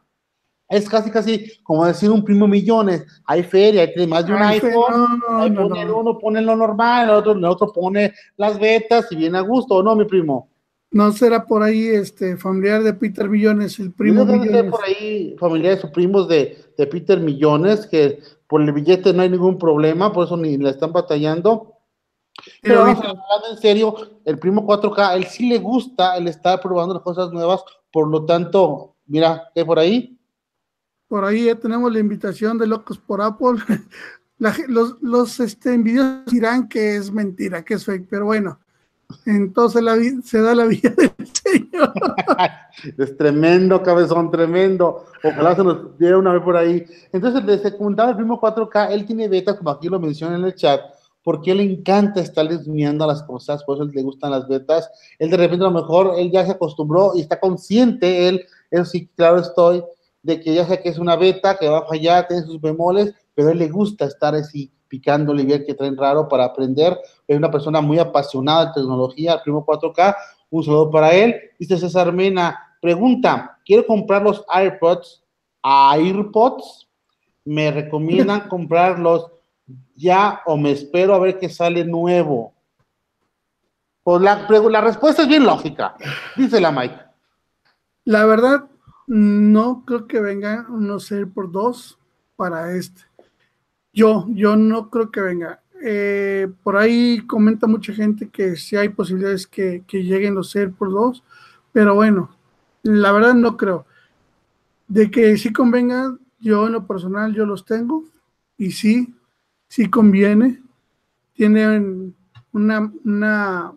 es 0.69 0.89
casi, 0.89 1.11
casi 1.11 1.51
como 1.63 1.87
decir 1.87 2.11
un 2.11 2.25
primo 2.25 2.47
millones. 2.47 3.07
Hay 3.25 3.43
feria, 3.43 3.83
hay 3.83 4.07
más 4.07 4.27
de 4.27 4.35
un 4.35 4.43
iPhone. 4.43 5.23
uno 5.95 6.19
pone 6.19 6.43
lo 6.43 6.55
normal, 6.55 7.05
el 7.05 7.11
otro, 7.11 7.33
el 7.33 7.45
otro 7.45 7.73
pone 7.73 8.13
las 8.37 8.59
betas 8.59 9.11
y 9.11 9.17
viene 9.17 9.39
a 9.39 9.43
gusto, 9.43 9.77
¿o 9.77 9.83
no, 9.83 9.97
mi 9.97 10.05
primo? 10.05 10.51
No 10.91 11.13
será 11.13 11.45
por 11.45 11.63
ahí 11.63 11.87
este 11.87 12.37
familiar 12.37 12.83
de 12.83 12.95
Peter 12.95 13.29
Millones, 13.29 13.79
el 13.79 13.93
primo 13.93 14.25
Millones. 14.25 14.71
por 14.71 14.85
ahí 14.85 15.37
familiares 15.39 15.85
o 15.85 15.93
primos 15.93 16.29
de, 16.29 16.57
de, 16.77 16.87
Peter 16.87 17.21
Millones, 17.21 17.87
que 17.87 18.21
por 18.47 18.63
el 18.63 18.73
billete 18.73 19.13
no 19.13 19.23
hay 19.23 19.29
ningún 19.29 19.59
problema, 19.59 20.13
por 20.13 20.27
eso 20.27 20.37
ni 20.37 20.57
le 20.57 20.71
están 20.71 20.93
batallando. 20.93 21.78
Pero, 22.63 22.83
hablando 22.83 23.49
en 23.51 23.59
serio, 23.59 23.97
el 24.25 24.39
primo 24.39 24.67
4K, 24.67 25.17
él 25.17 25.25
sí 25.25 25.49
le 25.49 25.59
gusta 25.59 26.17
el 26.17 26.29
estar 26.29 26.61
probando 26.61 26.95
las 26.95 27.03
cosas 27.03 27.33
nuevas, 27.33 27.63
por 27.93 28.09
lo 28.09 28.25
tanto, 28.25 28.95
mira, 29.07 29.51
¿qué 29.55 29.65
por 29.65 29.79
ahí? 29.79 30.19
Por 31.09 31.25
ahí 31.25 31.47
ya 31.47 31.55
tenemos 31.55 31.93
la 31.93 31.99
invitación 31.99 32.59
de 32.59 32.67
Locos 32.67 32.99
por 32.99 33.23
Apple. 33.23 33.59
los 34.69 35.01
los 35.01 35.41
este, 35.41 35.75
envidiosos 35.75 36.27
dirán 36.27 36.69
que 36.69 36.97
es 36.97 37.11
mentira, 37.11 37.65
que 37.65 37.75
es 37.75 37.85
fake, 37.85 38.07
pero 38.09 38.27
bueno, 38.27 38.59
entonces 39.25 39.83
la, 39.83 39.97
se 40.23 40.41
da 40.41 40.55
la 40.55 40.67
vida 40.67 40.91
del 40.91 41.13
Señor. 41.33 41.93
es 42.99 43.17
tremendo, 43.17 43.83
cabezón, 43.83 44.31
tremendo. 44.31 45.07
Ojalá 45.25 45.57
se 45.57 45.65
nos 45.65 45.99
diera 45.99 46.19
una 46.19 46.35
vez 46.35 46.43
por 46.43 46.57
ahí. 46.57 46.85
Entonces, 47.13 47.45
de 47.45 47.59
secundaria, 47.59 48.11
el 48.11 48.17
primo 48.17 48.41
4K, 48.41 48.91
él 48.91 49.07
tiene 49.07 49.29
beta, 49.29 49.57
como 49.57 49.71
aquí 49.71 49.89
lo 49.89 49.99
menciona 49.99 50.37
en 50.37 50.45
el 50.45 50.55
chat, 50.55 50.81
porque 51.29 51.51
él 51.51 51.59
le 51.59 51.65
encanta 51.65 52.23
estar 52.23 52.49
desviando 52.49 53.07
las 53.07 53.23
cosas, 53.23 53.63
por 53.63 53.77
eso 53.77 53.85
le 53.85 54.01
gustan 54.01 54.31
las 54.31 54.49
betas. 54.49 54.91
Él 55.19 55.29
de 55.29 55.37
repente 55.37 55.63
a 55.63 55.69
lo 55.69 55.75
mejor, 55.75 56.15
él 56.17 56.31
ya 56.31 56.47
se 56.47 56.53
acostumbró 56.53 57.13
y 57.15 57.21
está 57.21 57.39
consciente, 57.39 58.29
él, 58.29 58.47
él 58.71 58.87
sí, 58.87 59.11
claro 59.15 59.39
estoy, 59.39 59.85
de 60.23 60.41
que 60.41 60.55
ya 60.55 60.67
sé 60.67 60.81
que 60.81 60.89
es 60.89 60.97
una 60.97 61.17
beta, 61.17 61.59
que 61.59 61.69
va 61.69 61.81
a 61.81 61.87
fallar, 61.87 62.27
tiene 62.27 62.45
sus 62.45 62.59
bemoles, 62.59 63.13
pero 63.35 63.49
a 63.49 63.53
él 63.53 63.59
le 63.59 63.69
gusta 63.69 64.07
estar 64.07 64.35
así 64.35 64.73
picándole 64.89 65.43
y 65.43 65.45
ver 65.45 65.67
qué 65.67 65.75
traen 65.75 65.99
raro 65.99 66.29
para 66.29 66.47
aprender. 66.47 66.99
Es 67.27 67.37
una 67.37 67.51
persona 67.51 67.83
muy 67.83 67.99
apasionada 67.99 68.65
de 68.65 68.81
tecnología, 68.81 69.35
el 69.35 69.43
primo 69.43 69.67
4K. 69.67 70.17
Un 70.49 70.65
saludo 70.65 70.91
para 70.91 71.13
él. 71.13 71.35
Dice 71.59 71.77
César 71.77 72.11
Mena, 72.11 72.59
pregunta, 72.81 73.59
quiero 73.67 73.85
comprar 73.85 74.23
los 74.23 74.47
AirPods, 74.49 75.23
AirPods, 75.63 76.89
¿me 77.45 77.71
recomiendan 77.71 78.41
comprarlos 78.49 79.31
ya 79.95 80.43
o 80.47 80.57
me 80.57 80.73
espero 80.73 81.15
a 81.15 81.19
ver 81.19 81.39
qué 81.39 81.49
sale 81.49 81.85
nuevo? 81.85 82.55
Pues 84.03 84.23
la, 84.23 84.81
respuesta 84.81 85.23
es 85.23 85.29
bien 85.29 85.45
lógica, 85.45 85.95
dice 86.35 86.61
la 86.61 86.73
Mike. 86.73 86.97
La 88.05 88.25
verdad, 88.25 88.65
no 89.07 89.85
creo 89.85 90.07
que 90.07 90.21
venga 90.21 90.67
unos 90.71 91.13
por 91.35 91.53
dos 91.53 91.99
para 92.35 92.75
este. 92.75 93.03
Yo, 93.93 94.25
yo 94.31 94.57
no 94.57 94.89
creo 94.89 95.11
que 95.11 95.21
venga. 95.21 95.61
Eh, 95.85 96.49
por 96.63 96.77
ahí 96.77 97.21
comenta 97.27 97.67
mucha 97.67 97.93
gente 97.93 98.31
que 98.31 98.57
sí 98.57 98.77
hay 98.77 98.89
posibilidades 98.89 99.47
que, 99.47 99.85
lleguen 99.91 100.35
los 100.35 100.57
por 100.79 100.91
dos, 100.91 101.23
pero 101.73 101.95
bueno, 101.95 102.35
la 102.83 103.13
verdad 103.13 103.35
no 103.35 103.59
creo. 103.59 103.85
De 104.87 105.11
que 105.11 105.37
sí 105.37 105.53
convenga, 105.53 106.17
yo 106.41 106.67
en 106.67 106.73
lo 106.73 106.87
personal 106.87 107.35
yo 107.35 107.45
los 107.45 107.67
tengo 107.67 108.05
y 108.57 108.71
sí, 108.71 109.15
sí 109.69 109.89
conviene. 109.89 110.63
Tienen 111.35 112.15
una, 112.53 112.93
una 113.05 113.73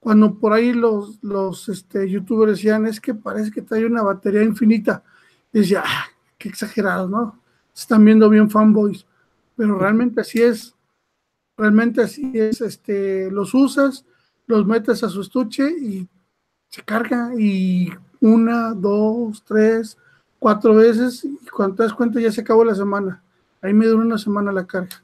cuando 0.00 0.38
por 0.38 0.52
ahí 0.52 0.72
los, 0.72 1.22
los 1.22 1.68
este, 1.68 2.08
youtubers 2.08 2.52
decían, 2.52 2.86
es 2.86 3.00
que 3.00 3.14
parece 3.14 3.50
que 3.50 3.62
trae 3.62 3.84
una 3.84 4.02
batería 4.02 4.42
infinita. 4.42 5.02
Y 5.52 5.60
decía, 5.60 5.82
ah, 5.84 6.06
qué 6.38 6.48
exagerado, 6.48 7.08
¿no? 7.08 7.40
Se 7.72 7.82
están 7.82 8.04
viendo 8.04 8.28
bien 8.30 8.48
fanboys. 8.48 9.06
Pero 9.56 9.78
realmente 9.78 10.20
así 10.20 10.40
es. 10.40 10.74
Realmente 11.56 12.00
así 12.00 12.30
es. 12.34 12.60
Este, 12.60 13.30
los 13.30 13.52
usas, 13.54 14.04
los 14.46 14.66
metes 14.66 15.02
a 15.02 15.08
su 15.08 15.20
estuche 15.20 15.68
y 15.70 16.08
se 16.68 16.82
carga. 16.82 17.32
Y 17.36 17.92
una, 18.20 18.72
dos, 18.72 19.42
tres, 19.44 19.98
cuatro 20.38 20.76
veces. 20.76 21.24
Y 21.24 21.48
cuando 21.48 21.76
te 21.76 21.82
das 21.82 21.92
cuenta 21.92 22.20
ya 22.20 22.30
se 22.30 22.42
acabó 22.42 22.64
la 22.64 22.74
semana. 22.74 23.22
Ahí 23.62 23.72
me 23.74 23.86
dura 23.86 24.04
una 24.04 24.18
semana 24.18 24.52
la 24.52 24.66
carga. 24.66 25.02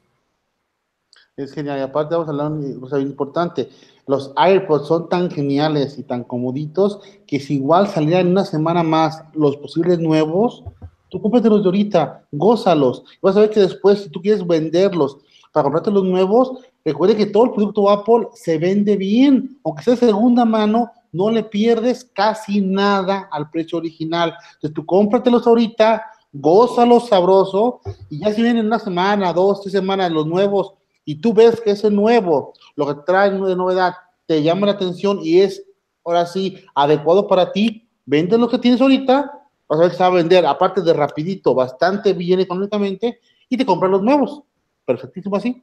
Es 1.35 1.51
genial. 1.51 1.79
Y 1.79 1.81
aparte 1.81 2.15
vamos 2.15 2.27
a 2.27 2.31
hablar 2.31 2.51
de 2.53 2.77
una 2.77 2.99
importante. 2.99 3.69
Los 4.07 4.31
AirPods 4.37 4.87
son 4.87 5.09
tan 5.09 5.29
geniales 5.29 5.97
y 5.97 6.03
tan 6.03 6.23
comoditos 6.23 7.01
que 7.27 7.39
si 7.39 7.55
igual 7.55 7.87
salieran 7.87 8.27
una 8.27 8.45
semana 8.45 8.83
más 8.83 9.23
los 9.33 9.57
posibles 9.57 9.99
nuevos, 9.99 10.63
tú 11.09 11.21
cómpratelos 11.21 11.63
de 11.63 11.67
ahorita, 11.67 12.23
gózalos. 12.31 13.03
Vas 13.21 13.35
a 13.35 13.41
ver 13.41 13.49
que 13.49 13.59
después, 13.59 14.03
si 14.03 14.09
tú 14.09 14.21
quieres 14.21 14.45
venderlos 14.45 15.17
para 15.51 15.63
comprarte 15.63 15.91
los 15.91 16.03
nuevos, 16.05 16.59
recuerde 16.85 17.17
que 17.17 17.25
todo 17.25 17.45
el 17.45 17.51
producto 17.51 17.89
Apple 17.89 18.27
se 18.33 18.57
vende 18.57 18.95
bien, 18.95 19.59
aunque 19.65 19.83
sea 19.83 19.95
segunda 19.95 20.45
mano, 20.45 20.91
no 21.11 21.29
le 21.31 21.43
pierdes 21.43 22.03
casi 22.13 22.61
nada 22.61 23.27
al 23.31 23.49
precio 23.49 23.77
original. 23.77 24.33
Entonces 24.55 24.73
tú 24.73 24.85
cómpratelos 24.85 25.47
ahorita, 25.47 26.03
gózalos 26.39 27.07
sabroso, 27.07 27.81
y 28.09 28.19
ya 28.19 28.33
si 28.33 28.41
vienen 28.41 28.65
una 28.65 28.79
semana, 28.79 29.31
dos, 29.33 29.61
tres 29.61 29.71
semanas 29.71 30.11
los 30.11 30.27
nuevos, 30.27 30.73
y 31.05 31.15
tú 31.15 31.33
ves 31.33 31.61
que 31.61 31.71
ese 31.71 31.89
nuevo, 31.89 32.53
lo 32.75 32.87
que 32.87 33.01
trae 33.05 33.31
de 33.31 33.55
novedad, 33.55 33.93
te 34.25 34.41
llama 34.41 34.67
la 34.67 34.73
atención 34.73 35.19
y 35.21 35.39
es, 35.39 35.63
ahora 36.03 36.25
sí, 36.25 36.57
adecuado 36.73 37.27
para 37.27 37.51
ti, 37.51 37.87
vende 38.05 38.37
lo 38.37 38.49
que 38.49 38.59
tienes 38.59 38.81
ahorita, 38.81 39.31
vas 39.67 39.79
a 39.79 39.89
que 39.89 39.95
se 39.95 40.03
va 40.03 40.07
a 40.07 40.11
vender, 40.11 40.45
aparte 40.45 40.81
de 40.81 40.93
rapidito, 40.93 41.53
bastante 41.53 42.13
bien 42.13 42.39
económicamente, 42.39 43.19
y 43.47 43.57
te 43.57 43.65
compras 43.65 43.91
los 43.91 44.01
nuevos. 44.01 44.41
Perfectísimo 44.85 45.35
así. 45.35 45.61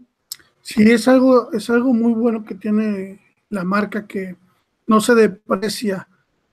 Sí, 0.62 0.90
es 0.90 1.06
algo, 1.08 1.52
es 1.52 1.68
algo 1.70 1.92
muy 1.92 2.12
bueno 2.12 2.44
que 2.44 2.54
tiene 2.54 3.20
la 3.50 3.64
marca 3.64 4.06
que 4.06 4.36
no 4.86 5.00
se 5.00 5.14
deprecia 5.14 6.08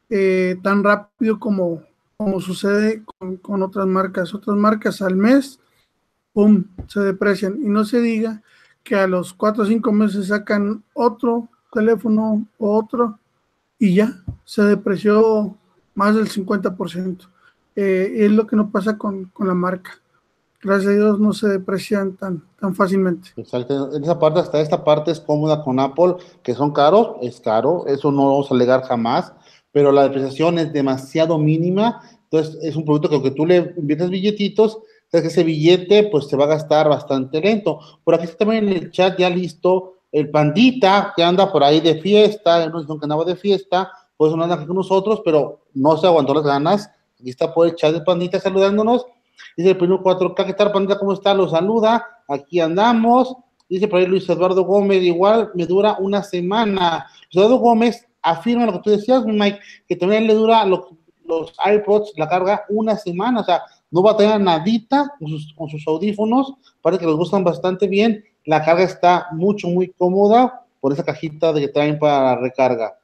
eh, 0.10 0.58
tan 0.64 0.84
rápido 0.84 1.40
como, 1.40 1.84
como 2.20 2.42
sucede 2.42 3.02
con, 3.42 3.64
otras 3.64 3.88
marcas. 3.88 4.36
Otras 4.36 4.58
marcas 4.58 5.02
al 5.02 5.16
mes, 5.16 5.58
¡pum!, 6.34 6.66
se 6.88 7.00
deprecian. 7.00 7.58
Y 7.64 7.70
no 7.70 7.86
se 7.86 8.02
diga 8.02 8.42
que 8.84 8.96
a 8.96 9.08
los 9.08 9.34
cuatro 9.34 9.64
o 9.64 9.66
cinco 9.66 9.94
meses 9.94 10.28
sacan 10.28 10.84
otro 10.94 11.48
teléfono 11.72 12.46
o 12.58 12.78
otro 12.78 13.18
y 13.78 13.96
ya 13.96 14.22
se 14.44 14.64
depreció 14.64 15.56
más 15.96 16.14
del 16.14 16.28
50%. 16.28 17.30
Eh, 17.78 18.12
es 18.18 18.32
lo 18.32 18.46
que 18.46 18.58
no 18.58 18.70
pasa 18.70 18.98
con, 18.98 19.26
con, 19.26 19.48
la 19.48 19.54
marca. 19.54 19.92
Gracias 20.62 20.92
a 20.92 20.96
Dios 20.96 21.20
no 21.22 21.32
se 21.32 21.48
deprecian 21.48 22.18
tan, 22.18 22.44
tan 22.60 22.76
fácilmente. 22.76 23.30
Exacto. 23.38 23.96
En 23.96 24.04
esa 24.04 24.20
parte, 24.20 24.42
hasta 24.42 24.60
esta 24.60 24.84
parte 24.84 25.12
es 25.12 25.22
cómoda 25.22 25.64
con 25.64 25.80
Apple, 25.80 26.16
que 26.44 26.54
son 26.54 26.74
caros, 26.74 27.16
es 27.22 27.40
caro, 27.40 27.86
eso 27.88 28.12
no 28.12 28.28
vamos 28.28 28.52
a 28.52 28.56
alegar 28.56 28.84
jamás, 28.84 29.32
pero 29.72 29.92
la 29.92 30.04
depreciación 30.04 30.60
es 30.60 30.74
demasiado 30.74 31.38
mínima. 31.38 32.02
Entonces, 32.24 32.58
es 32.64 32.76
un 32.76 32.86
producto 32.86 33.10
que 33.10 33.16
aunque 33.16 33.32
tú 33.32 33.46
le 33.46 33.74
inviertes 33.78 34.10
billetitos, 34.10 34.80
que 35.12 35.18
ese 35.18 35.44
billete 35.44 36.04
pues 36.04 36.28
se 36.28 36.38
va 36.38 36.46
a 36.46 36.50
gastar 36.50 36.88
bastante 36.88 37.42
lento. 37.42 37.80
Por 38.04 38.14
aquí 38.16 38.26
está 38.26 38.38
también 38.38 38.68
en 38.68 38.76
el 38.76 38.92
chat 38.92 39.18
ya 39.18 39.30
listo 39.30 39.96
el 40.12 40.30
pandita 40.30 41.14
que 41.16 41.24
anda 41.24 41.52
por 41.52 41.64
ahí 41.64 41.80
de 41.82 42.02
fiesta, 42.02 42.68
no 42.70 42.82
sé 42.82 42.88
que 42.88 42.94
andaba 43.04 43.24
de 43.26 43.36
fiesta, 43.36 43.92
pues 44.18 44.36
no 44.36 44.44
anda 44.44 44.56
aquí 44.56 44.66
con 44.66 44.76
nosotros, 44.76 45.22
pero 45.24 45.62
no 45.74 45.98
se 45.98 46.08
aguantó 46.08 46.34
las 46.34 46.44
ganas. 46.44 46.90
Aquí 47.20 47.30
está 47.30 47.54
por 47.54 47.68
el 47.68 47.76
chat 47.76 47.94
de 47.94 48.02
pandita 48.02 48.40
saludándonos. 48.40 49.06
Dice 49.56 49.72
el 49.72 49.78
primero 49.78 50.04
4K, 50.04 50.46
¿qué 50.46 50.54
tal 50.54 50.72
pandita? 50.72 51.00
¿Cómo 51.00 51.14
está? 51.14 51.34
Lo 51.34 51.48
saluda. 51.48 52.06
Aquí 52.28 52.60
andamos. 52.60 53.36
Dice 53.68 53.88
por 53.88 54.00
ahí 54.00 54.08
Luis 54.08 54.28
Eduardo 54.28 54.64
Gómez, 54.64 55.04
igual 55.04 55.52
me 55.54 55.66
dura 55.66 55.96
una 56.00 56.24
semana. 56.24 57.08
Luis 57.32 57.46
Eduardo 57.46 57.58
Gómez 57.58 58.08
afirma 58.22 58.66
lo 58.66 58.74
que 58.74 58.80
tú 58.80 58.90
decías, 58.92 59.26
Mike, 59.26 59.60
que 59.88 59.96
también 59.96 60.28
le 60.28 60.34
dura 60.34 60.66
los 60.66 61.54
iPods, 61.64 62.14
la 62.18 62.28
carga 62.28 62.66
una 62.70 62.96
semana. 62.96 63.42
O 63.42 63.44
sea, 63.44 63.62
no 63.92 64.04
va 64.04 64.12
a 64.12 64.18
tener 64.18 64.40
nadita 64.40 65.14
con 65.58 65.70
sus, 65.70 65.88
audífonos, 65.88 66.54
parece 66.82 67.02
que 67.02 67.08
les 67.08 67.16
gustan 67.16 67.44
bastante 67.44 67.88
bien, 67.88 68.24
la 68.46 68.64
carga 68.64 68.84
está 68.84 69.28
mucho, 69.32 69.68
muy 69.68 69.90
cómoda 69.90 70.66
por 70.80 70.94
esa 70.94 71.04
cajita 71.04 71.52
de 71.54 71.62
que 71.62 71.68
traen 71.70 72.00
para 72.00 72.24
la 72.24 72.36
recarga. 72.36 72.98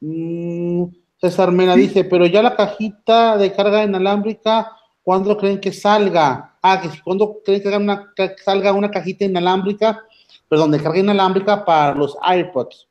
Mm, 0.00 0.84
César 1.20 1.52
Mena 1.52 1.74
dice, 1.74 2.04
pero 2.04 2.26
ya 2.26 2.42
la 2.42 2.56
cajita 2.56 3.38
de 3.38 3.52
carga 3.52 3.84
inalámbrica, 3.84 4.72
¿cuándo 5.02 5.36
creen 5.36 5.60
que 5.60 5.72
salga? 5.72 6.56
Ah, 6.60 6.80
que 6.80 6.88
cuando 7.02 7.40
creen 7.44 7.62
que, 7.62 7.68
una, 7.68 8.12
que 8.14 8.34
salga 8.44 8.72
una 8.72 8.90
cajita 8.90 9.24
inalámbrica, 9.24 10.02
perdón, 10.48 10.72
de 10.72 10.82
carga 10.82 10.98
inalámbrica 10.98 11.64
para 11.64 11.94
los 11.94 12.16
iPods. 12.22 12.88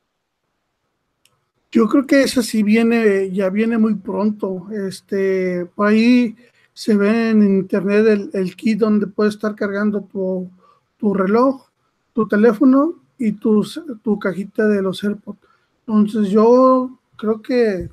Yo 1.74 1.88
creo 1.90 2.06
que 2.06 2.22
esa 2.22 2.44
sí 2.44 2.62
viene, 2.62 3.32
ya 3.32 3.50
viene 3.50 3.80
muy 3.80 3.96
pronto. 3.96 4.68
Este, 4.72 5.66
por 5.66 5.88
ahí 5.88 6.36
se 6.72 6.96
ve 6.96 7.32
en 7.32 7.42
internet 7.42 8.30
el, 8.32 8.56
kit 8.56 8.78
donde 8.78 9.08
puedes 9.08 9.34
estar 9.34 9.56
cargando 9.56 10.02
tu, 10.02 10.52
tu 10.98 11.16
reloj, 11.16 11.66
tu 12.14 12.28
teléfono 12.28 13.02
y 13.18 13.32
tu, 13.32 13.68
tu 14.04 14.20
cajita 14.20 14.68
de 14.68 14.84
los 14.84 15.04
AirPods. 15.04 15.40
Entonces 15.88 16.30
yo 16.30 17.00
creo 17.16 17.42
que 17.42 17.90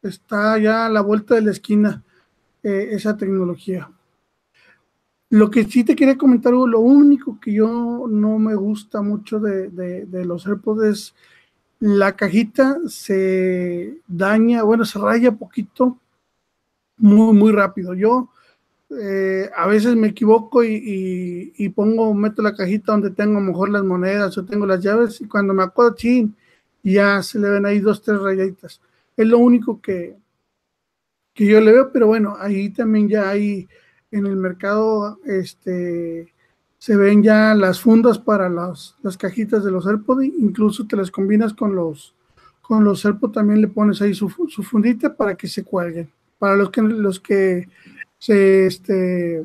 está 0.00 0.56
ya 0.56 0.86
a 0.86 0.88
la 0.88 1.02
vuelta 1.02 1.34
de 1.34 1.42
la 1.42 1.50
esquina 1.50 2.02
eh, 2.62 2.88
esa 2.92 3.14
tecnología. 3.14 3.90
Lo 5.28 5.50
que 5.50 5.64
sí 5.64 5.84
te 5.84 5.94
quería 5.94 6.16
comentar, 6.16 6.54
lo 6.54 6.80
único 6.80 7.38
que 7.38 7.52
yo 7.52 8.06
no 8.08 8.38
me 8.38 8.54
gusta 8.54 9.02
mucho 9.02 9.38
de, 9.38 9.68
de, 9.68 10.06
de 10.06 10.24
los 10.24 10.46
AirPods 10.46 10.84
es 10.84 11.14
la 11.78 12.16
cajita 12.16 12.78
se 12.88 14.00
daña, 14.06 14.62
bueno, 14.62 14.84
se 14.84 14.98
raya 14.98 15.32
poquito 15.32 15.98
muy, 16.96 17.34
muy 17.34 17.52
rápido. 17.52 17.94
Yo 17.94 18.30
eh, 18.90 19.50
a 19.54 19.66
veces 19.66 19.96
me 19.96 20.08
equivoco 20.08 20.62
y, 20.64 21.72
pongo, 21.74 22.14
meto 22.14 22.42
la 22.42 22.54
cajita 22.54 22.92
donde 22.92 23.10
tengo 23.10 23.40
mejor 23.40 23.70
las 23.70 23.84
monedas 23.84 24.36
o 24.38 24.44
tengo 24.44 24.66
las 24.66 24.82
llaves 24.82 25.20
y 25.20 25.28
cuando 25.28 25.54
me 25.54 25.64
acuerdo, 25.64 25.96
chin, 25.96 26.36
ya 26.82 27.22
se 27.22 27.38
le 27.38 27.50
ven 27.50 27.66
ahí 27.66 27.80
dos, 27.80 28.02
tres 28.02 28.20
rayitas. 28.20 28.80
Es 29.16 29.26
lo 29.26 29.38
único 29.38 29.80
que, 29.80 30.16
que 31.34 31.46
yo 31.46 31.60
le 31.60 31.72
veo, 31.72 31.92
pero 31.92 32.06
bueno, 32.06 32.36
ahí 32.38 32.70
también 32.70 33.08
ya 33.08 33.28
hay 33.28 33.68
en 34.10 34.26
el 34.26 34.36
mercado, 34.36 35.18
este, 35.24 36.32
se 36.78 36.96
ven 36.96 37.22
ya 37.22 37.54
las 37.54 37.80
fundas 37.80 38.18
para 38.18 38.48
las, 38.48 38.94
las 39.02 39.16
cajitas 39.16 39.64
de 39.64 39.70
los 39.70 39.86
AirPods, 39.86 40.24
incluso 40.24 40.86
te 40.86 40.96
las 40.96 41.10
combinas 41.10 41.52
con 41.52 41.74
los, 41.74 42.14
con 42.60 42.84
los 42.84 43.04
AirPods, 43.04 43.34
también 43.34 43.60
le 43.60 43.68
pones 43.68 44.02
ahí 44.02 44.14
su, 44.14 44.28
su 44.48 44.62
fundita 44.62 45.14
para 45.14 45.34
que 45.34 45.48
se 45.48 45.64
cuelguen. 45.64 46.10
Para 46.38 46.56
los 46.56 46.70
que 46.70 46.82
los 46.82 47.18
que 47.18 47.68
se 48.18 48.66
este 48.66 49.44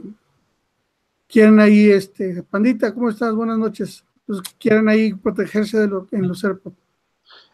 quieren 1.27 1.59
ahí 1.59 1.89
este 1.89 2.43
pandita 2.43 2.93
cómo 2.93 3.09
estás 3.09 3.33
buenas 3.33 3.57
noches. 3.57 4.03
Los 4.27 4.41
que 4.41 4.51
quieren 4.59 4.89
ahí 4.89 5.13
protegerse 5.13 5.79
de 5.79 5.87
lo, 5.87 6.07
en 6.11 6.27
los 6.27 6.43
AirPods. 6.43 6.75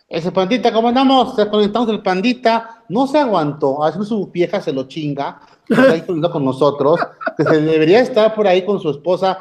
Ese 0.10 0.32
pandita, 0.32 0.72
¿cómo 0.72 0.88
andamos? 0.88 1.36
Conectamos 1.50 1.90
el 1.90 2.02
pandita, 2.02 2.86
no 2.88 3.08
se 3.08 3.18
aguantó, 3.18 3.84
a 3.84 3.92
veces 3.92 4.08
su 4.08 4.28
vieja 4.28 4.62
se 4.62 4.72
lo 4.72 4.88
chinga, 4.88 5.42
está 5.68 5.92
ahí 5.92 6.02
con 6.32 6.46
nosotros, 6.46 6.98
que 7.36 7.44
se 7.44 7.60
debería 7.60 8.00
estar 8.00 8.34
por 8.34 8.48
ahí 8.48 8.66
con 8.66 8.80
su 8.80 8.90
esposa, 8.90 9.40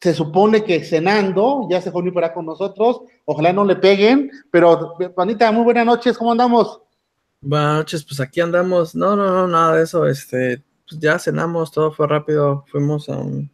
se 0.00 0.14
supone 0.14 0.62
que 0.64 0.84
cenando, 0.84 1.66
ya 1.70 1.80
se 1.80 1.90
fue 1.90 2.12
para 2.12 2.32
con 2.32 2.46
nosotros, 2.46 3.02
ojalá 3.24 3.52
no 3.52 3.64
le 3.64 3.76
peguen, 3.76 4.30
pero 4.50 4.94
pandita, 5.14 5.50
muy 5.52 5.64
buenas 5.64 5.86
noches, 5.86 6.18
¿cómo 6.18 6.32
andamos? 6.32 6.80
Buenas 7.40 7.76
noches, 7.76 8.04
pues 8.04 8.18
aquí 8.20 8.40
andamos. 8.40 8.94
No, 8.94 9.14
no, 9.14 9.30
no, 9.30 9.46
nada 9.46 9.76
de 9.76 9.84
eso. 9.84 10.06
Este, 10.06 10.64
pues 10.88 11.00
ya 11.00 11.18
cenamos, 11.18 11.70
todo 11.70 11.92
fue 11.92 12.06
rápido. 12.08 12.64
Fuimos 12.68 13.08
a 13.08 13.16
un, 13.18 13.50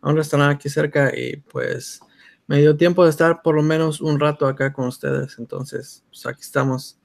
a 0.00 0.10
un 0.10 0.16
restaurante 0.16 0.54
aquí 0.54 0.68
cerca 0.68 1.12
y 1.14 1.36
pues 1.36 2.00
me 2.46 2.58
dio 2.58 2.76
tiempo 2.76 3.04
de 3.04 3.10
estar 3.10 3.42
por 3.42 3.54
lo 3.54 3.62
menos 3.62 4.00
un 4.00 4.18
rato 4.18 4.46
acá 4.46 4.72
con 4.72 4.86
ustedes. 4.86 5.38
Entonces, 5.38 6.04
pues 6.08 6.24
aquí 6.26 6.40
estamos. 6.40 6.98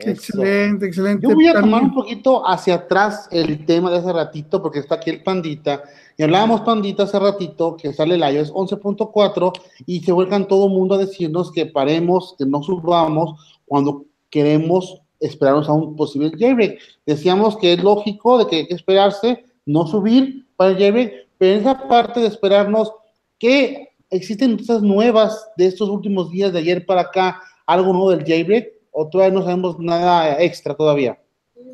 Excelente, 0.00 0.86
excelente. 0.86 1.26
Yo 1.26 1.34
voy 1.34 1.46
a 1.46 1.60
tomar 1.60 1.82
un 1.82 1.94
poquito 1.94 2.46
hacia 2.46 2.74
atrás 2.74 3.28
el 3.30 3.64
tema 3.66 3.90
de 3.90 3.98
hace 3.98 4.12
ratito, 4.12 4.62
porque 4.62 4.80
está 4.80 4.96
aquí 4.96 5.10
el 5.10 5.22
pandita. 5.22 5.82
Y 6.16 6.22
hablábamos 6.22 6.62
pandita 6.62 7.04
hace 7.04 7.18
ratito, 7.18 7.76
que 7.76 7.92
sale 7.92 8.14
el 8.14 8.34
iOS 8.34 8.52
11.4 8.52 9.52
y 9.86 10.00
se 10.00 10.12
vuelcan 10.12 10.48
todo 10.48 10.66
el 10.66 10.72
mundo 10.72 10.94
a 10.94 10.98
decirnos 10.98 11.52
que 11.52 11.66
paremos, 11.66 12.34
que 12.38 12.46
no 12.46 12.62
subamos 12.62 13.60
cuando 13.66 14.04
queremos 14.30 15.02
esperarnos 15.20 15.68
a 15.68 15.72
un 15.72 15.96
posible 15.96 16.32
jailbreak. 16.38 16.78
Decíamos 17.04 17.56
que 17.56 17.74
es 17.74 17.82
lógico 17.82 18.38
de 18.38 18.46
que 18.46 18.56
hay 18.56 18.66
que 18.66 18.74
esperarse, 18.74 19.44
no 19.64 19.86
subir 19.86 20.46
para 20.56 20.70
el 20.70 20.78
jailbreak, 20.78 21.12
pero 21.38 21.54
en 21.54 21.60
esa 21.60 21.88
parte 21.88 22.20
de 22.20 22.26
esperarnos, 22.26 22.92
que 23.38 23.90
existen 24.10 24.56
cosas 24.56 24.82
nuevas 24.82 25.48
de 25.56 25.66
estos 25.66 25.88
últimos 25.88 26.30
días 26.30 26.52
de 26.52 26.60
ayer 26.60 26.86
para 26.86 27.02
acá, 27.02 27.42
algo 27.66 27.92
nuevo 27.92 28.10
del 28.10 28.24
jailbreak, 28.24 28.75
o 28.98 29.08
todavía 29.08 29.38
no 29.38 29.44
sabemos 29.44 29.78
nada 29.78 30.42
extra 30.42 30.74
todavía. 30.74 31.18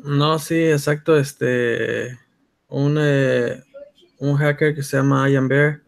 No, 0.03 0.37
sí, 0.39 0.55
exacto, 0.55 1.17
este, 1.17 2.19
un, 2.67 2.97
eh, 2.99 3.63
un 4.19 4.35
hacker 4.35 4.75
que 4.75 4.83
se 4.83 4.97
llama 4.97 5.29
Ian 5.29 5.47
Bear, 5.47 5.81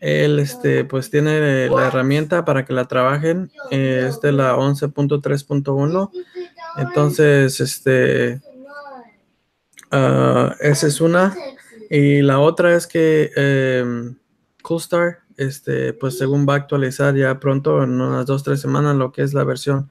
él 0.00 0.38
este, 0.38 0.86
pues 0.86 1.10
tiene 1.10 1.68
la 1.68 1.88
herramienta 1.88 2.46
para 2.46 2.64
que 2.64 2.72
la 2.72 2.86
trabajen, 2.86 3.52
eh, 3.70 4.06
es 4.08 4.22
de 4.22 4.32
la 4.32 4.56
11.3.1 4.56 6.10
entonces, 6.76 7.60
este, 7.60 8.40
uh, 9.92 10.52
esa 10.60 10.86
es 10.86 11.00
una. 11.00 11.34
Y 11.90 12.22
la 12.22 12.38
otra 12.38 12.74
es 12.74 12.86
que 12.86 13.30
eh, 13.36 13.84
CoolStar, 14.62 15.20
este, 15.36 15.92
pues 15.92 16.18
según 16.18 16.46
va 16.48 16.54
a 16.54 16.56
actualizar 16.56 17.14
ya 17.14 17.40
pronto, 17.40 17.82
en 17.82 18.00
unas 18.00 18.26
dos, 18.26 18.44
tres 18.44 18.60
semanas, 18.60 18.96
lo 18.96 19.12
que 19.12 19.22
es 19.22 19.34
la 19.34 19.44
versión 19.44 19.90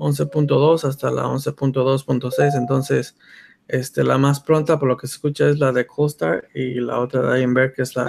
11.2 0.00 0.84
hasta 0.84 1.10
la 1.10 1.24
11.2.6. 1.24 2.56
Entonces, 2.56 3.16
este, 3.68 4.02
la 4.02 4.18
más 4.18 4.40
pronta, 4.40 4.78
por 4.78 4.88
lo 4.88 4.96
que 4.96 5.06
se 5.06 5.14
escucha, 5.14 5.48
es 5.48 5.58
la 5.58 5.70
de 5.70 5.86
CoolStar 5.86 6.48
y 6.54 6.80
la 6.80 6.98
otra 6.98 7.22
de 7.22 7.40
Ironberg, 7.40 7.74
que 7.74 7.82
es 7.82 7.94
la 7.94 8.08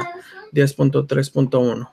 10.3.1. 0.53 1.89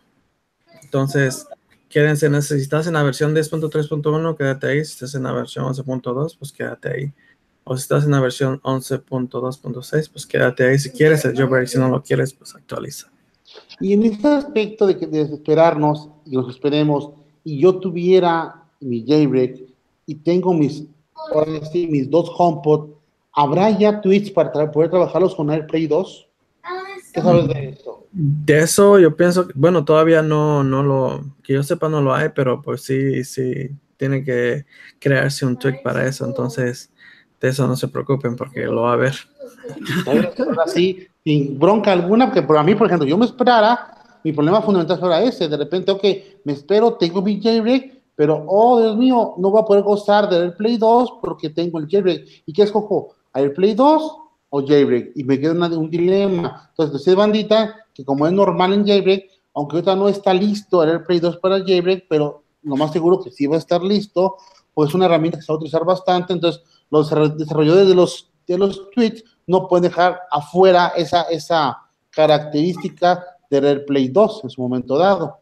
Entonces, 0.83 1.47
quédense, 1.91 2.43
si 2.43 2.55
estás 2.55 2.87
en 2.87 2.95
la 2.95 3.03
versión 3.03 3.35
10.3.1, 3.35 4.37
quédate 4.37 4.69
ahí. 4.69 4.85
Si 4.85 4.93
estás 4.93 5.15
en 5.15 5.25
la 5.25 5.33
versión 5.33 5.67
11.2, 5.67 6.37
pues 6.39 6.53
quédate 6.53 6.89
ahí. 6.89 7.13
O 7.65 7.77
si 7.77 7.83
estás 7.83 8.05
en 8.05 8.13
la 8.13 8.21
versión 8.21 8.61
11.2.6, 8.63 10.11
pues 10.11 10.27
quédate 10.27 10.67
ahí. 10.67 10.79
Si 10.79 10.91
quieres 10.91 11.25
el 11.27 11.37
jailbreak, 11.37 11.67
si 11.67 11.79
no 11.79 11.91
lo 11.91 12.03
quieres, 12.03 12.33
pues 12.33 12.55
actualiza. 12.55 13.11
Y 13.81 13.93
en 13.93 14.05
este 14.05 14.29
aspecto 14.29 14.87
de, 14.87 14.97
que, 14.97 15.07
de 15.07 15.23
esperarnos 15.23 16.09
y 16.25 16.37
nos 16.37 16.49
esperemos, 16.49 17.11
y 17.45 17.61
yo 17.61 17.79
tuviera 17.79 18.65
mi 18.81 19.05
jailbreak 19.07 19.61
y 20.09 20.15
tengo 20.15 20.55
mis, 20.55 20.85
mis 21.75 22.09
dos 22.09 22.33
HomePod, 22.35 22.89
¿habrá 23.31 23.71
ya 23.71 24.01
tweets 24.01 24.31
para 24.31 24.73
poder 24.73 24.89
trabajarlos 24.89 25.35
con 25.35 25.51
AirPlay 25.51 25.87
2? 25.87 26.29
¿Qué 27.13 27.21
sabes 27.21 27.47
de 27.47 27.69
eso? 27.69 28.07
De 28.11 28.59
eso 28.59 28.99
yo 28.99 29.15
pienso, 29.15 29.47
que, 29.47 29.53
bueno, 29.55 29.85
todavía 29.85 30.23
no, 30.23 30.65
no 30.65 30.83
lo, 30.83 31.21
que 31.43 31.53
yo 31.53 31.63
sepa 31.63 31.91
no 31.91 32.01
lo 32.01 32.15
hay, 32.15 32.31
pero 32.35 32.63
pues 32.63 32.85
sí, 32.85 33.23
sí, 33.23 33.69
tiene 33.99 34.25
que 34.25 34.65
crearse 34.99 35.45
un 35.45 35.59
tweet 35.59 35.83
para 35.85 36.07
eso, 36.07 36.25
entonces 36.25 36.91
de 37.39 37.49
eso 37.49 37.69
no 37.69 37.77
se 37.77 37.89
preocupen 37.89 38.35
porque 38.35 38.65
lo 38.65 38.85
va 38.85 38.95
a 38.95 38.97
ver. 38.97 39.15
Así, 40.65 41.07
sin 41.23 41.59
bronca 41.59 41.93
alguna, 41.93 42.29
porque 42.29 42.43
para 42.43 42.63
mí, 42.63 42.75
por 42.75 42.87
ejemplo, 42.87 43.07
yo 43.07 43.19
me 43.19 43.27
esperara, 43.27 43.95
mi 44.25 44.33
problema 44.33 44.63
fundamental 44.63 44.99
fuera 44.99 45.23
ese, 45.23 45.49
de 45.49 45.57
repente, 45.59 45.93
ok, 45.93 46.05
me 46.45 46.55
espero, 46.55 46.95
tengo 46.95 47.21
mi 47.21 47.39
jailbreak, 47.43 47.98
pero, 48.19 48.45
oh, 48.49 48.81
Dios 48.81 48.97
mío, 48.97 49.35
no 49.37 49.53
voy 49.53 49.63
a 49.63 49.65
poder 49.65 49.85
gozar 49.85 50.29
del 50.29 50.53
Play 50.55 50.77
2 50.77 51.19
porque 51.23 51.51
tengo 51.51 51.79
el 51.79 51.87
jailbreak. 51.87 52.43
¿Y 52.47 52.53
qué 52.53 52.65
escojo? 52.65 53.15
¿Play 53.55 53.75
2 53.75 54.17
o 54.51 54.67
jailbreak? 54.67 55.13
Y 55.15 55.23
me 55.23 55.39
queda 55.39 55.53
un 55.79 55.89
dilema. 55.89 56.69
Entonces, 56.71 56.95
decía 56.95 57.15
bandita 57.15 57.77
que 57.95 58.05
como 58.05 58.27
es 58.27 58.33
normal 58.33 58.73
en 58.73 58.85
jailbreak, 58.85 59.23
aunque 59.55 59.77
ahorita 59.77 59.95
no 59.95 60.09
está 60.09 60.35
listo 60.35 60.83
el 60.83 60.91
AirPlay 60.91 61.21
2 61.21 61.37
para 61.37 61.61
jailbreak, 61.65 62.07
pero 62.09 62.43
lo 62.65 62.75
más 62.75 62.91
seguro 62.91 63.21
que 63.21 63.31
sí 63.31 63.47
va 63.47 63.55
a 63.55 63.61
estar 63.61 63.85
listo, 63.85 64.35
pues 64.75 64.89
es 64.89 64.97
una 64.97 65.05
herramienta 65.05 65.39
que 65.39 65.45
se 65.45 65.53
va 65.53 65.55
a 65.55 65.59
utilizar 65.59 65.85
bastante, 65.85 66.33
entonces 66.33 66.61
los 66.91 67.09
desarrolladores 67.39 67.87
de 67.87 67.95
los, 67.95 68.33
de 68.49 68.59
los 68.59 68.91
tweets 68.91 69.23
no 69.47 69.69
pueden 69.69 69.85
dejar 69.85 70.19
afuera 70.33 70.89
esa, 70.97 71.23
esa 71.31 71.79
característica 72.11 73.25
del 73.49 73.65
AirPlay 73.65 74.09
2 74.09 74.41
en 74.43 74.51
su 74.51 74.61
momento 74.61 74.99
dado. 74.99 75.39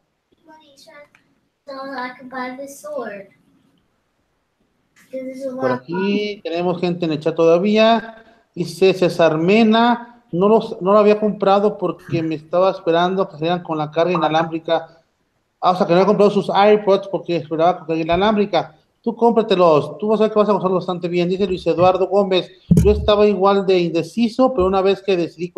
Por 5.61 5.73
aquí 5.73 6.41
tenemos 6.43 6.81
gente 6.81 7.05
en 7.05 7.13
el 7.13 7.21
chat 7.21 7.35
todavía. 7.35 8.25
Dice 8.55 8.95
César 8.95 9.39
Mena, 9.39 10.25
no, 10.33 10.49
los, 10.49 10.81
no 10.81 10.93
lo 10.93 10.99
había 10.99 11.21
comprado 11.21 11.79
porque 11.79 12.23
me 12.23 12.35
estaba 12.35 12.71
esperando 12.71 13.29
que 13.29 13.35
salieran 13.35 13.63
con 13.63 13.79
la 13.79 13.91
carga 13.91 14.13
inalámbrica. 14.13 15.03
Ah, 15.61 15.73
o 15.73 15.77
sea, 15.77 15.87
que 15.87 15.93
no 15.93 15.99
había 15.99 16.07
comprado 16.07 16.31
sus 16.31 16.49
iPods 16.49 17.09
porque 17.09 17.37
esperaba 17.37 17.79
con 17.79 17.87
carga 17.87 18.03
inalámbrica. 18.03 18.77
Tú 19.03 19.15
cómpratelos, 19.15 19.99
tú 19.99 20.09
vas 20.09 20.21
a 20.21 20.25
ver 20.25 20.33
que 20.33 20.39
vas 20.39 20.49
a 20.49 20.53
gozar 20.53 20.73
bastante 20.73 21.09
bien. 21.09 21.29
Dice 21.29 21.47
Luis 21.47 21.67
Eduardo 21.67 22.09
Gómez, 22.09 22.51
yo 22.83 22.91
estaba 22.91 23.27
igual 23.27 23.65
de 23.65 23.79
indeciso, 23.79 24.53
pero 24.53 24.67
una 24.67 24.83
vez 24.83 25.01
que 25.01 25.17
decidí, 25.17 25.53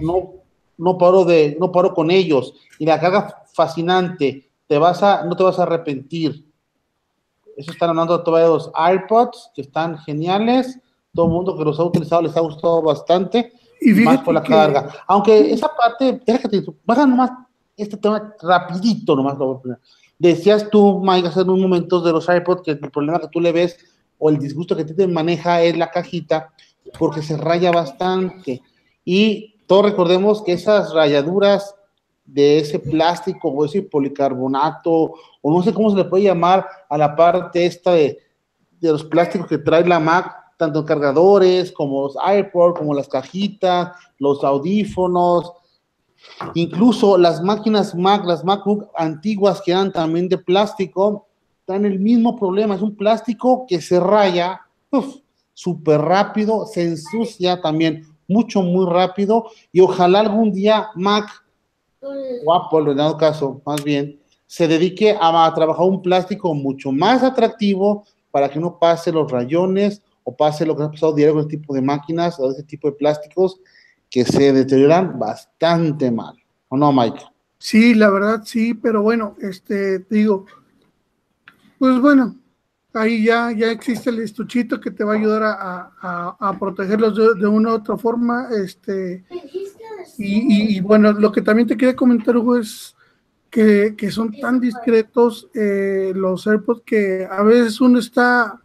no, 0.00 0.32
no 0.78 0.96
paro 0.96 1.24
de, 1.24 1.56
no 1.60 1.70
paro 1.70 1.92
con 1.92 2.10
ellos. 2.10 2.54
Y 2.78 2.86
la 2.86 2.98
carga 2.98 3.44
fascinante, 3.52 4.48
te 4.66 4.78
vas 4.78 5.02
a, 5.02 5.24
no 5.24 5.36
te 5.36 5.42
vas 5.42 5.58
a 5.58 5.62
arrepentir. 5.62 6.44
Eso 7.56 7.72
están 7.72 7.90
hablando 7.90 8.22
todavía 8.22 8.48
de 8.48 8.54
los 8.54 8.70
AirPods, 8.74 9.50
que 9.54 9.62
están 9.62 9.98
geniales. 9.98 10.78
Todo 11.14 11.26
el 11.26 11.32
mundo 11.32 11.56
que 11.56 11.64
los 11.64 11.80
ha 11.80 11.84
utilizado 11.84 12.22
les 12.22 12.36
ha 12.36 12.40
gustado 12.40 12.82
bastante. 12.82 13.52
Y 13.80 13.92
más 13.92 14.20
por 14.20 14.34
la 14.34 14.42
carga. 14.42 14.90
Aunque 15.06 15.52
esa 15.52 15.68
parte, 15.74 16.20
déjate, 16.26 16.48
que 16.48 16.72
te 16.72 17.06
nomás 17.06 17.30
este 17.76 17.96
tema 17.96 18.34
rapidito, 18.40 19.14
nomás 19.14 19.38
lo 19.38 19.54
voy 19.54 19.72
a. 19.72 19.78
Decías 20.18 20.68
tú, 20.70 21.00
Mike, 21.02 21.28
hace 21.28 21.42
un 21.42 21.60
momento 21.60 22.00
de 22.00 22.12
los 22.12 22.28
AirPods 22.28 22.62
que 22.62 22.70
el 22.72 22.78
problema 22.78 23.20
que 23.20 23.28
tú 23.28 23.40
le 23.40 23.52
ves 23.52 23.76
o 24.18 24.30
el 24.30 24.38
disgusto 24.38 24.74
que 24.74 24.84
te 24.84 25.06
maneja 25.06 25.62
es 25.62 25.76
la 25.76 25.90
cajita 25.90 26.52
porque 26.98 27.22
se 27.22 27.36
raya 27.36 27.70
bastante. 27.70 28.62
Y 29.04 29.56
todos 29.66 29.84
recordemos 29.84 30.42
que 30.42 30.52
esas 30.52 30.92
rayaduras 30.92 31.74
de 32.26 32.58
ese 32.58 32.78
plástico 32.78 33.48
o 33.48 33.64
ese 33.64 33.82
policarbonato, 33.82 35.14
o 35.40 35.50
no 35.50 35.62
sé 35.62 35.72
cómo 35.72 35.90
se 35.90 35.96
le 35.96 36.04
puede 36.04 36.24
llamar 36.24 36.66
a 36.88 36.98
la 36.98 37.14
parte 37.14 37.64
esta 37.64 37.92
de, 37.92 38.18
los 38.80 39.04
plásticos 39.04 39.46
que 39.46 39.58
trae 39.58 39.84
la 39.86 39.98
Mac, 39.98 40.34
tanto 40.58 40.84
cargadores 40.84 41.72
como 41.72 42.02
los 42.02 42.16
iPod, 42.16 42.74
como 42.76 42.94
las 42.94 43.08
cajitas, 43.08 43.92
los 44.18 44.44
audífonos, 44.44 45.52
incluso 46.54 47.16
las 47.16 47.42
máquinas 47.42 47.94
Mac, 47.94 48.24
las 48.24 48.44
MacBook 48.44 48.88
antiguas 48.96 49.62
que 49.62 49.72
eran 49.72 49.92
también 49.92 50.28
de 50.28 50.38
plástico, 50.38 51.26
están 51.60 51.84
el 51.84 51.98
mismo 51.98 52.36
problema, 52.36 52.74
es 52.74 52.82
un 52.82 52.96
plástico 52.96 53.64
que 53.66 53.80
se 53.80 53.98
raya 53.98 54.60
súper 55.52 56.00
rápido, 56.00 56.66
se 56.66 56.82
ensucia 56.82 57.60
también 57.60 58.04
mucho, 58.28 58.62
muy 58.62 58.86
rápido, 58.88 59.46
y 59.72 59.80
ojalá 59.80 60.20
algún 60.20 60.52
día 60.52 60.88
Mac 60.94 61.45
o 62.44 62.54
Apple, 62.54 62.90
en 62.90 62.96
dado 62.96 63.16
caso, 63.16 63.60
más 63.64 63.82
bien, 63.82 64.20
se 64.46 64.68
dedique 64.68 65.16
a, 65.20 65.52
trabajar 65.54 65.86
un 65.86 66.02
plástico 66.02 66.54
mucho 66.54 66.92
más 66.92 67.22
atractivo 67.22 68.04
para 68.30 68.48
que 68.48 68.60
no 68.60 68.78
pase 68.78 69.12
los 69.12 69.30
rayones 69.30 70.02
o 70.24 70.36
pase 70.36 70.66
lo 70.66 70.76
que 70.76 70.84
ha 70.84 70.90
pasado 70.90 71.12
con 71.12 71.40
este 71.40 71.56
tipo 71.56 71.74
de 71.74 71.82
máquinas 71.82 72.38
o 72.38 72.50
ese 72.50 72.62
tipo 72.62 72.88
de 72.88 72.96
plásticos 72.96 73.60
que 74.10 74.24
se 74.24 74.52
deterioran 74.52 75.18
bastante 75.18 76.10
mal. 76.10 76.36
¿O 76.68 76.76
no, 76.76 76.92
Mike? 76.92 77.24
Sí, 77.58 77.94
la 77.94 78.10
verdad 78.10 78.42
sí, 78.44 78.74
pero 78.74 79.02
bueno, 79.02 79.36
este, 79.40 80.00
digo, 80.10 80.46
pues 81.78 82.00
bueno, 82.00 82.36
ahí 82.96 83.24
ya, 83.24 83.52
ya 83.52 83.70
existe 83.70 84.10
el 84.10 84.20
estuchito 84.20 84.80
que 84.80 84.90
te 84.90 85.04
va 85.04 85.12
a 85.12 85.16
ayudar 85.16 85.42
a, 85.44 86.56
protegerlos 86.58 87.38
de, 87.38 87.46
una 87.46 87.70
u 87.70 87.74
otra 87.74 87.96
forma. 87.96 88.48
Este, 88.50 89.24
y, 90.18 90.80
bueno, 90.80 91.12
lo 91.12 91.30
que 91.30 91.42
también 91.42 91.68
te 91.68 91.76
quería 91.76 91.96
comentar, 91.96 92.36
Hugo, 92.36 92.56
es 92.56 92.96
que, 93.50 93.94
son 94.10 94.32
tan 94.32 94.60
discretos 94.60 95.48
eh, 95.54 96.12
los 96.14 96.46
AirPods 96.46 96.82
que 96.84 97.26
a 97.30 97.42
veces 97.42 97.80
uno 97.80 97.98
está 97.98 98.60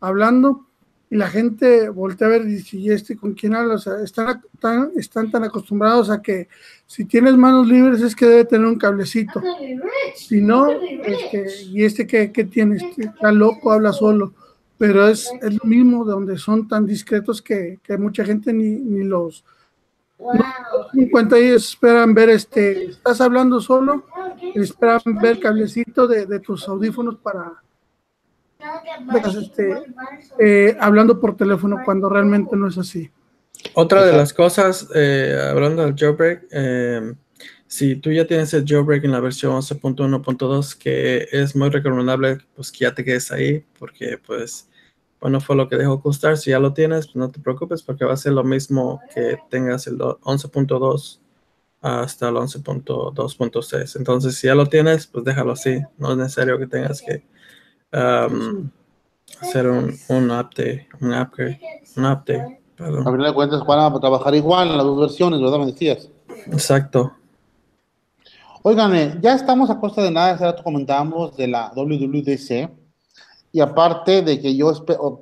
hablando 0.00 0.66
y 1.08 1.16
la 1.16 1.28
gente 1.28 1.88
voltea 1.88 2.26
a 2.26 2.30
ver 2.30 2.42
y 2.42 2.56
dice, 2.56 2.76
¿y 2.76 2.90
este 2.90 3.16
con 3.16 3.34
quién 3.34 3.54
habla? 3.54 3.74
O 3.74 3.78
sea, 3.78 4.00
están 4.02 4.42
tan, 4.60 4.90
están 4.96 5.30
tan 5.30 5.44
acostumbrados 5.44 6.10
a 6.10 6.20
que 6.20 6.48
si 6.86 7.04
tienes 7.04 7.36
manos 7.36 7.68
libres 7.68 8.02
es 8.02 8.16
que 8.16 8.26
debe 8.26 8.44
tener 8.44 8.66
un 8.66 8.78
cablecito. 8.78 9.40
Si 10.14 10.40
no, 10.40 10.68
este, 10.70 11.46
¿y 11.66 11.84
este 11.84 12.06
qué, 12.06 12.28
tiene? 12.44 12.76
Este, 12.76 13.02
está 13.02 13.30
loco, 13.30 13.72
habla 13.72 13.92
solo. 13.92 14.34
Pero 14.78 15.08
es, 15.08 15.30
es 15.40 15.54
lo 15.54 15.64
mismo 15.64 16.04
de 16.04 16.12
donde 16.12 16.36
son 16.36 16.68
tan 16.68 16.84
discretos 16.84 17.40
que, 17.40 17.78
que 17.82 17.96
mucha 17.96 18.24
gente 18.24 18.52
ni, 18.52 18.70
ni 18.70 19.04
los 19.04 19.44
Wow. 20.18 20.32
en 20.94 21.10
cuenta 21.10 21.36
ellos 21.36 21.68
esperan 21.68 22.14
ver 22.14 22.30
este, 22.30 22.86
estás 22.86 23.20
hablando 23.20 23.60
solo, 23.60 24.06
esperan 24.54 25.00
ver 25.20 25.32
el 25.32 25.40
cablecito 25.40 26.06
de, 26.06 26.40
tus 26.40 26.66
audífonos 26.68 27.16
para 27.16 27.62
este, 29.42 29.74
eh, 30.38 30.76
hablando 30.80 31.20
por 31.20 31.36
teléfono 31.36 31.78
cuando 31.84 32.08
realmente 32.08 32.56
no 32.56 32.68
es 32.68 32.78
así. 32.78 33.10
Otra 33.74 34.04
de 34.04 34.12
las 34.12 34.32
cosas, 34.32 34.88
eh, 34.94 35.36
hablando 35.50 35.82
del 35.82 35.94
jailbreak, 35.94 36.46
eh, 36.50 37.14
si 37.66 37.96
tú 37.96 38.12
ya 38.12 38.26
tienes 38.26 38.54
el 38.54 38.64
jailbreak 38.64 39.04
en 39.04 39.12
la 39.12 39.20
versión 39.20 39.52
11.1.2, 39.52 40.76
que 40.76 41.28
es 41.32 41.56
muy 41.56 41.68
recomendable, 41.70 42.38
pues 42.54 42.70
que 42.70 42.80
ya 42.80 42.94
te 42.94 43.04
quedes 43.04 43.32
ahí, 43.32 43.64
porque 43.78 44.18
pues 44.24 44.68
bueno, 45.20 45.40
fue 45.40 45.56
lo 45.56 45.68
que 45.68 45.76
dejó 45.76 46.00
costar. 46.00 46.36
Si 46.36 46.50
ya 46.50 46.60
lo 46.60 46.72
tienes, 46.72 47.06
pues 47.06 47.16
no 47.16 47.30
te 47.30 47.40
preocupes 47.40 47.82
porque 47.82 48.04
va 48.04 48.12
a 48.12 48.16
ser 48.16 48.32
lo 48.32 48.44
mismo 48.44 49.00
que 49.14 49.38
tengas 49.50 49.86
el 49.86 49.98
11.2 49.98 51.18
hasta 51.80 52.28
el 52.28 52.34
11.2.6. 52.36 53.96
Entonces, 53.96 54.36
si 54.36 54.46
ya 54.46 54.54
lo 54.54 54.66
tienes, 54.66 55.06
pues 55.06 55.24
déjalo 55.24 55.52
así. 55.52 55.82
No 55.98 56.12
es 56.12 56.18
necesario 56.18 56.58
que 56.58 56.66
tengas 56.66 57.02
que 57.02 57.24
um, 57.92 58.70
hacer 59.40 59.68
un, 59.68 59.94
un 60.08 60.30
update, 60.30 60.88
un 61.00 61.14
upgrade, 61.14 61.60
un 61.96 62.04
update. 62.04 62.60
A 62.78 63.10
final 63.10 63.26
de 63.26 63.34
cuentas 63.34 63.64
van 63.66 63.80
a 63.80 64.00
trabajar 64.00 64.34
igual 64.34 64.68
en 64.68 64.76
las 64.76 64.84
dos 64.84 65.00
versiones, 65.00 65.40
¿verdad? 65.40 65.58
Me 65.58 65.66
decías. 65.66 66.10
Exacto. 66.46 67.12
Oigan, 68.62 68.94
eh, 68.94 69.18
ya 69.22 69.34
estamos 69.34 69.70
a 69.70 69.78
costa 69.78 70.02
de 70.02 70.10
nada, 70.10 70.32
hace 70.32 70.44
rato 70.44 70.62
comentábamos 70.62 71.36
de 71.36 71.48
la 71.48 71.72
WWDC 71.74 72.68
y 73.52 73.60
aparte 73.60 74.22
de 74.22 74.40
que 74.40 74.56
yo 74.56 74.72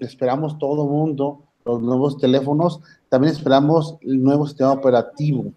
esperamos 0.01 0.59
todo 0.59 0.87
mundo 0.87 1.43
los 1.65 1.81
nuevos 1.81 2.19
teléfonos, 2.19 2.81
también 3.09 3.33
esperamos 3.33 3.97
el 4.01 4.23
nuevo 4.23 4.47
sistema 4.47 4.73
operativo. 4.73 5.53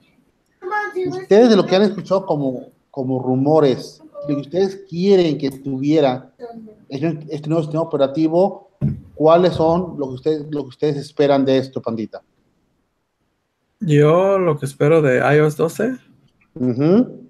Ustedes 1.08 1.50
de 1.50 1.56
lo 1.56 1.66
que 1.66 1.76
han 1.76 1.84
escuchado 1.84 2.26
como, 2.26 2.68
como 2.92 3.22
rumores, 3.22 4.02
de 4.28 4.36
que 4.36 4.42
ustedes 4.42 4.84
quieren 4.90 5.38
que 5.38 5.50
tuviera 5.50 6.32
este, 6.90 7.48
nuevo 7.50 7.64
sistema 7.64 7.84
operativo, 7.84 8.72
¿cuáles 9.16 9.54
son 9.54 9.96
lo 9.98 10.08
que 10.10 10.14
ustedes, 10.16 10.46
lo 10.52 10.64
que 10.64 10.70
ustedes 10.70 10.98
esperan 10.98 11.46
de 11.46 11.58
esto, 11.58 11.82
Pandita? 11.82 12.22
Yo 13.80 14.40
lo 14.40 14.58
que 14.58 14.66
espero 14.66 15.02
de 15.02 15.20
iOS 15.36 15.56
12. 15.58 15.98
Ujú. 16.56 17.30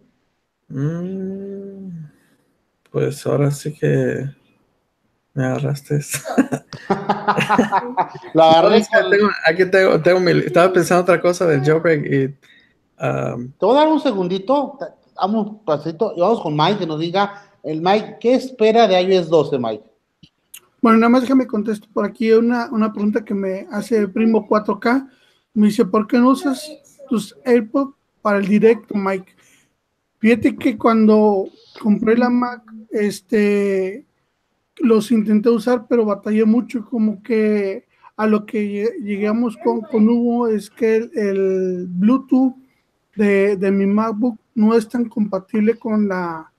mm, 0.69 1.89
pues 2.91 3.25
ahora 3.27 3.51
sí 3.51 3.73
que 3.73 4.25
me 5.33 5.45
agarraste. 5.45 5.99
Lo 8.33 8.43
agarré 8.43 8.81
tengo- 9.09 9.29
aquí 9.45 9.65
tengo, 9.69 10.01
tengo 10.01 10.19
mi- 10.19 10.31
estaba 10.31 10.71
pensando 10.73 11.03
otra 11.03 11.21
cosa 11.21 11.45
del 11.45 11.63
jailbreak 11.63 12.05
y 12.05 12.25
um, 13.03 13.51
Te 13.51 13.65
voy 13.65 13.75
a 13.75 13.79
dar 13.81 13.87
un 13.89 13.99
segundito, 13.99 14.77
damos 15.15 15.47
un 15.47 15.65
pasito 15.65 16.13
y 16.15 16.21
vamos 16.21 16.41
con 16.41 16.55
Mike 16.55 16.79
que 16.79 16.87
nos 16.87 16.99
diga, 16.99 17.46
el 17.67 17.81
Mike, 17.81 18.17
¿qué 18.19 18.33
espera 18.35 18.87
de 18.87 19.01
iOS 19.01 19.29
12, 19.29 19.59
Mike? 19.59 19.83
Bueno, 20.81 20.99
nada 20.99 21.09
más 21.09 21.21
déjame 21.23 21.47
contesto 21.47 21.87
por 21.93 22.05
aquí 22.05 22.31
una, 22.31 22.69
una 22.71 22.93
pregunta 22.93 23.25
que 23.25 23.33
me 23.33 23.67
hace 23.71 23.97
el 23.97 24.11
primo 24.11 24.47
4K. 24.47 25.09
Me 25.53 25.67
dice, 25.67 25.85
¿por 25.85 26.07
qué 26.07 26.17
no 26.17 26.29
usas 26.29 26.69
tus 27.09 27.35
AirPods 27.43 27.95
para 28.21 28.37
el 28.37 28.47
directo, 28.47 28.95
Mike? 28.95 29.35
Fíjate 30.19 30.55
que 30.55 30.77
cuando 30.77 31.47
compré 31.81 32.17
la 32.17 32.29
Mac, 32.29 32.63
este, 32.91 34.05
los 34.77 35.11
intenté 35.11 35.49
usar, 35.49 35.87
pero 35.89 36.05
batallé 36.05 36.45
mucho, 36.45 36.85
como 36.85 37.21
que 37.21 37.85
a 38.15 38.25
lo 38.27 38.45
que 38.45 38.63
lle- 38.63 39.03
llegamos 39.03 39.57
con, 39.63 39.81
con 39.81 40.07
Hugo 40.07 40.47
es 40.47 40.69
que 40.69 40.95
el, 40.97 41.11
el 41.15 41.87
Bluetooth 41.87 42.55
de, 43.15 43.57
de 43.57 43.71
mi 43.71 43.85
MacBook 43.85 44.39
no 44.55 44.75
es 44.75 44.87
tan 44.87 45.05
compatible 45.09 45.75
con 45.75 46.07
la 46.07 46.51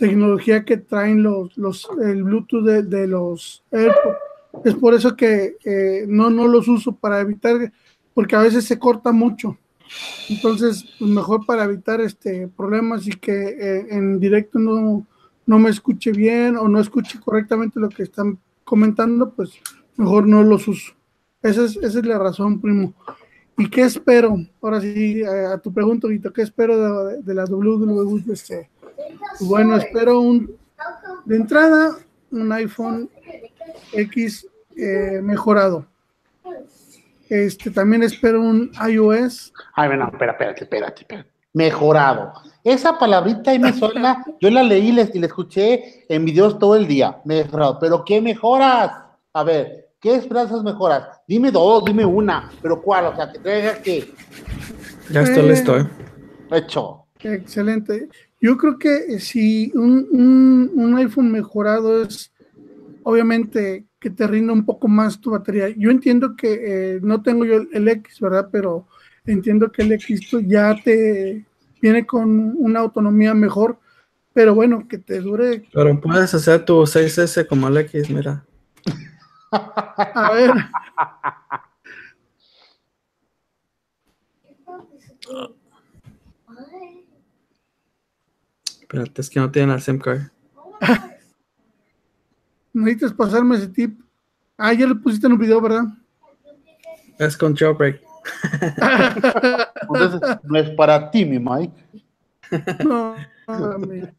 tecnología 0.00 0.64
que 0.64 0.78
traen 0.78 1.22
los, 1.22 1.56
los 1.58 1.88
el 2.02 2.24
Bluetooth 2.24 2.64
de, 2.64 2.82
de 2.82 3.06
los 3.06 3.62
AirPods. 3.70 4.16
Es 4.64 4.74
por 4.74 4.94
eso 4.94 5.14
que 5.14 5.56
eh, 5.64 6.06
no, 6.08 6.30
no 6.30 6.48
los 6.48 6.66
uso 6.66 6.92
para 6.92 7.20
evitar, 7.20 7.70
porque 8.14 8.34
a 8.34 8.40
veces 8.40 8.64
se 8.64 8.78
corta 8.78 9.12
mucho. 9.12 9.58
Entonces, 10.28 10.86
pues 10.98 11.10
mejor 11.10 11.44
para 11.44 11.64
evitar 11.64 12.00
este 12.00 12.48
problemas 12.48 13.06
y 13.06 13.10
que 13.10 13.32
eh, 13.32 13.86
en 13.90 14.18
directo 14.18 14.58
no, 14.58 15.06
no 15.46 15.58
me 15.58 15.70
escuche 15.70 16.12
bien 16.12 16.56
o 16.56 16.66
no 16.66 16.80
escuche 16.80 17.20
correctamente 17.20 17.78
lo 17.78 17.90
que 17.90 18.02
están 18.02 18.38
comentando, 18.64 19.30
pues 19.34 19.52
mejor 19.96 20.26
no 20.26 20.42
los 20.42 20.66
uso. 20.66 20.94
Esa 21.42 21.64
es, 21.66 21.76
esa 21.76 21.98
es 21.98 22.06
la 22.06 22.18
razón, 22.18 22.60
primo. 22.60 22.94
¿Y 23.58 23.68
qué 23.68 23.82
espero? 23.82 24.38
Ahora 24.62 24.80
sí, 24.80 25.20
eh, 25.20 25.46
a 25.52 25.58
tu 25.58 25.72
pregunta, 25.72 26.08
Vito, 26.08 26.32
¿qué 26.32 26.42
espero 26.42 27.04
de, 27.04 27.22
de 27.22 27.34
la 27.34 27.44
WWDC? 27.44 28.79
Bueno, 29.40 29.76
espero 29.76 30.20
un, 30.20 30.56
de 31.24 31.36
entrada 31.36 31.96
un 32.30 32.52
iPhone 32.52 33.10
X 33.92 34.46
eh, 34.76 35.20
mejorado. 35.22 35.86
Este, 37.28 37.70
también 37.70 38.02
espero 38.02 38.40
un 38.40 38.70
iOS. 38.88 39.52
Ay, 39.74 39.88
bueno, 39.88 40.08
espera, 40.12 40.32
espérate, 40.32 40.64
espérate, 40.64 41.02
espérate. 41.02 41.30
Mejorado. 41.52 42.32
Esa 42.62 42.98
palabrita 42.98 43.50
ahí 43.52 43.58
me 43.58 43.72
suena, 43.72 44.24
yo 44.40 44.50
la 44.50 44.62
leí 44.62 44.88
y 44.88 44.92
la, 44.92 45.02
y 45.12 45.18
la 45.18 45.26
escuché 45.26 46.04
en 46.08 46.24
videos 46.24 46.58
todo 46.58 46.76
el 46.76 46.86
día. 46.86 47.20
Mejorado. 47.24 47.78
¿Pero 47.80 48.04
qué 48.04 48.20
mejoras? 48.20 48.92
A 49.32 49.44
ver, 49.44 49.90
¿qué 50.00 50.14
esperanzas 50.14 50.62
mejoras? 50.62 51.20
Dime 51.26 51.50
dos, 51.50 51.84
dime 51.84 52.04
una, 52.04 52.50
pero 52.62 52.80
¿cuál? 52.82 53.06
O 53.06 53.16
sea, 53.16 53.30
que 53.32 53.38
traiga 53.38 53.80
que 53.82 54.12
ya 55.10 55.22
estoy 55.22 55.44
Eh. 55.44 55.48
listo. 55.48 55.78
¿eh? 55.78 55.86
hecho. 56.52 57.06
Excelente. 57.20 58.08
Yo 58.40 58.56
creo 58.56 58.78
que 58.78 58.94
eh, 58.96 59.20
si 59.20 59.70
un, 59.74 60.06
un- 60.10 60.70
un 60.74 60.96
iPhone 60.96 61.30
mejorado 61.30 62.02
es 62.02 62.32
obviamente 63.02 63.86
que 63.98 64.10
te 64.10 64.26
rinda 64.26 64.52
un 64.52 64.64
poco 64.64 64.88
más 64.88 65.20
tu 65.20 65.30
batería. 65.30 65.68
Yo 65.76 65.90
entiendo 65.90 66.36
que 66.36 66.96
eh, 66.96 67.00
no 67.02 67.22
tengo 67.22 67.44
yo 67.44 67.56
el, 67.56 67.68
el 67.72 67.88
X, 67.88 68.20
¿verdad? 68.20 68.48
Pero 68.50 68.86
entiendo 69.26 69.70
que 69.70 69.82
el 69.82 69.92
X 69.92 70.28
pues, 70.30 70.46
ya 70.48 70.74
te 70.82 71.44
viene 71.82 72.06
con 72.06 72.54
una 72.56 72.80
autonomía 72.80 73.34
mejor, 73.34 73.78
pero 74.32 74.54
bueno, 74.54 74.86
que 74.88 74.98
te 74.98 75.20
dure. 75.20 75.64
Pero 75.72 76.00
puedes 76.00 76.32
hacer 76.34 76.64
tu 76.64 76.86
6S 76.86 77.46
como 77.46 77.68
el 77.68 77.76
X, 77.78 78.08
mira. 78.10 78.44
A 79.52 80.30
ver, 80.32 80.50
Espérate, 88.90 89.20
es 89.20 89.30
que 89.30 89.38
no 89.38 89.48
tienen 89.52 89.70
el 89.70 89.80
SIM 89.80 90.00
card. 90.00 90.22
necesitas 92.72 93.12
pasarme 93.12 93.54
ese 93.56 93.68
tip. 93.68 94.00
Ah, 94.58 94.72
ya 94.72 94.84
lo 94.86 95.00
pusiste 95.00 95.26
en 95.28 95.34
un 95.34 95.38
video, 95.38 95.60
¿verdad? 95.60 95.84
Es 97.16 97.36
con 97.36 97.54
jailbreak. 97.54 98.00
Entonces, 99.82 100.20
no 100.42 100.58
es 100.58 100.70
para 100.70 101.08
ti, 101.10 101.24
mi 101.24 101.38
Mike. 101.38 101.72
No. 102.84 103.14
Entonces, 103.46 104.12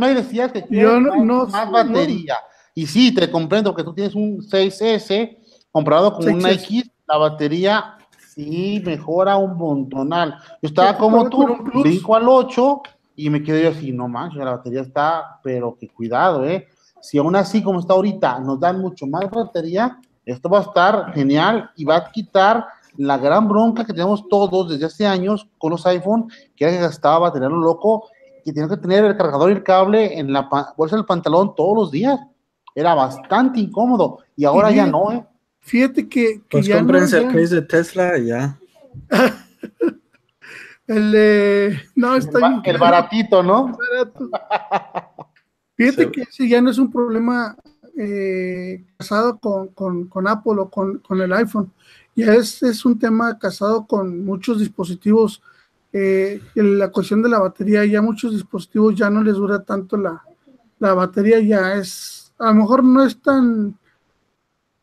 Mike 0.00 0.14
decías 0.16 0.50
que 0.52 0.60
Yo 0.62 0.66
quieres 0.68 1.00
no- 1.02 1.14
más, 1.14 1.24
no- 1.24 1.46
más 1.46 1.70
batería. 1.70 2.34
Y 2.74 2.86
sí, 2.88 3.14
te 3.14 3.30
comprendo 3.30 3.72
que 3.72 3.84
tú 3.84 3.94
tienes 3.94 4.16
un 4.16 4.42
6S 4.42 5.38
comparado 5.70 6.12
con 6.14 6.28
un 6.28 6.40
6S. 6.40 6.54
X, 6.64 6.90
la 7.06 7.18
batería 7.18 7.98
sí 8.34 8.82
mejora 8.84 9.36
un 9.36 9.56
montonal. 9.56 10.34
Yo 10.60 10.68
estaba 10.68 10.98
como 10.98 11.28
tú, 11.30 11.36
con 11.38 11.50
un 11.52 11.64
plus. 11.64 11.82
brinco 11.84 12.16
al 12.16 12.28
8 12.28 12.82
y 13.18 13.30
me 13.30 13.42
quedé 13.42 13.64
yo 13.64 13.70
así, 13.70 13.90
no 13.90 14.06
manches, 14.06 14.38
la 14.38 14.52
batería 14.52 14.80
está, 14.82 15.40
pero 15.42 15.76
que 15.78 15.88
cuidado, 15.88 16.44
¿eh? 16.44 16.68
Si 17.00 17.18
aún 17.18 17.34
así 17.34 17.62
como 17.62 17.80
está 17.80 17.94
ahorita 17.94 18.38
nos 18.40 18.60
dan 18.60 18.80
mucho 18.80 19.06
más 19.06 19.28
batería, 19.30 19.98
esto 20.24 20.48
va 20.48 20.58
a 20.58 20.62
estar 20.62 21.12
genial 21.14 21.68
y 21.76 21.84
va 21.84 21.96
a 21.96 22.10
quitar 22.12 22.64
la 22.96 23.18
gran 23.18 23.48
bronca 23.48 23.84
que 23.84 23.92
tenemos 23.92 24.28
todos 24.28 24.70
desde 24.70 24.86
hace 24.86 25.06
años 25.06 25.48
con 25.58 25.70
los 25.72 25.84
iPhone, 25.86 26.28
que 26.56 26.64
era 26.64 26.72
que 26.74 26.80
gastaba 26.80 27.18
batería 27.18 27.48
lo 27.48 27.56
loco, 27.60 28.08
que 28.44 28.52
tenía 28.52 28.68
que 28.68 28.76
tener 28.76 29.04
el 29.04 29.16
cargador 29.16 29.50
y 29.50 29.54
el 29.54 29.62
cable 29.64 30.18
en 30.18 30.32
la 30.32 30.48
bolsa 30.76 30.94
del 30.96 31.04
pantalón 31.04 31.54
todos 31.56 31.76
los 31.76 31.90
días. 31.90 32.18
Era 32.74 32.94
bastante 32.94 33.58
incómodo 33.60 34.18
y 34.36 34.44
ahora 34.44 34.70
Y 34.70 34.76
ya 34.76 34.86
no, 34.86 35.10
¿eh? 35.12 35.24
Fíjate 35.60 36.08
que, 36.08 36.40
que 36.42 36.44
Pues 36.50 36.66
ya 36.66 36.74
no, 36.76 36.80
cómprense 36.82 37.18
el 37.18 37.24
ya- 37.24 37.28
case 37.32 37.54
de 37.56 37.62
Tesla 37.62 38.16
y 38.18 38.26
ya. 38.26 38.58
el 40.88 41.12
de- 41.12 41.80
no 41.94 42.16
está 42.16 42.38
El 42.56 42.62
caro. 42.62 42.78
baratito, 42.78 43.42
¿no? 43.42 43.76
barato. 43.92 44.28
Fíjate 45.76 46.04
Sí. 46.06 46.10
que 46.10 46.22
ese 46.22 46.48
ya 46.48 46.60
no 46.60 46.70
es 46.70 46.78
un 46.78 46.90
problema 46.90 47.56
eh, 48.00 48.84
casado 48.96 49.38
con, 49.38 49.68
con- 49.68 50.06
con 50.08 50.28
Apple 50.28 50.54
o 50.58 50.70
con, 50.70 50.98
con 50.98 51.20
el 51.20 51.32
iPhone. 51.32 51.72
Ya 52.14 52.34
es, 52.34 52.62
es 52.62 52.84
un 52.84 52.96
tema 52.98 53.38
casado 53.38 53.86
con 53.86 54.24
muchos 54.24 54.58
dispositivos. 54.60 55.42
eh, 55.92 56.40
la 56.54 56.90
cuestión 56.92 57.22
de 57.22 57.28
la 57.30 57.38
batería, 57.38 57.84
ya 57.86 58.02
muchos 58.02 58.32
dispositivos 58.32 58.94
ya 58.94 59.08
no 59.08 59.22
les 59.22 59.34
dura 59.34 59.62
tanto 59.64 59.96
la, 59.96 60.22
la 60.78 60.92
batería, 60.94 61.40
ya 61.40 61.74
es, 61.74 62.32
a 62.38 62.48
lo 62.48 62.54
mejor 62.56 62.84
no 62.84 63.02
es 63.02 63.20
tan, 63.22 63.74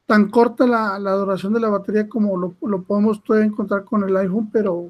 tan 0.08 0.30
corta 0.30 0.66
la, 0.66 0.98
la 1.00 1.12
duración 1.12 1.54
de 1.54 1.60
la 1.60 1.70
batería 1.70 2.10
como 2.10 2.36
lo, 2.38 2.56
lo 2.62 2.82
podemos 2.82 3.24
todavía 3.24 3.48
encontrar 3.48 3.84
con 3.86 4.04
el 4.04 4.18
iPhone, 4.18 4.50
pero 4.52 4.90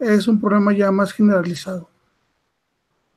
es 0.00 0.28
un 0.28 0.40
problema 0.40 0.72
ya 0.72 0.90
más 0.90 1.12
generalizado. 1.12 1.88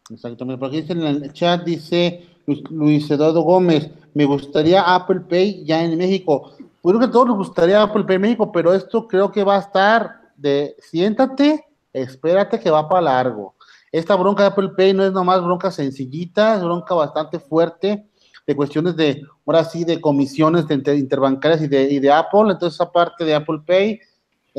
Exactamente. 0.09 0.59
Por 0.59 0.69
aquí 0.69 0.81
dice 0.81 0.93
en 0.93 1.01
el 1.01 1.33
chat, 1.33 1.63
dice 1.63 2.25
Luis, 2.69 3.09
Eduardo 3.11 3.41
Gómez, 3.41 3.89
me 4.13 4.25
gustaría 4.25 4.81
Apple 4.81 5.21
Pay 5.21 5.63
ya 5.65 5.83
en 5.83 5.97
México. 5.97 6.53
Pues 6.81 6.93
creo 6.95 6.99
que 6.99 7.05
a 7.05 7.11
todos 7.11 7.27
nos 7.27 7.37
gustaría 7.37 7.81
Apple 7.81 8.05
Pay 8.05 8.15
en 8.15 8.21
México, 8.21 8.51
pero 8.51 8.73
esto 8.73 9.07
creo 9.07 9.31
que 9.31 9.43
va 9.43 9.57
a 9.57 9.59
estar 9.59 10.31
de 10.35 10.75
siéntate, 10.79 11.65
espérate 11.93 12.59
que 12.59 12.71
va 12.71 12.87
para 12.87 13.01
largo. 13.01 13.55
Esta 13.91 14.15
bronca 14.15 14.43
de 14.43 14.49
Apple 14.49 14.69
Pay 14.77 14.93
no 14.93 15.03
es 15.03 15.11
nomás 15.11 15.43
bronca 15.43 15.69
sencillita, 15.71 16.55
es 16.55 16.63
bronca 16.63 16.95
bastante 16.95 17.39
fuerte 17.39 18.07
de 18.47 18.55
cuestiones 18.55 18.95
de, 18.95 19.21
ahora 19.45 19.63
sí, 19.63 19.83
de 19.83 20.01
comisiones 20.01 20.67
de 20.67 20.75
inter- 20.75 20.97
interbancarias 20.97 21.61
y 21.61 21.67
de, 21.67 21.83
y 21.91 21.99
de 21.99 22.11
Apple. 22.11 22.51
Entonces, 22.51 22.75
esa 22.75 22.91
parte 22.91 23.25
de 23.25 23.35
Apple 23.35 23.59
Pay, 23.65 23.99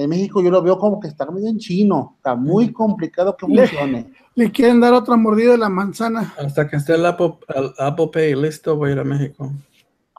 en 0.03 0.11
México 0.11 0.43
yo 0.43 0.51
lo 0.51 0.63
veo 0.63 0.79
como 0.79 1.01
que 1.01 1.09
está 1.09 1.31
medio 1.31 1.49
en 1.49 1.59
chino, 1.59 2.15
está 2.17 2.35
muy 2.35 2.73
complicado 2.73 3.37
que 3.37 3.47
funcione. 3.47 4.13
Le 4.35 4.51
quieren 4.51 4.81
dar 4.81 4.95
otra 4.95 5.17
mordida 5.17 5.53
de 5.53 5.59
la 5.59 5.69
manzana. 5.69 6.35
Hasta 6.39 6.69
que 6.69 6.77
esté 6.77 6.95
el 6.95 7.05
Apple, 7.05 7.35
el 7.49 7.73
Apple 7.79 8.09
Pay 8.13 8.35
listo, 8.35 8.77
voy 8.77 8.91
a 8.91 8.93
ir 8.93 8.99
a 8.99 9.05
México. 9.05 9.53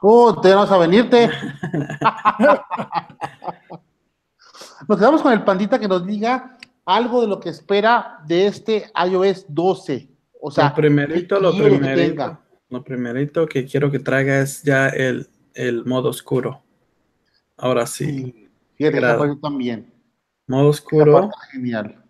Oh, 0.00 0.40
te 0.40 0.54
vas 0.54 0.70
a 0.70 0.78
venirte. 0.78 1.30
nos 4.88 4.98
quedamos 4.98 5.22
con 5.22 5.32
el 5.32 5.44
pandita 5.44 5.78
que 5.78 5.88
nos 5.88 6.06
diga 6.06 6.58
algo 6.84 7.20
de 7.20 7.28
lo 7.28 7.38
que 7.38 7.50
espera 7.50 8.18
de 8.26 8.46
este 8.46 8.90
iOS 9.06 9.46
12. 9.48 10.08
O 10.40 10.50
sea, 10.50 10.70
lo 10.70 10.74
primerito, 10.74 11.36
¿qué 11.36 11.42
lo 11.42 11.52
primerito, 11.52 12.38
lo 12.68 12.82
primerito 12.82 13.46
que 13.46 13.64
quiero 13.64 13.90
que 13.90 14.00
traiga 14.00 14.40
es 14.40 14.62
ya 14.62 14.88
el, 14.88 15.28
el 15.54 15.84
modo 15.84 16.08
oscuro. 16.08 16.62
Ahora 17.56 17.86
sí. 17.86 18.50
Fíjate, 18.76 19.00
parte 19.00 19.36
también. 19.40 19.92
Modo 20.46 20.68
oscuro. 20.68 21.30
genial. 21.50 22.02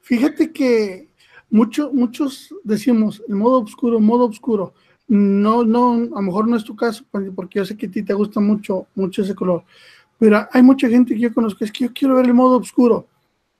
Fíjate 0.00 0.52
que 0.52 1.08
mucho, 1.50 1.92
muchos 1.92 2.54
decimos 2.64 3.22
el 3.28 3.36
modo 3.36 3.60
oscuro, 3.62 4.00
modo 4.00 4.26
oscuro. 4.26 4.74
No, 5.08 5.64
no, 5.64 5.92
a 5.92 5.96
lo 5.98 6.22
mejor 6.22 6.48
no 6.48 6.56
es 6.56 6.64
tu 6.64 6.74
caso, 6.74 7.04
porque 7.34 7.58
yo 7.58 7.64
sé 7.64 7.76
que 7.76 7.86
a 7.86 7.90
ti 7.90 8.02
te 8.02 8.14
gusta 8.14 8.40
mucho, 8.40 8.86
mucho 8.94 9.22
ese 9.22 9.34
color. 9.34 9.64
Pero 10.18 10.46
hay 10.52 10.62
mucha 10.62 10.88
gente 10.88 11.14
que 11.14 11.20
yo 11.20 11.34
conozco, 11.34 11.64
es 11.64 11.72
que 11.72 11.84
yo 11.84 11.92
quiero 11.92 12.14
ver 12.16 12.26
el 12.26 12.34
modo 12.34 12.58
oscuro. 12.58 13.06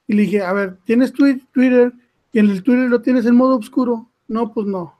Y 0.06 0.14
le 0.14 0.22
dije, 0.22 0.42
a 0.42 0.52
ver, 0.52 0.78
¿tienes 0.84 1.12
twi- 1.12 1.44
Twitter? 1.52 1.92
Y 2.32 2.38
en 2.38 2.50
el 2.50 2.62
Twitter 2.62 2.88
lo 2.88 3.00
tienes 3.02 3.26
en 3.26 3.34
modo 3.36 3.56
oscuro. 3.58 4.08
No, 4.28 4.52
pues 4.52 4.66
no. 4.66 4.94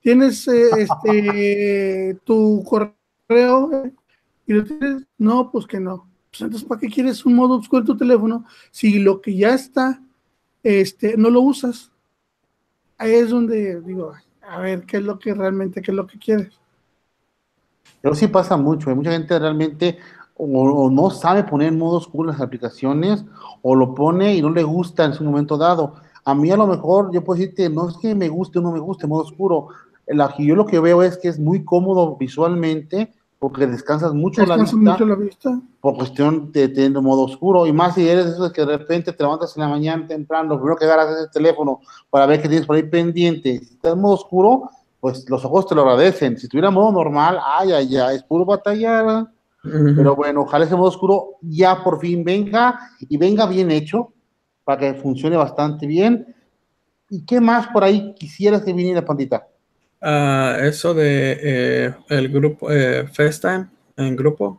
¿Tienes 0.00 0.46
eh, 0.48 0.70
este, 0.78 2.18
tu 2.24 2.62
correo? 2.64 3.92
¿Y 4.46 4.52
lo 4.52 4.64
tienes? 4.64 5.02
No, 5.18 5.50
pues 5.50 5.66
que 5.66 5.80
no. 5.80 6.08
Pues 6.34 6.42
entonces, 6.42 6.68
¿para 6.68 6.80
qué 6.80 6.88
quieres 6.88 7.24
un 7.24 7.36
modo 7.36 7.58
oscuro 7.58 7.82
en 7.82 7.86
tu 7.86 7.96
teléfono 7.96 8.44
si 8.72 8.98
lo 8.98 9.20
que 9.20 9.36
ya 9.36 9.54
está 9.54 10.00
este, 10.64 11.16
no 11.16 11.30
lo 11.30 11.42
usas. 11.42 11.92
Ahí 12.98 13.12
es 13.12 13.30
donde 13.30 13.80
digo, 13.82 14.12
a 14.42 14.58
ver, 14.58 14.84
¿qué 14.84 14.96
es 14.96 15.02
lo 15.04 15.18
que 15.18 15.32
realmente, 15.34 15.80
qué 15.80 15.92
es 15.92 15.96
lo 15.96 16.06
que 16.06 16.18
quieres? 16.18 16.58
Pero 18.00 18.14
sí 18.14 18.26
pasa 18.26 18.56
mucho, 18.56 18.88
hay 18.90 18.96
mucha 18.96 19.12
gente 19.12 19.38
realmente 19.38 19.98
o, 20.36 20.46
o 20.46 20.90
no 20.90 21.10
sabe 21.10 21.44
poner 21.44 21.68
en 21.68 21.78
modo 21.78 21.98
oscuro 21.98 22.32
las 22.32 22.40
aplicaciones 22.40 23.24
o 23.62 23.76
lo 23.76 23.94
pone 23.94 24.34
y 24.34 24.42
no 24.42 24.50
le 24.50 24.62
gusta 24.62 25.04
en 25.04 25.14
su 25.14 25.22
momento 25.22 25.56
dado. 25.56 25.96
A 26.24 26.34
mí 26.34 26.50
a 26.50 26.56
lo 26.56 26.66
mejor 26.66 27.12
yo 27.12 27.22
puedo 27.22 27.38
decirte, 27.38 27.68
no 27.68 27.88
es 27.88 27.96
que 27.98 28.14
me 28.14 28.28
guste 28.28 28.58
o 28.58 28.62
no 28.62 28.72
me 28.72 28.80
guste 28.80 29.06
modo 29.06 29.22
oscuro, 29.22 29.68
la, 30.06 30.34
yo 30.38 30.56
lo 30.56 30.66
que 30.66 30.80
veo 30.80 31.02
es 31.02 31.18
que 31.18 31.28
es 31.28 31.38
muy 31.38 31.64
cómodo 31.64 32.16
visualmente 32.16 33.12
porque 33.44 33.66
descansas 33.66 34.14
mucho 34.14 34.46
la 34.46 34.56
vista 34.56 34.74
mucho 34.74 35.04
la 35.04 35.16
vista. 35.16 35.60
por 35.78 35.96
cuestión 35.96 36.50
de 36.50 36.66
tener 36.66 37.02
modo 37.02 37.24
oscuro 37.24 37.66
y 37.66 37.74
más 37.74 37.94
si 37.94 38.08
eres 38.08 38.24
de 38.24 38.30
esos 38.30 38.50
que 38.54 38.64
de 38.64 38.78
repente 38.78 39.12
te 39.12 39.22
levantas 39.22 39.54
en 39.54 39.64
la 39.64 39.68
mañana 39.68 40.06
temprano, 40.06 40.48
lo 40.48 40.56
primero 40.56 40.78
que 40.78 40.86
agarras 40.86 41.10
es 41.10 41.24
el 41.24 41.30
teléfono 41.30 41.80
para 42.08 42.24
ver 42.24 42.40
qué 42.40 42.48
tienes 42.48 42.66
por 42.66 42.76
ahí 42.76 42.84
pendiente. 42.84 43.58
Si 43.58 43.74
estás 43.74 43.92
en 43.92 44.00
modo 44.00 44.14
oscuro, 44.14 44.70
pues 44.98 45.28
los 45.28 45.44
ojos 45.44 45.66
te 45.66 45.74
lo 45.74 45.82
agradecen. 45.82 46.38
Si 46.38 46.46
estuviera 46.46 46.68
en 46.68 46.74
modo 46.74 46.90
normal, 46.90 47.38
ay, 47.44 47.72
ay, 47.72 47.96
ay, 47.98 48.16
es 48.16 48.22
puro 48.22 48.46
batallar. 48.46 49.26
Pero 49.62 50.16
bueno, 50.16 50.40
ojalá 50.40 50.64
ese 50.64 50.74
modo 50.74 50.88
oscuro 50.88 51.32
ya 51.42 51.84
por 51.84 52.00
fin 52.00 52.24
venga 52.24 52.80
y 52.98 53.18
venga 53.18 53.44
bien 53.44 53.70
hecho 53.70 54.14
para 54.64 54.80
que 54.80 54.94
funcione 54.94 55.36
bastante 55.36 55.86
bien. 55.86 56.34
¿Y 57.10 57.26
qué 57.26 57.42
más 57.42 57.66
por 57.66 57.84
ahí 57.84 58.14
quisieras 58.14 58.62
que 58.62 58.72
viniera, 58.72 59.04
Pandita? 59.04 59.46
Ah, 60.06 60.56
eso 60.60 60.92
de 60.92 61.38
eh, 61.42 61.94
el 62.10 62.28
grupo 62.28 62.70
eh, 62.70 63.06
FaceTime 63.10 63.66
en 63.96 64.14
grupo, 64.16 64.58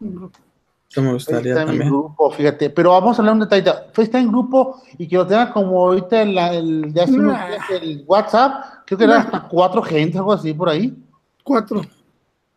eso 0.89 1.01
me 1.03 1.13
gustaría 1.13 1.53
FaceTime 1.53 1.61
en 1.61 1.67
también. 1.67 1.89
grupo, 1.89 2.31
fíjate. 2.31 2.69
Pero 2.71 2.89
vamos 2.91 3.17
a 3.17 3.21
hablar 3.21 3.33
un 3.35 3.41
detalle. 3.41 3.71
FaceTime 3.93 4.23
en 4.23 4.29
grupo 4.29 4.81
y 4.97 5.07
que 5.07 5.17
lo 5.17 5.27
tenga 5.27 5.53
como 5.53 5.79
ahorita 5.85 6.21
el, 6.23 6.35
el, 6.37 6.85
unos 7.09 7.47
días 7.47 7.63
el 7.81 8.03
WhatsApp. 8.07 8.63
Creo 8.87 8.97
que 8.97 9.03
era 9.03 9.13
Nah. 9.17 9.19
hasta 9.21 9.47
cuatro 9.47 9.83
gente, 9.83 10.17
algo 10.17 10.33
así 10.33 10.51
por 10.53 10.69
ahí. 10.69 10.95
Cuatro. 11.43 11.81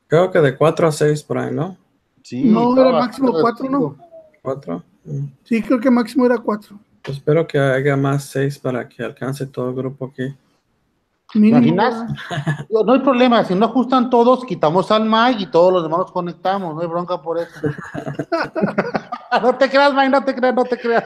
Creo 0.06 0.30
que 0.30 0.38
de 0.40 0.56
4 0.56 0.88
a 0.88 0.92
6 0.92 1.22
por 1.24 1.36
ahí, 1.36 1.54
¿no? 1.54 1.76
Sí, 2.22 2.44
No, 2.44 2.74
era 2.80 2.92
máximo 2.92 3.30
cuatro, 3.42 3.68
¿no? 3.68 3.78
reducido. 3.78 4.06
4. 4.40 4.82
Sí, 5.44 5.62
creo 5.62 5.78
que 5.78 5.90
máximo 5.90 6.24
era 6.24 6.38
cuatro. 6.38 6.78
Pues 7.02 7.18
espero 7.18 7.46
que 7.46 7.58
haya 7.58 7.94
más 7.96 8.24
6 8.24 8.58
para 8.58 8.88
que 8.88 9.04
alcance 9.04 9.46
todo 9.46 9.68
el 9.68 9.74
grupo 9.76 10.06
aquí. 10.06 10.34
Imaginas? 11.34 12.10
No 12.70 12.92
hay 12.92 13.00
problema, 13.00 13.44
si 13.44 13.54
no 13.54 13.66
ajustan 13.66 14.08
todos, 14.08 14.44
quitamos 14.44 14.90
al 14.90 15.04
Mike 15.04 15.42
y 15.42 15.46
todos 15.46 15.72
los 15.72 15.82
demás 15.82 16.00
nos 16.00 16.12
conectamos, 16.12 16.74
no 16.74 16.80
hay 16.80 16.86
bronca 16.86 17.20
por 17.20 17.38
eso. 17.38 17.50
no 19.42 19.54
te 19.56 19.68
creas, 19.68 19.92
Mike, 19.92 20.08
no 20.08 20.24
te 20.24 20.34
creas, 20.34 20.54
no 20.54 20.64
te 20.64 20.78
creas. 20.78 21.04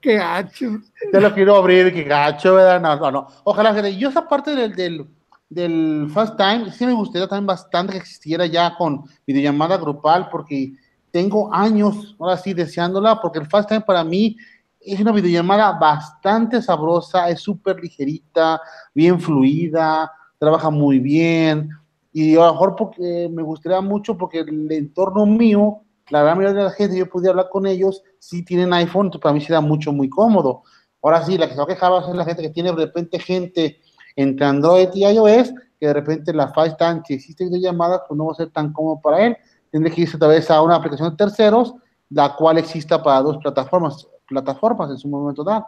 Qué 0.00 0.14
gacho. 0.14 0.78
Ya 1.12 1.20
lo 1.20 1.32
quiero 1.32 1.56
abrir, 1.56 1.92
que 1.92 2.04
gacho, 2.04 2.54
¿verdad? 2.54 2.80
No, 2.80 2.96
no, 2.96 3.10
no. 3.10 3.28
Ojalá 3.44 3.74
que 3.74 3.96
yo 3.96 4.08
esa 4.08 4.26
parte 4.26 4.54
del, 4.56 4.74
del, 4.74 5.06
del 5.48 6.08
Fast 6.12 6.36
Time, 6.36 6.72
sí 6.72 6.86
me 6.86 6.92
gustaría 6.92 7.28
también 7.28 7.46
bastante 7.46 7.92
que 7.92 7.98
existiera 7.98 8.46
ya 8.46 8.74
con 8.76 9.04
videollamada 9.26 9.76
grupal, 9.76 10.28
porque 10.30 10.72
tengo 11.12 11.54
años, 11.54 12.16
ahora 12.18 12.36
sí, 12.36 12.54
deseándola, 12.54 13.20
porque 13.20 13.38
el 13.38 13.46
Fast 13.46 13.68
Time 13.68 13.82
para 13.82 14.02
mí 14.02 14.36
es 14.80 15.00
una 15.00 15.12
videollamada 15.12 15.72
bastante 15.78 16.62
sabrosa, 16.62 17.28
es 17.28 17.40
súper 17.40 17.80
ligerita, 17.80 18.60
bien 18.94 19.20
fluida, 19.20 20.10
trabaja 20.38 20.70
muy 20.70 20.98
bien, 20.98 21.68
y 22.12 22.36
a 22.36 22.46
lo 22.46 22.52
mejor 22.52 22.76
porque 22.76 23.30
me 23.30 23.42
gustaría 23.42 23.80
mucho, 23.80 24.16
porque 24.16 24.40
el 24.40 24.72
entorno 24.72 25.26
mío, 25.26 25.82
la 26.08 26.22
gran 26.22 26.38
mayoría 26.38 26.58
de 26.58 26.64
la 26.64 26.70
gente, 26.70 26.96
yo 26.96 27.08
podía 27.08 27.30
hablar 27.30 27.48
con 27.50 27.66
ellos, 27.66 28.02
si 28.18 28.44
tienen 28.44 28.72
iPhone, 28.72 29.06
entonces 29.06 29.22
para 29.22 29.34
mí 29.34 29.40
será 29.40 29.60
mucho, 29.60 29.92
muy 29.92 30.08
cómodo. 30.08 30.62
Ahora 31.02 31.24
sí, 31.24 31.38
la 31.38 31.46
que 31.46 31.52
se 31.52 31.58
va 31.58 31.64
a 31.64 31.68
quejar 31.68 31.92
va 31.92 32.00
a 32.00 32.06
ser 32.06 32.16
la 32.16 32.24
gente 32.24 32.42
que 32.42 32.50
tiene 32.50 32.70
de 32.72 32.86
repente 32.86 33.18
gente 33.18 33.80
entre 34.16 34.44
Android 34.44 34.88
y 34.94 35.06
iOS, 35.06 35.54
que 35.78 35.86
de 35.86 35.92
repente 35.92 36.34
la 36.34 36.48
FaceTime, 36.48 37.02
si 37.06 37.14
existe 37.14 37.44
videollamadas, 37.44 38.02
pues 38.08 38.18
no 38.18 38.26
va 38.26 38.32
a 38.32 38.34
ser 38.34 38.50
tan 38.50 38.72
cómodo 38.72 39.00
para 39.00 39.26
él. 39.26 39.36
Tendré 39.70 39.92
que 39.92 40.02
irse 40.02 40.16
otra 40.16 40.28
vez 40.28 40.50
a 40.50 40.60
una 40.60 40.76
aplicación 40.76 41.10
de 41.10 41.16
terceros, 41.16 41.74
la 42.10 42.34
cual 42.34 42.58
exista 42.58 43.02
para 43.02 43.22
dos 43.22 43.38
plataformas, 43.38 44.06
plataformas 44.30 44.90
en 44.90 44.98
su 44.98 45.08
momento 45.08 45.44
dado. 45.44 45.66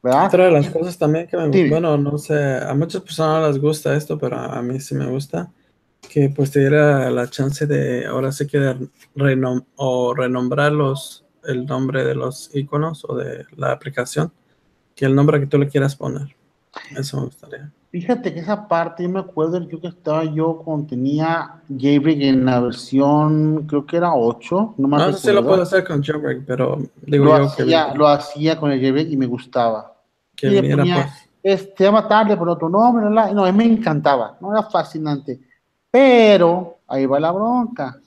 ¿Verdad? 0.00 0.26
Otra 0.26 0.44
de 0.44 0.50
las 0.52 0.70
cosas 0.70 0.96
también 0.96 1.26
que 1.26 1.36
me 1.36 1.48
Dime. 1.48 1.70
bueno, 1.70 1.96
no 1.98 2.18
sé, 2.18 2.56
a 2.58 2.72
muchas 2.74 3.02
personas 3.02 3.40
no 3.42 3.48
les 3.48 3.60
gusta 3.60 3.96
esto, 3.96 4.16
pero 4.16 4.38
a 4.38 4.62
mí 4.62 4.78
sí 4.78 4.94
me 4.94 5.06
gusta, 5.06 5.50
que 6.08 6.28
pues 6.30 6.52
te 6.52 6.60
diera 6.60 7.10
la 7.10 7.28
chance 7.28 7.66
de, 7.66 8.06
ahora 8.06 8.30
sí 8.30 8.46
que 8.46 8.58
de 8.58 8.88
renom- 9.16 9.64
o 9.76 10.14
renombrar 10.14 10.70
los, 10.70 11.24
el 11.44 11.66
nombre 11.66 12.04
de 12.04 12.14
los 12.14 12.54
iconos 12.54 13.04
o 13.08 13.16
de 13.16 13.44
la 13.56 13.72
aplicación, 13.72 14.32
que 14.94 15.06
el 15.06 15.14
nombre 15.16 15.40
que 15.40 15.46
tú 15.46 15.58
le 15.58 15.68
quieras 15.68 15.96
poner. 15.96 16.36
Eso 16.96 17.16
me 17.16 17.24
gustaría. 17.24 17.72
Fíjate 17.90 18.34
que 18.34 18.40
esa 18.40 18.68
parte, 18.68 19.02
yo 19.02 19.08
me 19.08 19.20
acuerdo, 19.20 19.66
creo 19.66 19.80
que 19.80 19.88
estaba 19.88 20.22
yo 20.24 20.58
cuando 20.58 20.88
tenía 20.88 21.62
Jailbreak 21.74 22.20
en 22.20 22.44
la 22.44 22.60
versión, 22.60 23.66
creo 23.66 23.86
que 23.86 23.96
era 23.96 24.12
8, 24.14 24.74
no 24.76 24.88
más 24.88 25.06
No 25.06 25.12
sé 25.14 25.28
si 25.28 25.32
lo 25.34 25.42
puedo 25.42 25.62
hacer 25.62 25.84
con 25.86 26.02
Jailbreak, 26.02 26.44
pero 26.46 26.78
digo 27.06 27.24
lo, 27.24 27.30
yo 27.38 27.56
que, 27.56 27.62
hacía, 27.62 27.94
lo 27.94 28.06
hacía 28.08 28.60
con 28.60 28.72
el 28.72 28.80
Jailbreak 28.80 29.08
y 29.10 29.16
me 29.16 29.24
gustaba. 29.26 29.94
que 30.36 30.48
y 30.48 30.60
ponía, 30.60 30.94
pues. 30.96 31.28
es- 31.42 31.70
se 31.76 31.84
llama 31.84 32.06
tarde 32.06 32.36
por 32.36 32.50
otro 32.50 32.68
nombre, 32.68 33.08
no, 33.08 33.32
no, 33.32 33.52
me 33.54 33.64
encantaba, 33.64 34.36
no 34.38 34.52
era 34.52 34.64
fascinante. 34.64 35.40
Pero 35.90 36.76
ahí 36.86 37.06
va 37.06 37.18
la 37.18 37.32
bronca. 37.32 37.98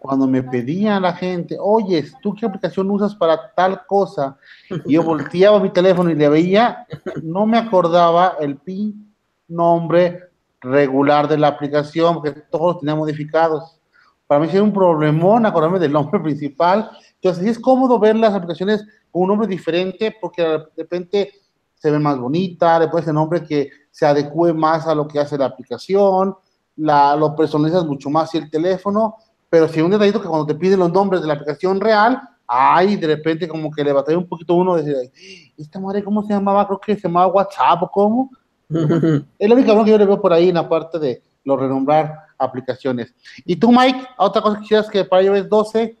Cuando 0.00 0.26
me 0.26 0.42
pedían 0.42 1.02
la 1.02 1.12
gente, 1.12 1.56
oye, 1.60 2.04
¿tú 2.20 2.34
qué 2.34 2.46
aplicación 2.46 2.90
usas 2.90 3.14
para 3.14 3.52
tal 3.54 3.86
cosa? 3.86 4.36
Y 4.84 4.94
yo 4.94 5.04
volteaba 5.04 5.60
mi 5.60 5.70
teléfono 5.70 6.10
y 6.10 6.16
le 6.16 6.28
veía, 6.28 6.86
no 7.22 7.46
me 7.46 7.56
acordaba 7.58 8.34
el 8.40 8.56
PIN 8.56 9.07
nombre 9.48 10.20
regular 10.60 11.28
de 11.28 11.38
la 11.38 11.48
aplicación, 11.48 12.14
porque 12.14 12.32
todos 12.50 12.74
los 12.74 12.80
tenía 12.80 12.94
modificados. 12.94 13.80
Para 14.26 14.40
mí 14.40 14.46
sería 14.46 14.62
un 14.62 14.72
problemón 14.72 15.46
acordarme 15.46 15.78
del 15.78 15.92
nombre 15.92 16.20
principal. 16.22 16.90
Entonces, 17.14 17.42
sí 17.42 17.50
es 17.50 17.58
cómodo 17.58 17.98
ver 17.98 18.16
las 18.16 18.34
aplicaciones 18.34 18.84
con 19.10 19.22
un 19.22 19.28
nombre 19.28 19.48
diferente, 19.48 20.14
porque 20.20 20.42
de 20.42 20.64
repente 20.76 21.32
se 21.74 21.90
ve 21.90 21.98
más 21.98 22.18
bonita, 22.18 22.78
le 22.78 22.88
pones 22.88 23.06
el 23.08 23.14
nombre 23.14 23.42
que 23.44 23.70
se 23.90 24.04
adecue 24.04 24.52
más 24.52 24.86
a 24.86 24.94
lo 24.94 25.06
que 25.06 25.18
hace 25.18 25.38
la 25.38 25.46
aplicación, 25.46 26.34
la, 26.76 27.16
lo 27.16 27.34
personalizas 27.34 27.84
mucho 27.84 28.10
más 28.10 28.30
si 28.30 28.38
el 28.38 28.50
teléfono, 28.50 29.16
pero 29.48 29.68
si 29.68 29.80
un 29.80 29.90
detallito 29.90 30.20
que 30.20 30.28
cuando 30.28 30.46
te 30.46 30.54
piden 30.54 30.80
los 30.80 30.92
nombres 30.92 31.22
de 31.22 31.28
la 31.28 31.34
aplicación 31.34 31.80
real, 31.80 32.20
ay, 32.46 32.96
de 32.96 33.06
repente 33.06 33.48
como 33.48 33.70
que 33.70 33.84
le 33.84 33.92
batalla 33.92 34.18
un 34.18 34.28
poquito 34.28 34.54
uno, 34.54 34.76
decir, 34.76 34.96
"Ay, 35.00 35.52
esta 35.56 35.78
madre, 35.80 36.02
¿cómo 36.02 36.22
se 36.22 36.32
llamaba? 36.32 36.66
Creo 36.66 36.80
que 36.80 36.94
se 36.96 37.02
llamaba 37.08 37.32
WhatsApp 37.32 37.82
o 37.82 37.90
cómo. 37.90 38.30
Es 38.70 39.48
la 39.48 39.54
única 39.54 39.72
bronca 39.72 39.84
que 39.86 39.90
yo 39.92 39.98
le 39.98 40.06
veo 40.06 40.20
por 40.20 40.32
ahí 40.32 40.48
en 40.50 40.54
la 40.56 40.68
parte 40.68 40.98
de 40.98 41.22
lo 41.44 41.56
renombrar 41.56 42.14
aplicaciones. 42.36 43.14
Y 43.44 43.56
tú, 43.56 43.72
Mike, 43.72 44.00
otra 44.18 44.42
cosa 44.42 44.56
que 44.56 44.62
quisieras 44.62 44.90
que 44.90 45.04
para 45.04 45.22
iOS 45.22 45.48
12, 45.48 45.96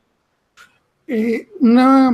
Eh, 1.06 1.48
una 1.60 2.10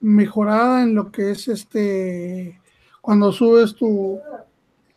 mejorada 0.00 0.82
en 0.84 0.94
lo 0.94 1.10
que 1.10 1.32
es 1.32 1.48
este 1.48 2.60
cuando 3.00 3.32
subes 3.32 3.74
tu 3.74 4.20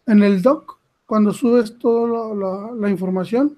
en 0.05 0.21
el 0.21 0.41
doc 0.43 0.77
cuando 1.07 1.33
subes 1.33 1.75
toda 1.79 2.35
la, 2.35 2.71
la 2.75 2.89
información 2.89 3.57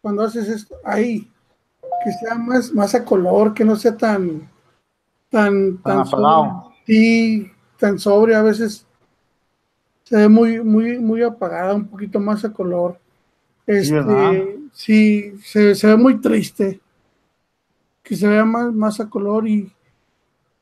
cuando 0.00 0.22
haces 0.22 0.48
esto 0.48 0.76
ahí 0.84 1.28
que 2.04 2.12
sea 2.12 2.34
más 2.36 2.72
más 2.72 2.94
a 2.94 3.04
color 3.04 3.54
que 3.54 3.64
no 3.64 3.74
sea 3.76 3.96
tan 3.96 4.48
tan 5.30 5.78
Tan 5.78 5.98
apagado. 6.00 6.72
sí, 6.86 7.50
tan 7.78 7.98
sobre 7.98 8.34
a 8.34 8.42
veces 8.42 8.86
se 10.04 10.16
ve 10.16 10.28
muy 10.28 10.62
muy 10.62 10.98
muy 10.98 11.22
apagada 11.22 11.74
un 11.74 11.86
poquito 11.86 12.20
más 12.20 12.44
a 12.44 12.52
color 12.52 12.98
este 13.66 14.58
sí 14.72 15.32
se, 15.42 15.74
se 15.74 15.86
ve 15.86 15.96
muy 15.96 16.20
triste 16.20 16.80
que 18.02 18.16
se 18.16 18.28
vea 18.28 18.44
más, 18.44 18.72
más 18.72 19.00
a 19.00 19.08
color 19.08 19.48
y, 19.48 19.72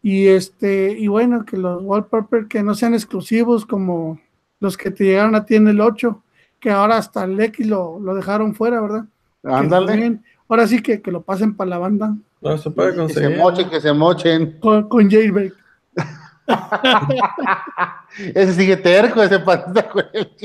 y 0.03 0.29
este 0.29 0.93
y 0.93 1.09
bueno 1.09 1.45
que 1.45 1.57
los 1.57 1.83
wallpaper 1.83 2.47
que 2.47 2.63
no 2.63 2.75
sean 2.75 2.95
exclusivos 2.95 3.67
como 3.67 4.21
los 4.61 4.77
que 4.77 4.91
te 4.91 5.05
llegaron 5.05 5.35
a 5.35 5.45
ti 5.45 5.57
en 5.57 5.67
el 5.67 5.81
8 5.81 6.23
que 6.63 6.71
ahora 6.71 6.97
hasta 6.97 7.25
el 7.25 7.39
X 7.41 7.67
lo, 7.67 7.99
lo 7.99 8.15
dejaron 8.15 8.55
fuera, 8.55 8.81
¿verdad? 8.81 9.05
Ándale. 9.43 10.21
Ahora 10.49 10.67
sí 10.69 10.81
que, 10.81 11.03
que 11.03 11.11
lo 11.11 11.23
pasen 11.23 11.57
para 11.57 11.71
la 11.71 11.79
banda. 11.79 12.15
No 12.41 12.57
se 12.57 12.71
puede 12.71 12.95
Que 13.09 13.15
se 13.15 13.29
mochen, 13.37 13.69
que 13.69 13.81
se 13.81 13.93
mochen. 13.93 14.59
Con, 14.61 14.89
con 14.89 15.11
jailbreak. 15.11 15.55
Ese 18.35 18.53
sigue 18.55 18.77
terco, 18.77 19.23
ese 19.23 19.39
el 20.13 20.37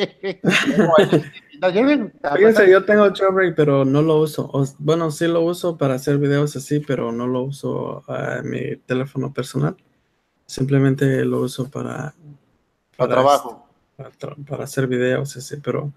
Fíjense, 2.36 2.70
yo 2.70 2.86
tengo 2.86 3.12
jailbreak, 3.14 3.56
pero 3.56 3.84
no 3.84 4.02
lo 4.02 4.18
uso. 4.20 4.50
O- 4.54 4.66
bueno, 4.80 5.10
sí 5.12 5.28
lo 5.28 5.42
uso 5.42 5.78
para 5.78 5.96
hacer 5.96 6.18
videos 6.18 6.56
así, 6.56 6.80
pero 6.80 7.12
no 7.12 7.28
lo 7.28 7.42
uso 7.44 8.04
en 8.08 8.50
mi 8.50 8.76
teléfono 8.78 9.34
personal. 9.34 9.76
Simplemente 10.46 11.26
lo 11.26 11.42
uso 11.42 11.70
para, 11.70 12.14
Para 12.96 13.10
trabajo. 13.14 13.68
para, 13.96 14.12
tra- 14.12 14.46
para 14.46 14.64
hacer 14.64 14.88
videos 14.88 15.36
así, 15.36 15.58
pero 15.58 15.92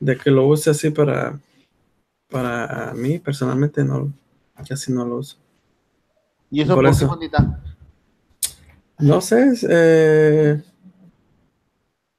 de 0.00 0.16
que 0.16 0.30
lo 0.30 0.46
use 0.46 0.70
así 0.70 0.90
para, 0.90 1.38
para 2.28 2.92
mí 2.94 3.18
personalmente, 3.18 3.84
no, 3.84 4.12
casi 4.68 4.92
no 4.92 5.04
lo 5.06 5.16
uso. 5.18 5.38
¿Y 6.50 6.60
eso 6.62 6.74
Por 6.74 6.84
por, 6.84 6.90
qué, 6.92 6.96
eso. 6.96 7.06
No 8.98 9.20
sé, 9.20 9.52
eh, 9.68 10.62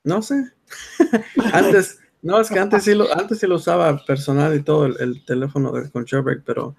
no 0.03 0.21
sé. 0.21 0.51
antes, 1.53 1.99
no, 2.21 2.39
es 2.39 2.49
que 2.49 2.59
antes 2.59 2.83
sí 2.83 2.93
lo, 2.93 3.11
antes 3.13 3.39
sí 3.39 3.47
lo 3.47 3.55
usaba 3.55 4.03
personal 4.05 4.55
y 4.55 4.61
todo 4.63 4.85
el, 4.85 4.95
el 4.99 5.25
teléfono 5.25 5.71
de, 5.71 5.89
con 5.89 6.05
jailbreak, 6.05 6.43
pero 6.45 6.75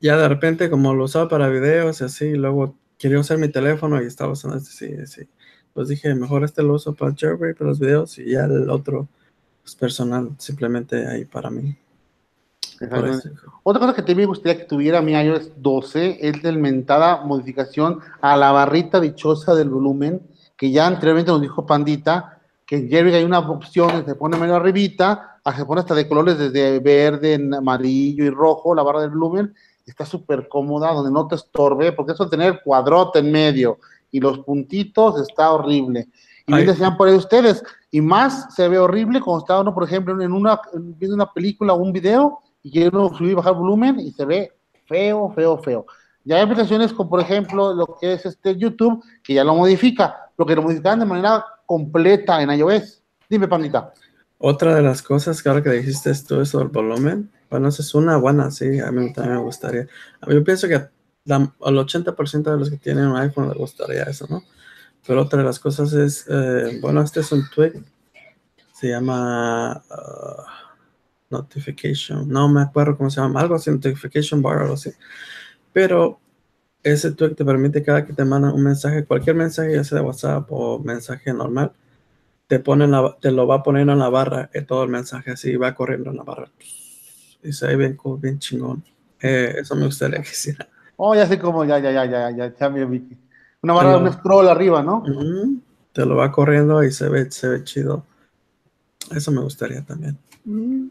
ya 0.00 0.16
de 0.16 0.28
repente 0.28 0.70
como 0.70 0.94
lo 0.94 1.04
usaba 1.04 1.28
para 1.28 1.48
videos 1.48 2.00
y 2.00 2.04
así, 2.04 2.34
luego 2.34 2.76
quería 2.98 3.20
usar 3.20 3.38
mi 3.38 3.48
teléfono 3.48 4.02
y 4.02 4.06
estaba 4.06 4.32
usando 4.32 4.56
este, 4.58 4.70
sí, 4.70 5.06
sí. 5.06 5.28
Pues 5.74 5.88
dije, 5.88 6.14
mejor 6.14 6.44
este 6.44 6.62
lo 6.62 6.74
uso 6.74 6.94
para 6.94 7.14
jailbreak, 7.14 7.58
para 7.58 7.70
los 7.70 7.80
videos 7.80 8.18
y 8.18 8.32
ya 8.32 8.44
el 8.44 8.70
otro 8.70 9.08
es 9.64 9.74
personal, 9.74 10.30
simplemente 10.38 11.06
ahí 11.06 11.24
para 11.24 11.50
mí. 11.50 11.76
Otra 13.62 13.80
cosa 13.80 13.94
que 13.94 14.02
también 14.02 14.18
me 14.18 14.26
gustaría 14.26 14.58
que 14.58 14.64
tuviera 14.64 15.00
mi 15.00 15.12
iOS 15.12 15.52
12 15.56 16.18
es 16.20 16.42
la 16.42 16.52
mentada 16.52 17.24
modificación 17.24 18.00
a 18.20 18.36
la 18.36 18.52
barrita 18.52 19.00
dichosa 19.00 19.54
del 19.54 19.70
volumen, 19.70 20.22
que 20.56 20.70
ya 20.70 20.86
anteriormente 20.86 21.30
nos 21.30 21.40
dijo 21.40 21.66
Pandita, 21.66 22.40
que 22.66 22.76
en 22.76 22.88
Jerry 22.88 23.14
hay 23.14 23.24
una 23.24 23.38
opción 23.38 23.90
que 24.02 24.10
se 24.10 24.14
pone 24.16 24.36
medio 24.36 24.56
arribita, 24.56 25.38
a 25.44 25.52
que 25.52 25.58
se 25.58 25.64
pone 25.64 25.80
hasta 25.80 25.94
de 25.94 26.08
colores 26.08 26.38
desde 26.38 26.80
verde, 26.80 27.34
amarillo 27.56 28.24
y 28.24 28.30
rojo, 28.30 28.74
la 28.74 28.82
barra 28.82 29.02
del 29.02 29.10
volumen, 29.10 29.54
está 29.86 30.04
súper 30.04 30.48
cómoda, 30.48 30.92
donde 30.92 31.12
no 31.12 31.28
te 31.28 31.36
estorbe, 31.36 31.92
porque 31.92 32.12
eso 32.12 32.24
de 32.24 32.30
tener 32.30 32.60
cuadrote 32.64 33.20
en 33.20 33.30
medio 33.30 33.78
y 34.10 34.20
los 34.20 34.40
puntitos 34.40 35.20
está 35.20 35.52
horrible. 35.52 36.08
Y 36.46 36.54
bien 36.54 36.66
decían 36.66 36.96
por 36.96 37.08
ahí 37.08 37.14
ustedes, 37.14 37.62
y 37.90 38.00
más 38.00 38.54
se 38.54 38.68
ve 38.68 38.78
horrible 38.78 39.20
cuando 39.20 39.40
está 39.40 39.60
uno, 39.60 39.74
por 39.74 39.84
ejemplo, 39.84 40.20
en 40.20 40.32
una, 40.32 40.60
viendo 40.74 41.14
una 41.14 41.32
película 41.32 41.72
o 41.72 41.76
un 41.76 41.92
video, 41.92 42.40
y 42.66 42.70
quiere 42.72 42.88
uno 42.88 43.16
subir 43.16 43.30
y 43.30 43.34
bajar 43.34 43.54
volumen 43.54 44.00
y 44.00 44.10
se 44.10 44.24
ve 44.24 44.52
feo, 44.86 45.32
feo, 45.36 45.56
feo. 45.58 45.86
Ya 46.24 46.34
hay 46.34 46.42
aplicaciones 46.42 46.92
como 46.92 47.08
por 47.08 47.20
ejemplo 47.20 47.72
lo 47.72 47.96
que 48.00 48.14
es 48.14 48.26
este 48.26 48.56
YouTube, 48.56 49.04
que 49.22 49.34
ya 49.34 49.44
lo 49.44 49.54
modifica, 49.54 50.16
lo 50.36 50.44
que 50.44 50.56
lo 50.56 50.62
modifican 50.62 50.98
de 50.98 51.06
manera 51.06 51.44
completa 51.64 52.42
en 52.42 52.50
iOS. 52.50 53.04
Dime, 53.30 53.46
pandita. 53.46 53.92
Otra 54.38 54.74
de 54.74 54.82
las 54.82 55.00
cosas 55.00 55.40
que 55.40 55.48
ahora 55.48 55.62
que 55.62 55.70
dijiste 55.70 56.10
es 56.10 56.24
todo 56.24 56.42
eso 56.42 56.58
del 56.58 56.68
volumen, 56.68 57.30
bueno, 57.48 57.68
esa 57.68 57.82
es 57.82 57.94
una 57.94 58.16
buena, 58.16 58.50
sí, 58.50 58.80
a 58.80 58.90
mí 58.90 59.12
también 59.12 59.36
me 59.36 59.42
gustaría. 59.42 59.86
A 60.20 60.26
mí 60.26 60.34
yo 60.34 60.42
pienso 60.42 60.66
que 60.66 60.88
la- 61.24 61.52
al 61.62 61.78
80% 61.78 62.50
de 62.50 62.58
los 62.58 62.68
que 62.68 62.78
tienen 62.78 63.06
un 63.06 63.16
iPhone 63.16 63.46
les 63.48 63.56
gustaría 63.56 64.02
eso, 64.02 64.26
¿no? 64.28 64.42
Pero 65.06 65.22
otra 65.22 65.38
de 65.38 65.44
las 65.44 65.60
cosas 65.60 65.92
es, 65.92 66.26
eh, 66.28 66.80
bueno, 66.82 67.00
este 67.00 67.20
es 67.20 67.30
un 67.30 67.48
tweak, 67.48 67.76
se 68.72 68.88
llama 68.88 69.80
ah, 69.88 70.44
Notification, 71.30 72.28
no 72.28 72.48
me 72.48 72.62
acuerdo 72.62 72.96
cómo 72.96 73.10
se 73.10 73.20
llama, 73.20 73.40
algo 73.40 73.54
así, 73.56 73.70
Notification 73.70 74.42
Bar, 74.42 74.58
algo 74.58 74.74
así. 74.74 74.90
Pero 75.72 76.18
ese 76.82 77.12
tweak 77.12 77.36
te 77.36 77.44
permite 77.44 77.82
cada 77.82 78.04
que 78.06 78.12
te 78.12 78.24
mandan 78.24 78.52
un 78.52 78.62
mensaje, 78.62 79.04
cualquier 79.04 79.36
mensaje, 79.36 79.74
ya 79.74 79.84
sea 79.84 79.98
de 79.98 80.04
WhatsApp 80.04 80.46
o 80.50 80.78
mensaje 80.78 81.32
normal, 81.32 81.72
te, 82.46 82.60
pone 82.60 82.84
en 82.84 82.92
la- 82.92 83.16
te 83.20 83.32
lo 83.32 83.46
va 83.46 83.56
a 83.56 83.62
poner 83.62 83.88
en 83.88 83.98
la 83.98 84.08
barra, 84.08 84.50
eh, 84.54 84.62
todo 84.62 84.84
el 84.84 84.90
mensaje 84.90 85.32
así, 85.32 85.56
va 85.56 85.74
corriendo 85.74 86.10
en 86.10 86.16
la 86.16 86.22
barra. 86.22 86.50
Y 87.42 87.52
se 87.52 87.66
ve 87.68 87.76
bien 87.76 87.96
cool, 87.96 88.20
bien 88.20 88.38
chingón. 88.38 88.84
Eh, 89.20 89.56
eso 89.60 89.74
me 89.76 89.86
gustaría 89.86 90.22
que 90.22 90.30
hiciera. 90.30 90.68
Oh, 90.96 91.14
ya 91.14 91.26
sé 91.26 91.38
cómo, 91.38 91.64
ya, 91.64 91.78
ya, 91.78 91.90
ya, 91.92 92.04
ya, 92.06 92.30
ya, 92.30 92.54
ya 92.56 92.70
me 92.70 92.84
vi. 92.86 93.06
Una 93.62 93.72
barra, 93.74 93.90
Hello. 93.96 94.00
un 94.04 94.12
scroll 94.12 94.48
arriba, 94.48 94.82
¿no? 94.82 94.98
Ujú, 94.98 95.60
Te 95.92 96.04
lo 96.06 96.16
va 96.16 96.30
corriendo 96.30 96.82
y 96.84 96.92
se 96.92 97.08
ve, 97.08 97.30
se 97.30 97.48
ve 97.48 97.64
chido. 97.64 98.04
Eso 99.10 99.30
me 99.32 99.40
gustaría 99.40 99.82
también. 99.82 100.18
Mm, 100.44 100.86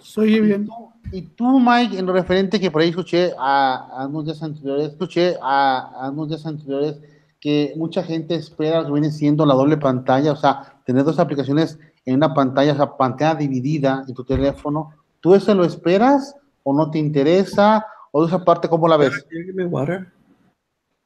Soy 0.00 0.40
bien. 0.40 0.68
Y 1.10 1.22
tú, 1.22 1.60
Mike, 1.60 1.98
en 1.98 2.06
lo 2.06 2.12
referente 2.12 2.58
que 2.58 2.70
por 2.70 2.82
ahí 2.82 2.88
escuché 2.88 3.32
a, 3.38 4.02
a 4.02 4.06
unos 4.06 4.24
días 4.24 4.42
anteriores, 4.42 4.88
escuché 4.88 5.36
a, 5.42 6.06
a 6.06 6.10
unos 6.10 6.28
días 6.28 6.46
anteriores 6.46 6.98
que 7.40 7.74
mucha 7.76 8.02
gente 8.02 8.34
espera 8.34 8.80
lo 8.80 8.86
que 8.86 8.92
viene 8.92 9.10
siendo 9.10 9.44
la 9.44 9.54
doble 9.54 9.76
pantalla, 9.76 10.32
o 10.32 10.36
sea, 10.36 10.80
tener 10.86 11.04
dos 11.04 11.18
aplicaciones 11.18 11.78
en 12.04 12.16
una 12.16 12.32
pantalla, 12.32 12.72
o 12.72 12.76
sea, 12.76 12.96
pantalla 12.96 13.34
dividida 13.34 14.04
en 14.06 14.14
tu 14.14 14.24
teléfono. 14.24 14.94
¿Tú 15.20 15.34
eso 15.34 15.54
lo 15.54 15.64
esperas 15.64 16.36
o 16.62 16.72
no 16.72 16.90
te 16.90 16.98
interesa? 16.98 17.84
¿O 18.10 18.24
esa 18.26 18.44
parte 18.44 18.68
cómo 18.68 18.86
la 18.88 18.96
ves? 18.96 19.26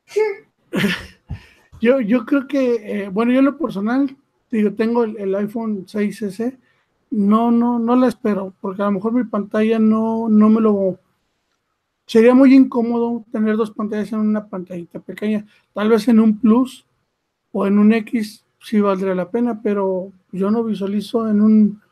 Yo, 1.80 2.00
yo 2.00 2.24
creo 2.24 2.46
que, 2.46 3.04
eh, 3.04 3.08
bueno, 3.10 3.32
yo 3.32 3.40
en 3.40 3.44
lo 3.44 3.58
personal, 3.58 4.16
digo, 4.50 4.72
tengo 4.72 5.04
el, 5.04 5.16
el 5.18 5.34
iPhone 5.34 5.84
6S, 5.84 6.56
no, 7.10 7.50
no, 7.50 7.78
no 7.78 7.96
la 7.96 8.08
espero, 8.08 8.52
porque 8.60 8.82
a 8.82 8.86
lo 8.86 8.92
mejor 8.92 9.12
mi 9.12 9.24
pantalla 9.24 9.78
no, 9.78 10.28
no 10.28 10.48
me 10.48 10.60
lo... 10.60 10.98
Sería 12.06 12.34
muy 12.34 12.54
incómodo 12.54 13.24
tener 13.32 13.56
dos 13.56 13.70
pantallas 13.72 14.12
en 14.12 14.20
una 14.20 14.46
pantallita 14.46 15.00
pequeña. 15.00 15.44
Tal 15.72 15.88
vez 15.88 16.06
en 16.08 16.20
un 16.20 16.38
Plus 16.38 16.86
o 17.52 17.66
en 17.66 17.78
un 17.78 17.92
X 17.92 18.44
sí 18.60 18.80
valdría 18.80 19.14
la 19.14 19.30
pena, 19.30 19.60
pero 19.62 20.12
yo 20.32 20.50
no 20.50 20.62
visualizo 20.62 21.28
en 21.28 21.40
un, 21.40 21.82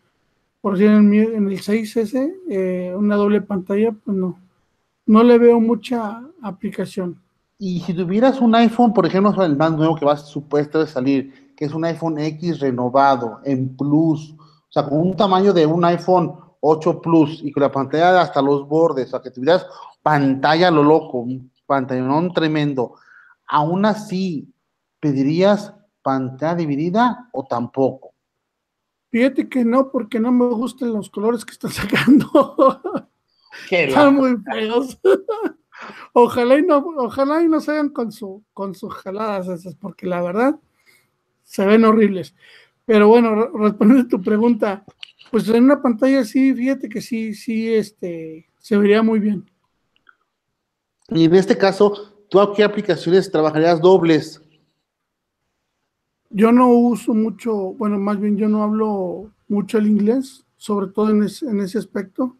por 0.61 0.75
decir, 0.75 0.91
en, 0.91 1.13
en 1.13 1.49
el 1.49 1.59
6S, 1.59 2.35
eh, 2.49 2.95
una 2.97 3.17
doble 3.17 3.41
pantalla, 3.41 3.93
pues 3.93 4.17
no. 4.17 4.39
No 5.07 5.23
le 5.23 5.37
veo 5.39 5.61
mucha 5.61 6.23
aplicación. 6.43 7.21
Y 7.59 7.81
si 7.81 7.95
tuvieras 7.95 8.41
un 8.41 8.55
iPhone, 8.55 8.93
por 8.93 9.07
ejemplo, 9.07 9.45
el 9.45 9.57
más 9.57 9.73
nuevo 9.73 9.97
que 9.97 10.05
va 10.05 10.17
supuesto 10.17 10.81
de 10.81 10.87
salir, 10.87 11.53
que 11.57 11.67
es 11.67 11.75
un 11.75 11.85
iPhone 11.85 12.19
X 12.19 12.61
renovado 12.61 13.41
en 13.45 13.77
Plus, 13.77 14.35
sea, 14.75 14.89
con 14.89 15.01
un 15.01 15.17
tamaño 15.17 15.53
de 15.53 15.67
un 15.67 15.85
iPhone 15.85 16.35
8 16.61 17.01
Plus 17.01 17.41
y 17.43 17.53
con 17.53 17.63
la 17.63 17.71
pantalla 17.71 18.21
hasta 18.21 18.43
los 18.43 18.67
bordes, 18.67 19.09
o 19.09 19.11
sea, 19.11 19.23
que 19.23 19.31
tuvieras 19.31 19.67
pantalla 20.03 20.71
lo 20.71 20.83
loco, 20.83 21.19
un 21.19 21.51
pantallón 21.67 22.33
tremendo, 22.33 22.97
aún 23.47 23.87
así, 23.87 24.53
¿pedirías 25.01 25.75
pantalla 26.03 26.55
dividida 26.55 27.29
o 27.33 27.45
tampoco? 27.45 28.15
Fíjate 29.11 29.49
que 29.49 29.65
no, 29.65 29.93
porque 29.93 30.19
no 30.19 30.33
me 30.33 30.47
gustan 30.47 30.93
los 30.93 31.09
colores 31.09 31.45
que 31.45 31.53
están 31.53 31.71
sacando. 31.71 32.83
Que 33.69 33.85
Están 33.85 34.17
muy 34.17 34.37
feos. 34.39 34.99
Ojalá 36.13 36.59
y 36.59 36.63
no, 36.63 36.79
ojalá 36.99 37.43
y 37.43 37.49
no 37.49 37.61
se 37.61 37.73
hagan 37.73 37.91
con 37.91 38.13
su, 38.13 38.45
con 38.53 38.75
sus 38.75 38.95
jaladas 38.95 39.49
esas, 39.49 39.75
porque 39.75 40.07
la 40.07 40.23
verdad 40.23 40.57
se 41.43 41.67
ven 41.67 41.85
horribles. 41.85 42.35
Pero 42.87 43.09
bueno, 43.09 43.35
re- 43.35 43.51
respondiendo 43.55 44.07
a 44.07 44.09
tu 44.09 44.23
pregunta, 44.23 44.85
pues 45.31 45.49
en 45.49 45.65
una 45.65 45.81
pantalla 45.81 46.25
sí, 46.25 46.53
fíjate 46.55 46.89
que 46.89 47.01
sí, 47.01 47.35
sí, 47.35 47.73
este, 47.73 48.47
se 48.59 48.77
vería 48.77 49.03
muy 49.03 49.21
bien. 49.21 49.45
Y 51.09 51.25
en 51.25 51.35
este 51.35 51.57
caso, 51.57 52.25
¿tú 52.31 52.41
a 52.41 52.55
qué 52.55 52.65
aplicaciones 52.65 53.31
trabajarías 53.31 53.81
dobles? 53.81 54.41
Yo 56.31 56.51
no 56.53 56.69
uso 56.69 57.15
mucho, 57.15 57.55
bueno, 57.75 57.99
más 57.99 58.19
bien 58.21 58.37
yo 58.37 58.49
no 58.49 58.63
hablo 58.63 59.31
mucho 59.49 59.79
el 59.79 59.87
inglés, 59.87 60.45
sobre 60.57 60.89
todo 60.89 61.11
en, 61.11 61.23
ese- 61.23 61.47
en 61.47 61.61
ese 61.61 61.79
aspecto. 61.79 62.37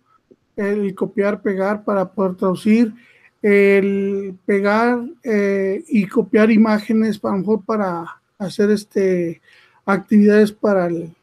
El 0.57 0.95
copiar, 0.95 1.43
pegar 1.43 1.85
para 1.85 2.13
poder 2.13 2.37
traducir, 2.37 2.95
el 3.43 4.37
pegar 4.47 5.05
eh, 5.23 5.85
y 5.89 6.07
copiar 6.07 6.51
imágenes, 6.51 7.19
para, 7.19 7.35
a 7.35 7.37
lo 7.37 7.41
mejor 7.41 7.65
para 7.65 8.05
hacer 8.39 8.71
este 8.71 9.43
actividades 9.87 10.53
para 10.53 10.87
el, 10.87 11.15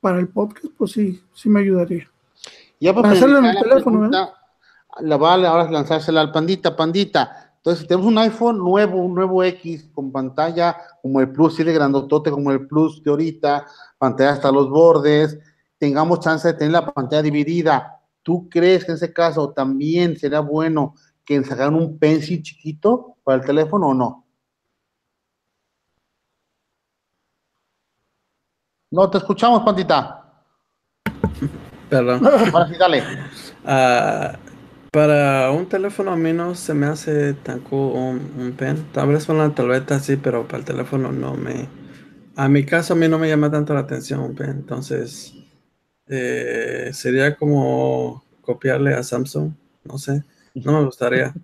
para 0.00 0.18
el 0.18 0.28
podcast, 0.28 0.66
pues 0.76 0.92
sí, 0.92 1.22
sí 1.34 1.48
me 1.48 1.60
ayudaría. 1.60 2.08
Ya 2.80 2.94
Para 2.94 3.10
hacerlo 3.10 3.38
en 3.38 3.46
el 3.46 3.54
la 3.54 3.60
teléfono, 3.60 4.06
¿eh? 4.06 4.08
pregunta, 4.08 4.34
La 5.00 5.16
va 5.16 5.34
a 5.34 5.48
ahora 5.48 5.70
lanzársela 5.70 6.20
al 6.20 6.32
pandita, 6.32 6.76
pandita. 6.76 7.52
Entonces, 7.56 7.82
si 7.82 7.88
tenemos 7.88 8.06
un 8.06 8.18
iPhone 8.18 8.58
nuevo, 8.58 9.02
un 9.02 9.14
nuevo 9.14 9.42
X 9.42 9.90
con 9.92 10.12
pantalla 10.12 10.76
como 11.02 11.20
el 11.20 11.30
Plus, 11.32 11.56
sí 11.56 11.64
de 11.64 11.72
grandotote 11.72 12.30
como 12.30 12.52
el 12.52 12.66
Plus 12.66 13.02
de 13.02 13.10
ahorita, 13.10 13.66
pantalla 13.98 14.30
hasta 14.30 14.52
los 14.52 14.70
bordes, 14.70 15.38
tengamos 15.76 16.20
chance 16.20 16.46
de 16.46 16.54
tener 16.54 16.72
la 16.72 16.86
pantalla 16.86 17.22
dividida. 17.22 18.00
¿Tú 18.22 18.48
crees 18.48 18.84
que 18.84 18.92
en 18.92 18.96
ese 18.96 19.12
caso 19.12 19.50
también 19.50 20.16
sería 20.16 20.40
bueno 20.40 20.94
que 21.24 21.42
sacaran 21.44 21.74
un 21.74 21.98
pencil 21.98 22.42
chiquito 22.42 23.16
para 23.24 23.40
el 23.40 23.44
teléfono 23.44 23.88
o 23.88 23.94
no? 23.94 24.24
No, 28.90 29.10
te 29.10 29.18
escuchamos, 29.18 29.62
pandita. 29.64 30.24
Perdón. 31.90 32.26
Ahora 32.26 32.68
sí, 32.68 32.74
dale. 32.78 33.02
Ah, 33.64 34.38
para 34.90 35.50
un 35.50 35.66
teléfono 35.66 36.12
a 36.12 36.16
mí 36.16 36.32
no 36.32 36.54
se 36.54 36.72
me 36.74 36.86
hace 36.86 37.34
tan 37.34 37.60
cool 37.60 37.92
un, 37.94 38.32
un 38.38 38.52
pen. 38.52 38.86
Tal 38.92 39.08
vez 39.08 39.26
con 39.26 39.38
la 39.38 39.50
tableta 39.50 39.98
sí, 39.98 40.16
pero 40.16 40.46
para 40.46 40.58
el 40.58 40.64
teléfono 40.64 41.12
no 41.12 41.34
me... 41.34 41.68
A 42.36 42.48
mi 42.48 42.64
caso 42.64 42.94
a 42.94 42.96
mí 42.96 43.08
no 43.08 43.18
me 43.18 43.28
llama 43.28 43.50
tanto 43.50 43.74
la 43.74 43.80
atención 43.80 44.20
un 44.20 44.34
pen. 44.34 44.50
Entonces, 44.50 45.34
eh, 46.06 46.90
sería 46.92 47.36
como 47.36 48.24
copiarle 48.40 48.94
a 48.94 49.02
Samsung. 49.02 49.52
No 49.84 49.98
sé, 49.98 50.24
no 50.54 50.72
me 50.72 50.84
gustaría. 50.84 51.34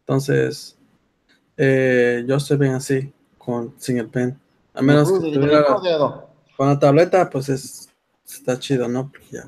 Entonces, 0.00 0.76
eh, 1.56 2.24
yo 2.26 2.36
estoy 2.36 2.58
bien 2.58 2.74
así, 2.74 3.12
con, 3.38 3.74
sin 3.78 3.98
el 3.98 4.08
pen. 4.08 4.38
A 4.74 4.82
menos 4.82 5.10
que 5.12 5.32
tuviera 5.32 5.64
con 6.56 6.68
la 6.68 6.78
tableta, 6.78 7.30
pues 7.30 7.48
es, 7.48 7.88
está 8.26 8.58
chido, 8.58 8.88
¿no? 8.88 9.10
Porque 9.10 9.26
ya 9.30 9.44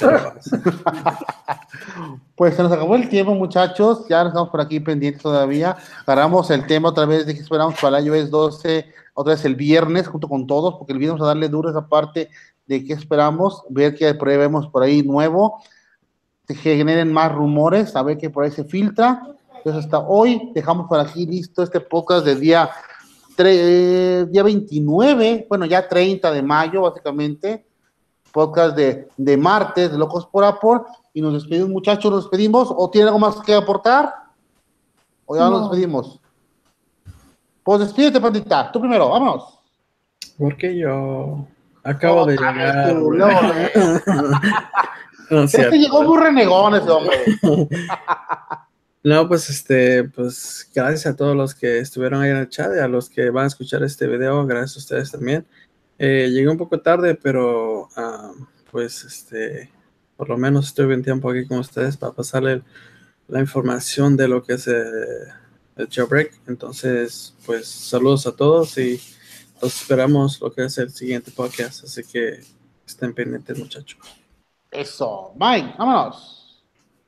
Pues 2.34 2.54
se 2.54 2.62
nos 2.62 2.72
acabó 2.72 2.94
el 2.94 3.08
tiempo, 3.08 3.34
muchachos. 3.34 4.06
Ya 4.08 4.22
estamos 4.22 4.50
por 4.50 4.60
aquí 4.60 4.80
pendientes 4.80 5.22
todavía. 5.22 5.76
Agarramos 6.06 6.50
el 6.50 6.66
tema 6.66 6.90
otra 6.90 7.04
vez 7.04 7.26
de 7.26 7.34
que 7.34 7.40
esperamos 7.40 7.74
para 7.80 7.98
el 7.98 8.06
iOS 8.06 8.30
12, 8.30 8.86
otra 9.14 9.34
vez 9.34 9.44
el 9.44 9.56
viernes, 9.56 10.06
junto 10.06 10.28
con 10.28 10.46
todos, 10.46 10.76
porque 10.76 10.92
el 10.92 10.98
viernes 10.98 11.18
vamos 11.18 11.26
a 11.26 11.34
darle 11.34 11.48
duro 11.48 11.70
esa 11.70 11.88
parte 11.88 12.30
de 12.66 12.84
qué 12.84 12.92
esperamos, 12.92 13.64
ver 13.70 13.96
qué 13.96 14.14
pruebemos 14.14 14.68
por 14.68 14.82
ahí 14.82 15.02
nuevo, 15.02 15.62
que 16.46 16.54
generen 16.54 17.12
más 17.12 17.32
rumores, 17.32 17.96
a 17.96 18.02
ver 18.02 18.18
qué 18.18 18.30
por 18.30 18.44
ahí 18.44 18.50
se 18.50 18.64
filtra. 18.64 19.22
Entonces, 19.56 19.84
hasta 19.84 19.98
hoy 19.98 20.52
dejamos 20.54 20.86
por 20.86 21.00
aquí 21.00 21.26
listo 21.26 21.62
este 21.62 21.80
podcast 21.80 22.24
del 22.24 22.40
día, 22.40 22.70
eh, 23.46 24.26
día 24.30 24.42
29, 24.42 25.46
bueno, 25.48 25.66
ya 25.66 25.86
30 25.88 26.30
de 26.32 26.42
mayo, 26.42 26.82
básicamente 26.82 27.64
podcast 28.32 28.76
de, 28.76 29.08
de 29.16 29.36
martes 29.36 29.90
de 29.90 29.98
Locos 29.98 30.26
por 30.26 30.44
Apple 30.44 30.80
y 31.14 31.20
nos 31.22 31.32
despedimos 31.34 31.70
muchachos, 31.70 32.10
nos 32.10 32.24
despedimos 32.24 32.68
o 32.76 32.90
tiene 32.90 33.06
algo 33.08 33.18
más 33.18 33.36
que 33.40 33.54
aportar 33.54 34.12
o 35.26 35.34
ya 35.36 35.42
nos 35.48 35.52
No. 35.52 35.60
despedimos 35.68 36.20
pues 37.62 37.80
despídete 37.80 38.20
pandita, 38.20 38.70
tú 38.72 38.80
primero, 38.80 39.08
vámonos 39.10 39.58
porque 40.38 40.76
yo 40.76 41.44
acabo 41.82 42.24
de 42.26 42.36
llegar. 42.36 42.90
tú, 42.94 43.10
luego, 43.12 43.40
¿eh? 43.54 43.70
No, 45.30 45.42
es 45.42 45.54
este 45.54 45.58
cierto. 45.62 45.76
llegó 45.76 46.02
muy 46.04 46.18
renegón 46.22 46.74
ese 46.76 46.90
hombre 46.90 47.16
No, 49.04 49.28
pues 49.28 49.48
este, 49.48 50.04
pues 50.04 50.68
gracias 50.74 51.06
a 51.06 51.16
todos 51.16 51.36
los 51.36 51.54
que 51.54 51.78
estuvieron 51.78 52.20
ahí 52.20 52.30
en 52.30 52.38
el 52.38 52.48
chat 52.48 52.72
y 52.74 52.80
a 52.80 52.88
los 52.88 53.08
que 53.08 53.30
van 53.30 53.44
a 53.44 53.48
escuchar 53.48 53.82
este 53.84 54.08
video, 54.08 54.44
gracias 54.44 54.76
a 54.76 54.78
ustedes 54.80 55.12
también. 55.12 55.46
Eh, 55.98 56.28
llegué 56.30 56.48
un 56.48 56.58
poco 56.58 56.80
tarde, 56.80 57.14
pero 57.14 57.88
ah, 57.96 58.32
pues 58.70 59.04
este, 59.04 59.70
por 60.16 60.28
lo 60.28 60.36
menos 60.36 60.66
estoy 60.66 60.86
bien 60.86 61.04
tiempo 61.04 61.30
aquí 61.30 61.46
con 61.46 61.58
ustedes 61.58 61.96
para 61.96 62.12
pasarle 62.12 62.62
la 63.28 63.40
información 63.40 64.16
de 64.16 64.28
lo 64.28 64.42
que 64.42 64.54
es 64.54 64.66
eh, 64.66 64.74
el 65.76 65.88
jailbreak. 65.88 66.40
Entonces, 66.48 67.34
pues 67.46 67.68
saludos 67.68 68.26
a 68.26 68.34
todos 68.34 68.76
y 68.78 69.00
los 69.62 69.80
esperamos 69.80 70.40
lo 70.40 70.52
que 70.52 70.64
es 70.64 70.76
el 70.78 70.90
siguiente 70.90 71.30
podcast. 71.30 71.84
Así 71.84 72.02
que 72.02 72.40
estén 72.84 73.14
pendientes, 73.14 73.56
muchachos. 73.58 73.98
eso, 74.72 75.32
Mike, 75.38 75.74
vámonos 75.78 76.37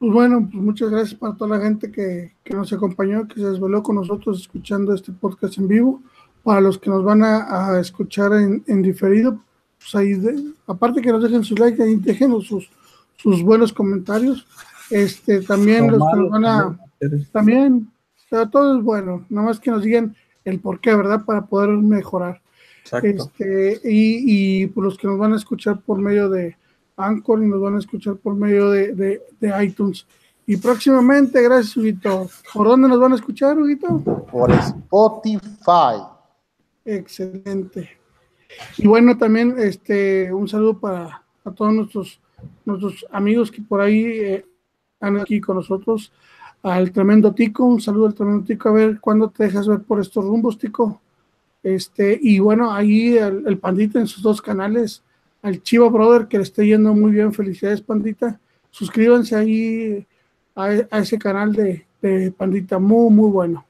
Pues 0.01 0.13
bueno, 0.15 0.49
pues 0.51 0.65
muchas 0.65 0.89
gracias 0.91 1.15
para 1.21 1.35
toda 1.37 1.59
la 1.59 1.63
gente 1.65 1.93
que, 1.93 2.33
que 2.43 2.55
nos 2.55 2.73
acompañó, 2.73 3.29
que 3.29 3.35
se 3.35 3.47
desveló 3.51 3.83
con 3.83 3.97
nosotros 3.97 4.41
escuchando 4.41 4.95
este 4.95 5.13
podcast 5.13 5.59
en 5.59 5.69
vivo. 5.69 6.01
Para 6.43 6.63
los 6.63 6.79
que 6.79 6.89
nos 6.89 7.05
van 7.05 7.23
a, 7.23 7.69
a 7.75 7.81
escuchar 7.81 8.33
en, 8.33 8.65
en 8.67 8.81
diferido, 8.81 9.39
pues 9.79 9.95
ahí, 9.95 10.15
de- 10.15 10.55
aparte 10.67 11.03
que 11.03 11.13
nos 11.13 11.23
dejen 11.23 11.45
su 11.45 11.55
like, 11.55 11.83
ahí 11.83 11.97
déjenos 11.97 12.47
sus, 12.47 12.71
sus 13.17 13.43
buenos 13.43 13.75
comentarios. 13.75 14.47
Este, 14.91 15.43
también 15.43 15.91
los 15.91 16.01
que 16.11 16.17
nos 16.19 16.31
van 16.31 16.47
a, 16.47 16.81
también, 17.31 17.91
o 18.25 18.29
sea, 18.31 18.49
todo 18.49 18.79
es 18.79 18.83
bueno, 18.83 19.27
nada 19.29 19.49
más 19.49 19.61
que 19.61 19.71
nos 19.71 19.83
digan 19.83 20.17
el 20.47 20.61
por 20.61 20.81
qué, 20.81 20.95
¿verdad? 20.95 21.27
Para 21.27 21.45
poder 21.45 21.69
mejorar. 21.77 22.41
Exacto. 22.85 23.31
Este, 23.39 23.81
y, 23.85 24.63
y 24.63 24.67
por 24.69 24.83
los 24.85 24.97
que 24.97 25.07
nos 25.09 25.19
van 25.19 25.35
a 25.35 25.37
escuchar 25.37 25.83
por 25.83 26.01
medio 26.01 26.31
de 26.31 26.57
Anchor 27.07 27.43
y 27.43 27.47
nos 27.47 27.61
van 27.61 27.77
a 27.77 27.79
escuchar 27.79 28.17
por 28.17 28.35
medio 28.35 28.71
de, 28.71 28.93
de- 28.95 29.23
de 29.41 29.65
iTunes. 29.65 30.07
Y 30.47 30.57
próximamente, 30.57 31.41
gracias, 31.43 31.77
Huguito. 31.77 32.29
¿Por 32.53 32.67
dónde 32.67 32.89
nos 32.89 32.99
van 32.99 33.13
a 33.13 33.15
escuchar, 33.17 33.59
Huguito? 33.59 34.03
por 34.31 34.51
Spotify 34.51 36.03
Excelente. 36.85 37.89
Y 38.79 38.87
bueno, 38.89 39.17
también 39.17 39.55
este, 39.59 40.33
un 40.33 40.49
saludo 40.49 40.79
para 40.79 41.23
a 41.45 41.51
todos 41.53 41.73
nuestros, 41.73 42.21
nuestros 42.65 43.07
amigos 43.13 43.51
que 43.51 43.63
por 43.63 43.81
ahí 43.81 44.05
eh, 44.05 44.47
están 44.95 45.19
aquí 45.21 45.41
con 45.41 45.57
nosotros. 45.57 46.13
Al 46.63 46.91
tremendo 46.93 47.33
Tico, 47.33 47.65
un 47.65 47.81
saludo 47.81 48.07
al 48.07 48.15
tremendo 48.15 48.45
Tico. 48.45 48.69
A 48.69 48.73
ver 48.73 49.01
cuándo 49.01 49.31
te 49.31 49.45
dejas 49.45 49.67
ver 49.69 49.81
por 49.81 50.01
estos 50.01 50.25
rumbos, 50.25 50.59
Tico. 50.59 51.01
Este, 51.63 52.19
y 52.21 52.39
bueno, 52.39 52.73
ahí 52.73 53.17
el, 53.17 53.45
el 53.47 53.59
Pandita 53.59 54.01
en 54.01 54.07
sus 54.07 54.23
dos 54.23 54.43
canales, 54.43 55.03
al 55.43 55.63
Chiva 55.63 55.89
Brother, 55.89 56.29
que 56.29 56.39
le 56.39 56.45
esté 56.45 56.67
yendo 56.67 56.95
muy 56.95 57.13
bien. 57.13 57.33
Felicidades, 57.33 57.81
Pandita. 57.81 58.39
Suscríbanse 58.71 59.37
ahí 59.37 60.07
a, 60.55 60.73
ese 60.99 61.19
canal 61.19 61.53
de, 61.53 61.87
Pandita, 62.37 62.79
muy, 62.79 63.11
muy 63.11 63.31
bueno. 63.31 63.65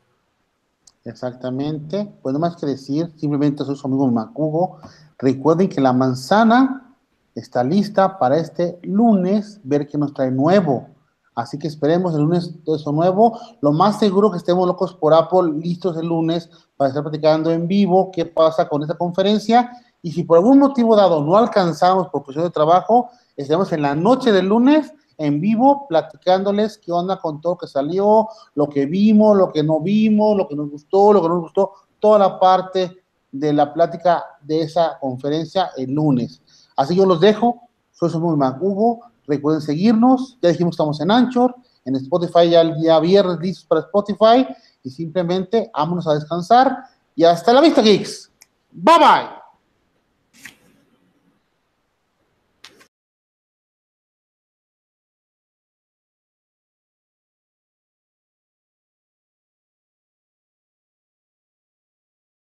Exactamente. 1.04 2.08
Pues 2.22 2.32
no 2.32 2.38
más 2.38 2.56
que 2.56 2.66
decir, 2.66 3.10
simplemente 3.16 3.64
soy 3.64 3.76
su 3.76 3.86
amigo 3.86 4.06
Macugo. 4.10 4.78
Recuerden 5.18 5.68
que 5.68 5.80
la 5.80 5.92
manzana 5.92 6.94
está 7.34 7.64
lista 7.64 8.18
para 8.18 8.38
este 8.38 8.78
lunes, 8.82 9.60
ver 9.64 9.86
qué 9.86 9.98
nos 9.98 10.12
trae 10.12 10.30
nuevo. 10.30 10.88
Así 11.34 11.58
que 11.58 11.68
esperemos 11.68 12.14
el 12.14 12.22
lunes 12.22 12.52
todo 12.64 12.76
eso 12.76 12.92
nuevo. 12.92 13.38
Lo 13.60 13.72
más 13.72 13.98
seguro 13.98 14.30
que 14.30 14.36
estemos 14.36 14.66
locos 14.66 14.94
por 14.94 15.14
Apple, 15.14 15.52
listos 15.54 15.96
el 15.96 16.06
lunes 16.06 16.50
para 16.76 16.88
estar 16.88 17.02
platicando 17.02 17.50
en 17.50 17.66
vivo 17.66 18.10
qué 18.12 18.26
pasa 18.26 18.68
con 18.68 18.82
esta 18.82 18.96
conferencia. 18.96 19.70
Y 20.02 20.12
si 20.12 20.24
por 20.24 20.38
algún 20.38 20.58
motivo 20.58 20.96
dado 20.96 21.22
no 21.22 21.36
alcanzamos 21.36 22.08
por 22.08 22.24
cuestión 22.24 22.44
de 22.44 22.50
trabajo, 22.50 23.10
estaremos 23.36 23.72
en 23.72 23.82
la 23.82 23.94
noche 23.94 24.32
del 24.32 24.46
lunes 24.46 24.92
en 25.18 25.38
vivo 25.38 25.86
platicándoles 25.86 26.78
qué 26.78 26.92
onda 26.92 27.18
con 27.18 27.42
todo 27.42 27.52
lo 27.52 27.58
que 27.58 27.66
salió, 27.66 28.28
lo 28.54 28.68
que 28.68 28.86
vimos, 28.86 29.36
lo 29.36 29.52
que 29.52 29.62
no 29.62 29.80
vimos, 29.80 30.36
lo 30.36 30.48
que 30.48 30.56
nos 30.56 30.70
gustó, 30.70 31.12
lo 31.12 31.20
que 31.20 31.28
no 31.28 31.34
nos 31.34 31.42
gustó, 31.42 31.72
toda 31.98 32.18
la 32.18 32.40
parte 32.40 33.04
de 33.30 33.52
la 33.52 33.72
plática 33.72 34.24
de 34.40 34.62
esa 34.62 34.98
conferencia 34.98 35.70
el 35.76 35.92
lunes. 35.92 36.42
Así 36.74 36.96
yo 36.96 37.04
los 37.04 37.20
dejo, 37.20 37.68
soy 37.92 38.10
amigo 38.14 38.56
Hugo, 38.60 39.00
recuerden 39.26 39.60
seguirnos, 39.60 40.38
ya 40.40 40.48
dijimos 40.48 40.72
estamos 40.72 41.00
en 41.02 41.10
Anchor, 41.10 41.54
en 41.84 41.96
Spotify 41.96 42.48
ya 42.48 42.62
el 42.62 42.74
día 42.80 42.98
viernes 42.98 43.38
listos 43.40 43.66
para 43.66 43.82
Spotify 43.82 44.46
y 44.82 44.88
simplemente 44.90 45.70
vámonos 45.74 46.06
a 46.06 46.14
descansar 46.14 46.84
y 47.14 47.24
hasta 47.24 47.52
la 47.52 47.60
vista, 47.60 47.82
geeks. 47.82 48.30
Bye 48.72 48.98
bye. 48.98 49.39